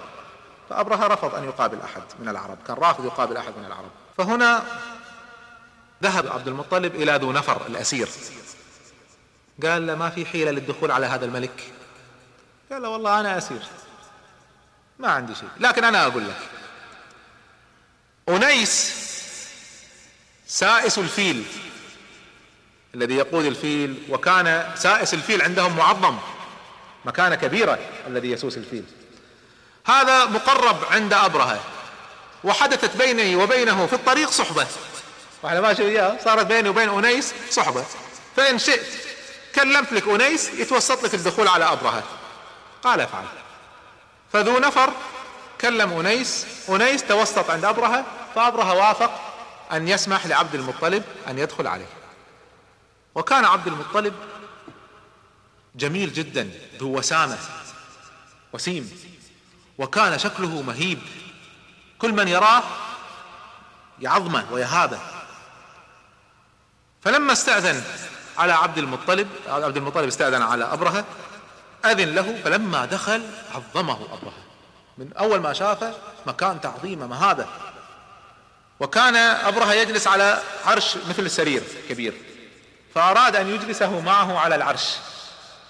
فأبرهة 0.70 1.08
رفض 1.08 1.36
أن 1.36 1.44
يقابل 1.44 1.82
أحد 1.82 2.02
من 2.20 2.30
العرب. 2.30 2.58
كان 2.68 2.78
رافض 2.78 3.06
يقابل 3.06 3.38
أحد 3.38 3.54
من 3.58 3.66
العرب. 3.66 3.92
فهنا 4.18 4.64
ذهب 6.04 6.28
عبد 6.28 6.48
المطلب 6.48 6.96
إلى 6.96 7.12
ذو 7.16 7.32
نفر 7.32 7.68
الأسير. 7.68 8.10
قال 9.64 9.88
له 9.88 9.96
ما 9.96 10.10
في 10.10 10.26
حيلة 10.26 10.52
للدخول 10.52 10.92
على 10.92 11.06
هذا 11.06 11.26
الملك؟ 11.26 11.74
قال 12.72 12.82
له 12.82 12.90
والله 12.90 13.20
أنا 13.20 13.38
أسير. 13.38 13.62
ما 15.00 15.12
عندي 15.12 15.36
شيء. 15.36 15.50
لكن 15.60 15.84
أنا 15.84 16.08
أقول 16.08 16.24
لك. 16.28 16.50
أنيس 18.30 18.94
سائس 20.48 20.98
الفيل. 20.98 21.46
الذي 22.96 23.16
يقود 23.16 23.46
الفيل 23.46 24.04
وكان 24.10 24.72
سائس 24.76 25.14
الفيل 25.14 25.42
عندهم 25.42 25.78
معظم 25.78 26.18
مكانة 27.06 27.36
كبيرة 27.36 27.80
الذي 28.08 28.32
يسوس 28.32 28.58
الفيل. 28.58 28.84
هذا 29.86 30.26
مقرب 30.26 30.78
عند 30.92 31.14
أبرهة 31.14 31.60
وحدثت 32.44 32.98
بيني 32.98 33.36
وبينه 33.36 33.86
في 33.86 33.94
الطريق 33.94 34.30
صحبة. 34.30 34.68
وإحنا 35.44 35.62
ماشي 35.62 35.84
وياه 35.84 36.18
صارت 36.24 36.46
بيني 36.46 36.70
وبين 36.70 36.90
أنيس 36.90 37.34
صحبة. 37.50 37.86
فإن 38.36 38.60
شئت 38.60 38.86
كلمت 39.56 39.94
لك 39.94 40.08
أنيس 40.08 40.50
يتوسط 40.54 41.04
لك 41.04 41.14
الدخول 41.14 41.48
على 41.48 41.66
أبرهة. 41.66 42.04
قال 42.84 43.02
افعل. 43.02 43.26
فذو 44.34 44.60
نفر 44.60 44.90
كلم 45.62 46.00
أنيس 46.00 46.46
أنيس 46.70 47.04
توسط 47.04 47.50
عند 47.50 47.66
أبرهة 47.66 48.06
فأبرهة 48.36 48.74
وافق 48.74 49.12
أن 49.72 49.88
يسمح 49.88 50.26
لعبد 50.26 50.56
المطلب 50.56 51.04
أن 51.28 51.40
يدخل 51.40 51.68
عليه. 51.68 51.99
وكان 53.16 53.46
عبد 53.46 53.68
المطلب 53.68 54.14
جميل 55.76 56.14
جدا 56.14 56.52
ذو 56.80 56.98
وسامة 56.98 57.38
وسيم 58.54 58.92
وكان 59.78 60.20
شكله 60.20 60.62
مهيب. 60.62 61.00
كل 62.00 62.14
من 62.14 62.28
يراه 62.28 62.64
يعظمه 64.00 64.46
ويهابه. 64.52 65.00
فلما 67.02 67.34
استأذن 67.34 67.84
على 68.38 68.54
عبد 68.54 68.78
المطلب 68.78 69.28
عبد 69.48 69.78
المطلب 69.78 70.08
استأذن 70.08 70.42
على 70.42 70.64
أبرهة 70.64 71.06
أذن 71.86 72.16
له 72.16 72.42
فلما 72.44 72.86
دخل 72.86 73.24
عظمه 73.56 73.94
أبرهة 73.94 74.44
من 74.98 75.14
أول 75.14 75.40
ما 75.40 75.54
شافه 75.54 75.94
مكان 76.28 76.62
تعظيمه 76.62 77.08
مهابة. 77.08 77.46
وكان 78.80 79.16
أبرهة 79.16 79.74
يجلس 79.74 80.08
على 80.08 80.42
عرش 80.66 80.98
مثل 81.10 81.24
السرير 81.24 81.64
كبير. 81.90 82.14
فأراد 82.96 83.36
أن 83.36 83.48
يجلسه 83.48 84.00
معه 84.00 84.40
على 84.40 84.56
العرش. 84.56 84.98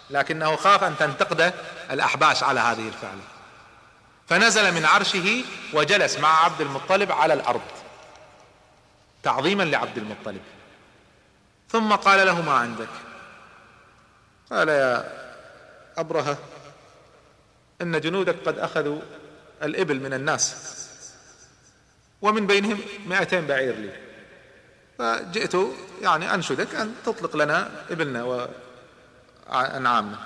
لكنه 0.10 0.56
خاف 0.56 0.84
أن 0.84 0.98
تنتقد 0.98 1.54
الأحباش 1.92 2.44
على 2.44 2.60
هذه 2.60 2.88
الفعلة. 2.88 3.22
فنزل 4.28 4.74
من 4.74 4.86
عرشه 4.86 5.44
وجلس 5.74 6.20
مع 6.20 6.44
عبد 6.44 6.62
المطلب 6.62 7.12
على 7.12 7.34
الأرض. 7.34 7.62
تعظيما 9.24 9.64
لعبد 9.64 9.98
المطلب. 9.98 10.42
ثم 11.70 11.96
قال 11.96 12.28
له 12.28 12.42
ما 12.42 12.54
عندك. 12.54 12.90
قال 14.52 14.70
يا 14.70 15.12
أبرهة 15.98 16.38
إن 17.82 18.02
جنودك 18.02 18.36
قد 18.46 18.60
أخذوا 18.60 19.02
الإبل 19.64 20.00
من 20.00 20.14
الناس 20.14 20.76
ومن 22.22 22.48
بينهم 22.48 22.82
مائتين 23.08 23.48
بعير 23.48 23.76
لي. 23.76 24.09
فجئت 25.00 25.56
يعني 26.02 26.34
أنشدك 26.34 26.76
أن 26.76 26.96
تطلق 27.06 27.36
لنا 27.36 27.72
إبلنا 27.90 28.48
وأنعامنا 29.50 30.20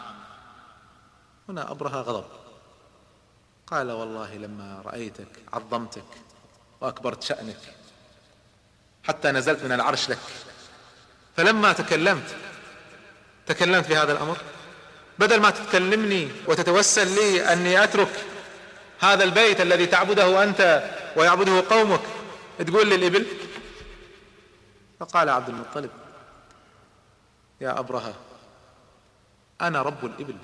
هنا 1.50 1.72
أبرهة 1.72 2.02
غضب. 2.02 2.26
قال 3.68 3.92
والله 3.92 4.36
لما 4.36 4.82
رأيتك 4.86 5.28
عظمتك 5.54 6.04
وأكبرت 6.82 7.24
شأنك 7.24 7.60
حتى 9.04 9.32
نزلت 9.32 9.64
من 9.64 9.72
العرش 9.72 10.10
لك. 10.10 10.18
فلما 11.38 11.74
تكلمت 11.74 12.36
تكلمت 13.48 13.86
في 13.86 13.96
هذا 13.96 14.12
الأمر. 14.12 14.38
بدل 15.20 15.42
ما 15.42 15.50
تتكلمني 15.50 16.32
وتتوسل 16.48 17.16
لي 17.16 17.54
أني 17.54 17.84
أترك 17.84 18.26
هذا 19.00 19.24
البيت 19.24 19.62
الذي 19.62 19.86
تعبده 19.86 20.44
أنت 20.44 20.84
ويعبده 21.16 21.64
قومك 21.70 22.02
تقول 22.68 22.88
لي 22.88 22.96
الإبل 22.96 23.26
فقال 25.00 25.30
عبد 25.30 25.50
المطلب 25.50 25.90
يا 27.62 27.80
أبرهة 27.80 28.14
أنا 29.62 29.82
رب 29.82 30.06
الإبل 30.06 30.36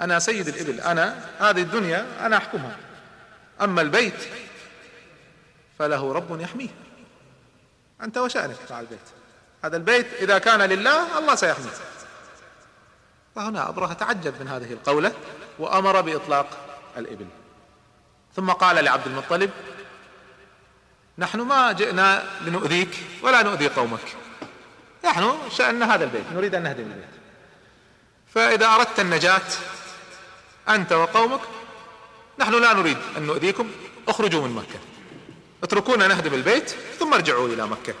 أنا 0.00 0.18
سيد 0.18 0.48
الإبل 0.48 0.80
أنا 0.80 1.28
هذه 1.38 1.62
الدنيا 1.62 2.26
أنا 2.26 2.36
أحكمها 2.36 2.76
أما 3.60 3.82
البيت 3.82 4.28
فله 5.78 6.12
رب 6.12 6.40
يحميه. 6.40 6.68
أنت 8.02 8.18
وشأنك 8.18 8.56
مع 8.70 8.80
البيت. 8.80 8.98
هذا 9.64 9.76
البيت 9.76 10.06
إذا 10.14 10.38
كان 10.38 10.62
لله 10.62 11.18
الله 11.18 11.34
سيحميه. 11.34 11.70
فهنا 13.34 13.68
أبرهة 13.68 13.92
تعجب 13.92 14.40
من 14.40 14.48
هذه 14.48 14.72
القولة 14.72 15.12
وأمر 15.58 16.00
بإطلاق 16.00 16.46
الإبل. 16.96 17.26
ثم 18.36 18.50
قال 18.50 18.84
لعبد 18.84 19.06
المطلب 19.06 19.50
نحن 21.18 21.40
ما 21.40 21.72
جئنا 21.72 22.24
لنؤذيك 22.40 22.88
ولا 23.22 23.42
نؤذي 23.42 23.68
قومك. 23.68 24.16
نحن 25.04 25.34
شأننا 25.50 25.94
هذا 25.94 26.04
البيت 26.04 26.24
نريد 26.32 26.54
أن 26.54 26.62
نهدم 26.62 26.82
البيت. 26.82 27.08
فإذا 28.34 28.66
أردت 28.66 29.00
النجاة 29.00 29.42
أنت 30.68 30.92
وقومك 30.92 31.40
نحن 32.38 32.60
لا 32.60 32.72
نريد 32.72 32.96
أن 33.16 33.22
نؤذيكم 33.22 33.70
اخرجوا 34.08 34.48
من 34.48 34.54
مكة. 34.54 34.80
اتركونا 35.62 36.06
نهدم 36.06 36.34
البيت 36.34 36.70
ثم 36.98 37.14
ارجعوا 37.14 37.48
إلى 37.48 37.66
مكة. 37.66 37.94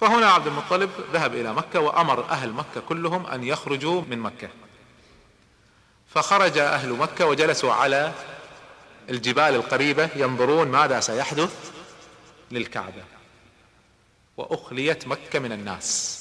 فهنا 0.00 0.30
عبد 0.30 0.46
المطلب 0.46 0.90
ذهب 1.12 1.34
إلى 1.34 1.54
مكة 1.54 1.80
وأمر 1.80 2.24
أهل 2.30 2.52
مكة 2.52 2.80
كلهم 2.88 3.26
أن 3.26 3.44
يخرجوا 3.44 4.02
من 4.10 4.18
مكة. 4.18 4.48
فخرج 6.14 6.58
أهل 6.58 6.92
مكة 6.92 7.26
وجلسوا 7.26 7.72
على 7.72 8.12
الجبال 9.10 9.54
القريبة 9.54 10.08
ينظرون 10.16 10.68
ماذا 10.68 11.00
سيحدث. 11.00 11.77
للكعبة. 12.50 13.04
وأخليت 14.36 15.08
مكة 15.08 15.38
من 15.38 15.52
الناس. 15.52 16.14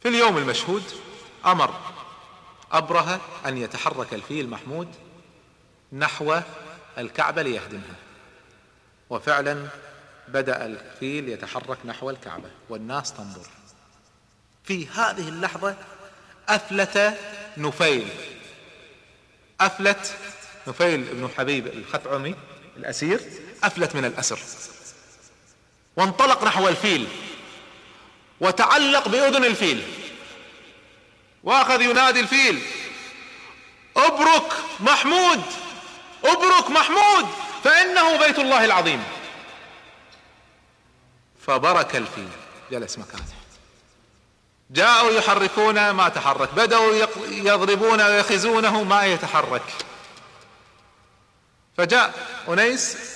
في 0.00 0.08
اليوم 0.08 0.38
المشهود 0.38 0.82
أمر 1.46 1.80
أبرهة 2.72 3.20
أن 3.46 3.58
يتحرك 3.58 4.14
الفيل 4.14 4.50
محمود 4.50 4.88
نحو 5.92 6.40
الكعبة 6.98 7.42
ليهدمها. 7.42 7.96
وفعلا 9.10 9.68
بدأ 10.28 10.66
الفيل 10.66 11.28
يتحرك 11.28 11.78
نحو 11.84 12.10
الكعبة 12.10 12.50
والناس 12.68 13.12
تنظر. 13.12 13.46
في 14.64 14.86
هذه 14.88 15.28
اللحظة 15.28 15.76
أفلت 16.48 17.18
نفيل. 17.56 18.08
أفلت 19.60 20.16
نفيل 20.66 21.04
بن 21.04 21.28
حبيب 21.36 21.66
الخثعمي 21.66 22.34
الأسير. 22.76 23.20
أفلت 23.64 23.94
من 23.94 24.04
الأسر. 24.04 24.38
وانطلق 25.96 26.44
نحو 26.44 26.68
الفيل. 26.68 27.08
وتعلق 28.40 29.08
بأذن 29.08 29.44
الفيل. 29.44 29.92
وأخذ 31.44 31.80
ينادي 31.80 32.20
الفيل. 32.20 32.62
ابرك 33.96 34.52
محمود! 34.80 35.42
ابرك 36.24 36.70
محمود! 36.70 37.26
فإنه 37.64 38.16
بيت 38.16 38.38
الله 38.38 38.64
العظيم. 38.64 39.04
فبرك 41.46 41.96
الفيل. 41.96 42.28
جلس 42.70 42.98
مكانه. 42.98 43.24
جاءوا 44.70 45.10
يحركون 45.10 45.90
ما 45.90 46.08
تحرك. 46.08 46.54
بدأوا 46.54 47.06
يضربون 47.28 48.00
ويخزونه 48.00 48.82
ما 48.82 49.04
يتحرك. 49.04 49.74
فجاء 51.76 52.14
أنيس 52.48 53.15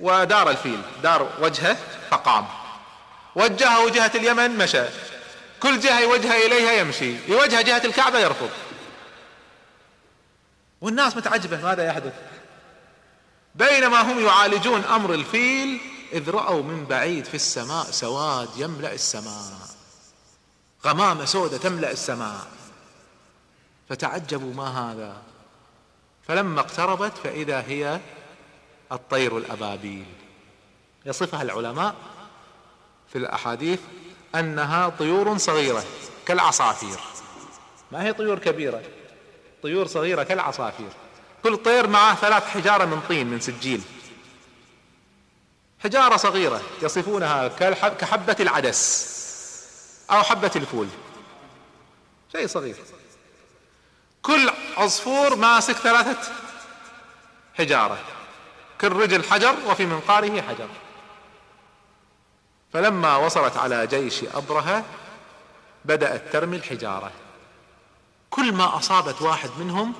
ودار 0.00 0.50
الفيل 0.50 0.82
دار 1.02 1.30
وجهه 1.40 1.76
فقام. 2.10 2.46
وجهه 3.34 3.90
جهة 3.90 4.12
اليمن 4.14 4.58
مشى. 4.58 4.84
كل 5.60 5.80
جهة 5.80 6.00
يوجه 6.00 6.46
إليها 6.46 6.72
يمشي. 6.72 7.16
يوجه 7.28 7.62
جهة 7.62 7.84
الكعبة 7.84 8.18
يرفض. 8.18 8.50
والناس 10.80 11.16
متعجبة 11.16 11.62
ماذا 11.62 11.86
يحدث؟ 11.86 12.14
بينما 13.54 14.00
هم 14.00 14.26
يعالجون 14.26 14.84
أمر 14.84 15.14
الفيل 15.14 15.80
إذ 16.12 16.30
رأوا 16.30 16.62
من 16.62 16.84
بعيد 16.84 17.24
في 17.24 17.34
السماء 17.34 17.84
سواد 17.84 18.48
يملأ 18.56 18.92
السماء. 18.92 19.52
غمامة 20.86 21.24
سودة 21.24 21.58
تملأ 21.58 21.90
السماء. 21.90 22.46
فتعجبوا 23.88 24.54
ما 24.54 24.68
هذا. 24.68 25.16
فلما 26.28 26.60
اقتربت 26.60 27.12
فإذا 27.24 27.60
هي 27.60 28.00
الطير 28.92 29.38
الأبابيل. 29.38 30.06
يصفها 31.06 31.42
العلماء 31.42 31.94
في 33.08 33.18
الأحاديث 33.18 33.80
أنها 34.34 34.88
طيور 34.88 35.38
صغيرة 35.38 35.84
كالعصافير. 36.26 36.98
ما 37.92 38.02
هي 38.02 38.12
طيور 38.12 38.38
كبيرة؟ 38.38 38.82
طيور 39.62 39.86
صغيرة 39.86 40.22
كالعصافير. 40.22 40.90
كل 41.42 41.56
طير 41.56 41.86
معه 41.86 42.14
ثلاث 42.14 42.42
حجارة 42.44 42.84
من 42.84 43.00
طين 43.08 43.26
من 43.26 43.40
سجيل. 43.40 43.82
حجارة 45.84 46.16
صغيرة 46.16 46.60
يصفونها 46.82 47.48
كحبة 47.88 48.36
العدس 48.40 49.10
أو 50.10 50.22
حبة 50.22 50.50
الفول. 50.56 50.88
شيء 52.32 52.46
صغير. 52.46 52.76
كل 54.22 54.50
عصفور 54.76 55.36
ماسك 55.36 55.74
ثلاثة 55.74 56.32
حجارة. 57.54 57.98
كل 58.80 58.92
رجل 58.92 59.24
حجر 59.24 59.54
وفي 59.66 59.86
منقاره 59.86 60.40
حجر. 60.40 60.68
فلما 62.72 63.16
وصلت 63.16 63.56
على 63.56 63.86
جيش 63.86 64.24
أبرهة 64.24 64.84
بدأت 65.84 66.32
ترمي 66.32 66.56
الحجارة. 66.56 67.12
كل 68.30 68.52
ما 68.52 68.76
أصابت 68.76 69.22
واحد 69.22 69.50
منهم 69.58 69.94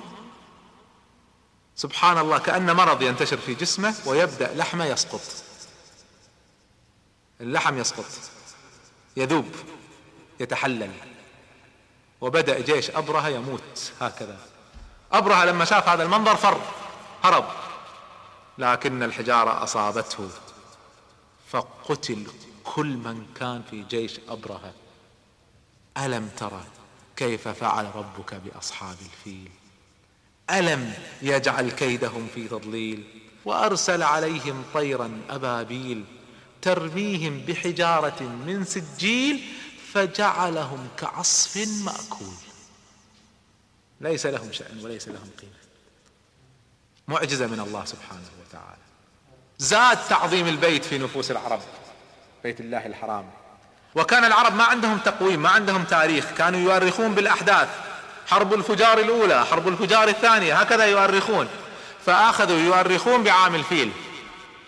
سبحان 1.75 2.17
الله 2.17 2.37
كأن 2.37 2.75
مرض 2.75 3.01
ينتشر 3.01 3.37
في 3.37 3.53
جسمه 3.53 3.95
ويبدأ 4.05 4.53
لحمه 4.55 4.85
يسقط. 4.85 5.21
اللحم 7.41 7.77
يسقط 7.77 8.05
يذوب 9.17 9.55
يتحلل. 10.39 10.91
وبدأ 12.21 12.59
جيش 12.59 12.89
أبرهة 12.89 13.27
يموت 13.27 13.91
هكذا. 14.01 14.37
أبرهة 15.11 15.45
لما 15.45 15.65
شاف 15.65 15.89
هذا 15.89 16.03
المنظر 16.03 16.35
فر 16.35 16.61
هرب. 17.23 17.45
لكن 18.61 19.03
الحجارة 19.03 19.63
أصابته 19.63 20.29
فقتل 21.49 22.27
كل 22.63 22.87
من 22.87 23.25
كان 23.39 23.63
في 23.69 23.83
جيش 23.83 24.19
أبرهة. 24.29 24.73
ألم 25.97 26.29
ترى 26.37 26.63
كيف 27.15 27.47
فعل 27.47 27.95
ربك 27.95 28.33
بأصحاب 28.33 28.97
الفيل؟ 29.01 29.51
ألم 30.49 30.93
يجعل 31.21 31.71
كيدهم 31.71 32.27
في 32.35 32.47
تضليل؟ 32.47 33.21
وأرسل 33.45 34.03
عليهم 34.03 34.63
طيرا 34.73 35.21
أبابيل 35.29 36.05
ترميهم 36.61 37.39
بحجارة 37.39 38.23
من 38.23 38.65
سجيل 38.65 39.43
فجعلهم 39.93 40.87
كعصف 40.97 41.67
مأكول. 41.85 42.35
ليس 44.01 44.25
لهم 44.25 44.51
شأن 44.51 44.79
وليس 44.83 45.07
لهم 45.07 45.29
قيمة. 45.41 45.61
معجزة 47.07 47.47
من 47.47 47.59
الله 47.59 47.85
سبحانه 47.85 48.40
وتعالى. 48.51 48.81
زاد 49.57 49.97
تعظيم 50.09 50.47
البيت 50.47 50.85
في 50.85 50.97
نفوس 50.97 51.31
العرب 51.31 51.59
بيت 52.43 52.59
الله 52.59 52.85
الحرام. 52.85 53.25
وكان 53.95 54.25
العرب 54.25 54.55
ما 54.55 54.63
عندهم 54.63 54.97
تقويم 54.97 55.41
ما 55.41 55.49
عندهم 55.49 55.83
تاريخ 55.83 56.25
كانوا 56.37 56.59
يؤرخون 56.59 57.15
بالأحداث. 57.15 57.67
حرب 58.27 58.53
الفجار 58.53 58.97
الأولى 58.97 59.45
حرب 59.45 59.67
الفجار 59.67 60.07
الثانية 60.07 60.55
هكذا 60.55 60.85
يؤرخون. 60.85 61.47
فأخذوا 62.05 62.59
يؤرخون 62.59 63.23
بعام 63.23 63.55
الفيل. 63.55 63.91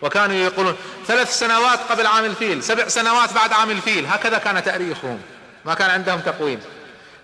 وكانوا 0.02 0.36
يقولون 0.36 0.76
ثلاث 1.08 1.40
سنوات 1.40 1.80
قبل 1.80 2.08
عام 2.08 2.26
الفيل 2.26 2.64
سبع 2.64 2.88
سنوات 2.88 3.34
بعد 3.34 3.54
عام 3.54 3.70
الفيل 3.72 4.06
هكذا 4.06 4.38
كان 4.38 4.64
تأريخهم. 4.64 5.22
ما 5.66 5.74
كان 5.74 5.90
عندهم 5.90 6.20
تقويم. 6.20 6.60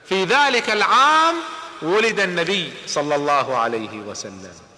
في 0.06 0.24
ذلك 0.24 0.70
العام 0.70 1.36
ولد 1.82 2.20
النبي 2.20 2.74
صلى 2.88 3.16
الله 3.16 3.58
عليه 3.58 4.00
وسلم. 4.00 4.69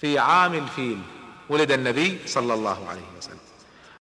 في 0.00 0.18
عام 0.18 0.54
الفيل. 0.54 0.98
ولد 1.48 1.72
النبي 1.72 2.18
صلى 2.26 2.54
الله 2.54 2.88
عليه 2.88 3.08
وسلم. 3.18 3.47